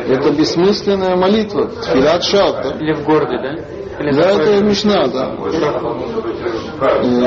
это 0.08 0.32
бессмысленная 0.32 1.16
молитва, 1.16 1.68
тфилат 1.68 2.24
шав, 2.24 2.64
да. 2.64 2.70
Или 2.80 2.94
в 2.94 3.04
городе, 3.04 3.38
да? 3.42 3.78
Или 4.00 4.12
Да, 4.12 4.30
это 4.30 4.64
Мишна, 4.64 5.08
да. 5.08 5.32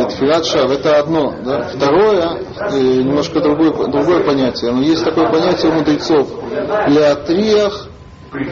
Тфилат 0.09 0.47
шав, 0.47 0.71
это 0.71 0.99
одно. 0.99 1.35
Да. 1.45 1.69
Второе, 1.75 2.43
э, 2.71 2.79
немножко 2.79 3.41
другое, 3.41 3.73
другое 3.73 4.25
понятие. 4.25 4.71
Но 4.73 4.81
есть 4.81 5.05
такое 5.05 5.29
понятие 5.31 5.73
у 5.73 5.75
мудрецов. 5.75 6.29
Леатриях, 6.87 7.89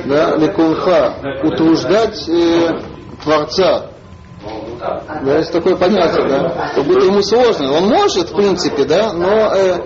да, 0.07 0.37
лекунха, 0.37 1.15
утруждать 1.43 2.29
э, 2.29 2.81
Творца. 3.23 3.91
Да, 5.25 5.39
есть 5.39 5.53
такое 5.53 5.77
понятие, 5.77 6.29
да. 6.29 6.71
Как 6.75 6.85
будто 6.85 7.07
ему 7.07 7.23
сложно. 7.23 7.73
Он 7.73 7.89
может, 7.89 8.31
в 8.31 8.37
принципе, 8.37 8.85
да, 8.85 9.13
но 9.13 9.53
э, 9.55 9.79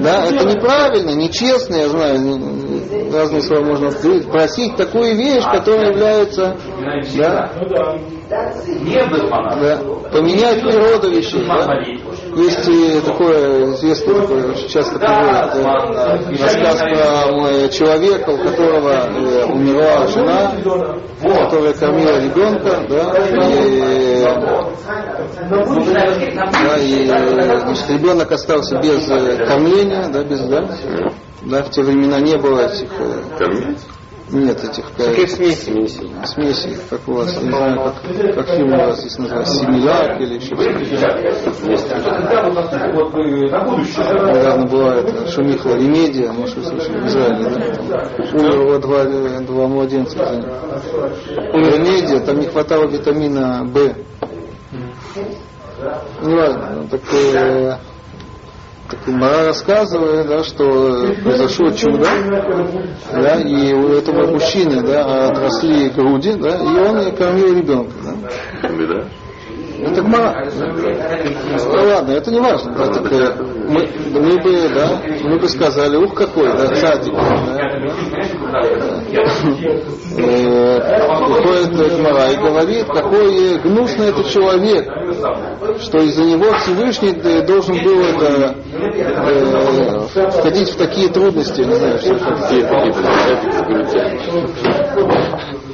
да, 0.00 0.26
это 0.26 0.44
неправильно, 0.44 1.10
нечестно, 1.10 1.74
я 1.76 1.88
знаю, 1.88 2.40
разные 3.12 3.42
слова 3.42 3.64
можно. 3.64 3.90
Просить 4.30 4.76
такую 4.76 5.16
вещь, 5.16 5.44
которая 5.44 5.90
является 5.90 6.56
да, 7.16 7.50
да, 8.28 9.78
поменять 10.10 10.60
природу 10.62 11.10
вещей. 11.10 11.46
Да? 11.46 11.74
Есть. 12.36 12.68
И 12.68 13.00
такое 13.00 13.72
известное, 13.74 14.20
такое 14.22 14.50
очень 14.52 14.68
часто 14.68 14.98
приводят 14.98 15.54
э, 15.54 16.42
рассказ 16.42 16.78
про 16.80 17.48
э, 17.48 17.68
человека, 17.70 18.30
у 18.30 18.38
которого 18.38 18.90
э, 18.90 19.44
умерла 19.44 20.06
жена, 20.08 20.52
которая 21.22 21.72
кормила 21.74 22.18
ребенка, 22.18 22.84
да, 22.88 23.14
и, 23.28 24.24
да, 26.34 26.76
и 26.78 27.08
э, 27.08 27.60
значит, 27.60 27.90
ребенок 27.90 28.32
остался 28.32 28.78
без 28.80 29.08
э, 29.08 29.46
кормления, 29.46 30.08
да, 30.08 30.24
без, 30.24 30.40
да, 30.40 30.68
да, 31.42 31.62
в 31.62 31.70
те 31.70 31.82
времена 31.82 32.18
не 32.20 32.36
было 32.36 32.66
этих 32.66 32.90
э, 32.98 33.22
Кормить? 33.38 33.78
Нет 34.30 34.62
этих 34.64 34.84
э, 34.98 35.26
смесей. 35.26 35.88
Смеси, 36.24 36.76
как 36.90 37.06
у 37.06 37.12
вас, 37.12 37.40
не 37.40 37.48
знаю, 37.48 37.76
как, 37.76 38.34
как 38.34 38.48
фильм 38.48 38.72
у 38.72 38.76
вас 38.76 39.00
здесь 39.00 39.18
называется, 39.18 39.54
Семиляк 39.54 40.20
или 40.20 40.34
еще 40.34 40.56
что-то. 40.56 40.76
Недавно 44.34 44.66
была 44.66 44.96
это 44.96 45.30
Шумихла 45.30 45.76
Ремедия, 45.76 46.32
может 46.32 46.56
вы 46.56 46.64
слышали, 46.64 46.98
в 46.98 47.06
Израиле, 47.06 47.50
да? 47.88 48.10
Умерло 48.34 48.78
два, 48.80 49.04
два 49.04 49.68
младенца. 49.68 50.18
Ремедия, 51.52 52.20
там 52.20 52.40
не 52.40 52.46
хватало 52.46 52.86
витамина 52.88 53.64
В. 53.64 53.94
Не 56.22 56.34
важно, 56.34 56.70
ну, 56.74 56.88
так, 56.88 57.00
э, 57.12 57.76
Мара 59.06 59.46
рассказывает, 59.46 60.26
да, 60.28 60.44
что 60.44 61.14
произошло 61.22 61.70
чудо, 61.72 62.06
да, 63.12 63.40
и 63.40 63.72
у 63.72 63.88
этого 63.92 64.30
мужчины, 64.30 64.82
да, 64.82 65.28
отросли 65.28 65.90
груди, 65.90 66.32
да, 66.34 66.56
и 66.56 66.78
он 66.78 67.16
кормил 67.16 67.56
ребенка, 67.56 67.92
да. 68.62 69.04
Беда. 69.78 69.90
Это 69.90 70.02
гмара. 70.02 70.50
Ну 71.64 71.88
ладно, 71.88 72.12
это 72.12 72.30
не 72.30 72.40
важно. 72.40 72.74
Так, 72.74 73.12
э, 73.12 73.32
мы, 73.68 73.88
мы 74.12 74.38
бы, 74.42 74.68
да, 74.74 75.00
мы 75.22 75.38
бы 75.38 75.48
сказали, 75.48 75.96
ух 75.96 76.14
какой, 76.14 76.48
да, 76.52 76.66
Э, 80.18 80.96
Приходит 81.26 81.96
Гмара 81.98 82.30
и 82.32 82.36
говорит, 82.36 82.86
какой 82.86 83.58
гнусный 83.58 84.08
этот 84.08 84.28
человек, 84.30 84.88
что 85.80 85.98
из-за 85.98 86.24
него 86.24 86.52
Всевышний 86.54 87.14
э, 87.22 87.42
должен 87.42 87.76
был 87.84 88.00
это, 88.00 88.56
э, 90.14 90.30
входить 90.30 90.70
в 90.70 90.76
такие 90.76 91.08
трудности, 91.08 91.60
не 91.62 91.74
знаю, 91.74 91.98
что 91.98 92.14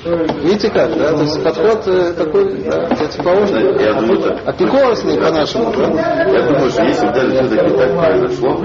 Видите 0.05 0.69
как, 0.71 0.97
да? 0.99 1.13
То 1.13 1.23
есть 1.23 1.45
подход 1.45 1.87
э, 1.87 2.13
такой, 2.15 2.55
да, 2.65 2.89
противоположный. 2.89 3.85
Я 3.85 3.95
думаю, 3.95 4.21
так. 4.21 4.49
Апикоросный 4.49 5.17
по-нашему, 5.17 5.73
да? 5.73 6.25
Я 6.29 6.43
думаю, 6.43 6.71
что 6.71 6.83
если 6.83 7.07
бы 7.07 7.13
даже 7.13 7.31
все-таки 7.31 7.77
так 7.77 7.97
произошло, 7.97 8.61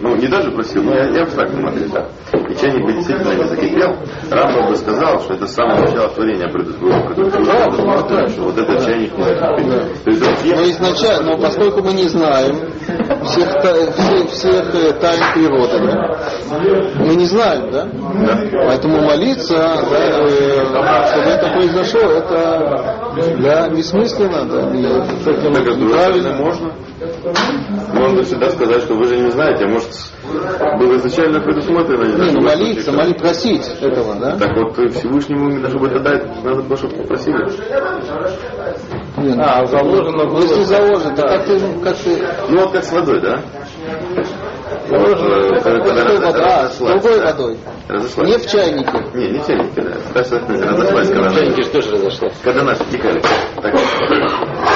ну, 0.00 0.16
не 0.16 0.28
даже 0.28 0.50
просил, 0.50 0.82
но 0.82 0.94
я, 0.94 1.06
я 1.06 1.22
абстрактно 1.22 1.60
смотрю 1.60 1.88
так, 1.90 2.08
и 2.48 2.54
чайник 2.54 2.84
бы 2.84 2.92
действительно 2.92 3.34
не 3.34 3.44
закипел, 3.44 3.96
Рамбам 4.30 4.68
бы 4.68 4.76
сказал, 4.76 5.20
что 5.20 5.34
это 5.34 5.46
с 5.46 5.54
самого 5.54 5.80
начала 5.80 6.08
творения 6.08 6.48
предусмотрено, 6.48 8.28
что 8.28 8.42
вот 8.42 8.58
этот 8.58 8.84
чайник 8.84 9.16
не 9.16 9.24
закипит. 9.24 10.04
То 10.04 10.10
есть 10.10 10.22
вот 10.22 10.56
Но 10.56 10.62
изначально, 10.70 11.36
но 11.36 11.38
поскольку 11.42 11.82
мы 11.82 11.92
не 11.92 12.08
знаем 12.08 12.56
всех, 13.24 13.48
всех, 13.94 14.30
всех 14.30 14.74
э, 14.74 14.92
тайн 14.94 15.20
природы, 15.34 15.78
да, 15.86 17.04
мы 17.04 17.14
не 17.14 17.26
знаем, 17.26 17.70
да? 17.70 17.88
Поэтому 18.66 19.00
молиться, 19.02 19.54
да, 19.54 19.76
э, 19.90 20.64
чтобы 20.66 21.28
это 21.28 21.52
произошло, 21.52 22.00
это 22.00 22.96
да, 23.38 23.68
бессмысленно, 23.68 24.44
да, 24.44 24.70
неправильно. 26.06 26.36
можно. 26.36 26.72
Можно 27.92 28.22
всегда 28.22 28.50
сказать, 28.50 28.82
что 28.82 28.94
вы 28.94 29.04
же 29.04 29.18
не 29.18 29.30
знаете, 29.30 29.64
а 29.64 29.68
может 29.68 29.88
было 30.78 30.96
изначально 30.96 31.40
предусмотрено. 31.40 32.04
не 32.04 32.12
знаю, 32.12 32.30
Не, 32.30 32.36
ну 32.36 32.42
молиться, 32.42 32.92
молить, 32.92 33.18
просить 33.18 33.66
этого, 33.80 34.14
да? 34.16 34.36
Так 34.36 34.56
вот 34.56 34.76
Всевышнему 34.94 35.60
даже 35.60 35.78
бы 35.78 35.88
тогда 35.88 36.12
надо 36.44 36.62
было, 36.62 36.76
чтобы 36.76 36.96
попросили. 36.96 37.36
Не, 39.18 39.34
ну, 39.34 39.42
А, 39.42 39.64
заложено 39.66 40.24
ну, 40.24 40.42
если 40.42 40.62
заложено, 40.64 41.16
то 41.16 41.22
как 41.22 41.46
ты, 41.46 41.60
как 41.82 41.96
ты, 41.96 42.26
Ну 42.48 42.60
вот 42.60 42.72
как 42.72 42.84
с 42.84 42.92
водой, 42.92 43.20
да? 43.20 43.40
А, 44.88 46.68
с 46.68 46.80
разошлась, 46.80 47.02
другой 47.02 47.18
да. 47.18 47.26
водой. 47.26 47.56
Разошлась. 47.88 48.28
Не 48.28 48.38
в 48.38 48.46
чайнике. 48.50 49.04
Не, 49.14 49.28
не 49.30 49.44
чайники, 49.46 49.80
да. 49.80 49.92
Так 50.14 50.26
что 50.26 50.38
разошлась, 50.38 51.08
когда 51.08 51.30
Чайники 51.30 51.62
же 51.62 51.68
тоже 51.70 51.90
разошлась. 51.92 52.34
Когда 52.42 52.62
наши 52.62 52.84
текали. 52.84 53.20
Так. 53.62 53.74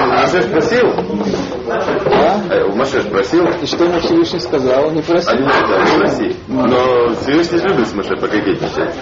Машеш 0.08 0.44
просил, 0.46 0.86
А? 2.06 2.40
э, 2.50 2.66
Машеш 2.74 3.04
просил, 3.04 3.46
И 3.62 3.66
что 3.66 3.84
ему 3.84 4.00
Всевышний 4.00 4.40
сказал? 4.40 4.90
Не 4.90 5.02
проси. 5.02 5.28
они 5.30 5.42
да, 5.46 5.82
не 5.84 5.98
проси. 5.98 6.36
Но 6.48 7.14
Всевышний 7.14 7.58
же 7.58 7.68
любит 7.68 7.88
с 7.88 7.94
Маше 7.94 8.16
пококетничать. 8.16 8.94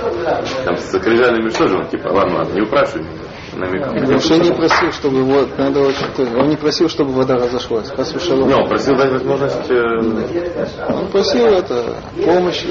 Там 0.65 0.77
с 0.77 0.99
крыжалями 0.99 1.49
что 1.51 1.67
же 1.69 1.77
он, 1.79 1.87
типа, 1.89 2.09
ладно, 2.09 2.39
ладно, 2.39 2.53
не 2.55 2.63
упрашивай 2.63 3.03
меня. 3.03 3.13
Намекал. 3.59 3.93
Муше 3.95 4.39
не 4.39 4.53
просил, 4.53 4.93
чтобы 4.93 5.25
вот, 5.25 5.59
надо 5.59 5.81
очень, 5.81 6.07
он 6.39 6.49
не 6.49 6.57
просил, 6.57 6.89
чтобы 6.89 7.13
вода 7.13 7.35
разошлась. 7.35 7.91
Хас 7.91 8.15
вешалом. 8.15 8.49
Не, 8.49 8.55
он 8.55 8.69
просил 8.69 8.97
дать 8.97 9.11
возможность 9.11 9.69
э, 9.69 10.87
Он 10.89 11.09
просил 11.09 11.47
это, 11.47 11.97
помощи. 12.25 12.69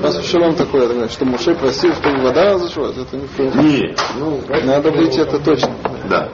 Хас 0.00 0.18
вешалом 0.18 0.54
такое, 0.54 1.08
что 1.08 1.24
Муше 1.24 1.54
просил, 1.56 1.92
чтобы 1.94 2.22
вода 2.22 2.54
разошлась. 2.54 2.96
Это 2.96 3.16
не 3.16 3.26
в 3.26 3.36
коем- 3.36 3.66
Не, 3.66 3.96
ну, 4.18 4.40
Надо 4.64 4.92
быть 4.92 5.16
это 5.18 5.40
точно. 5.40 5.70
да. 6.08 6.28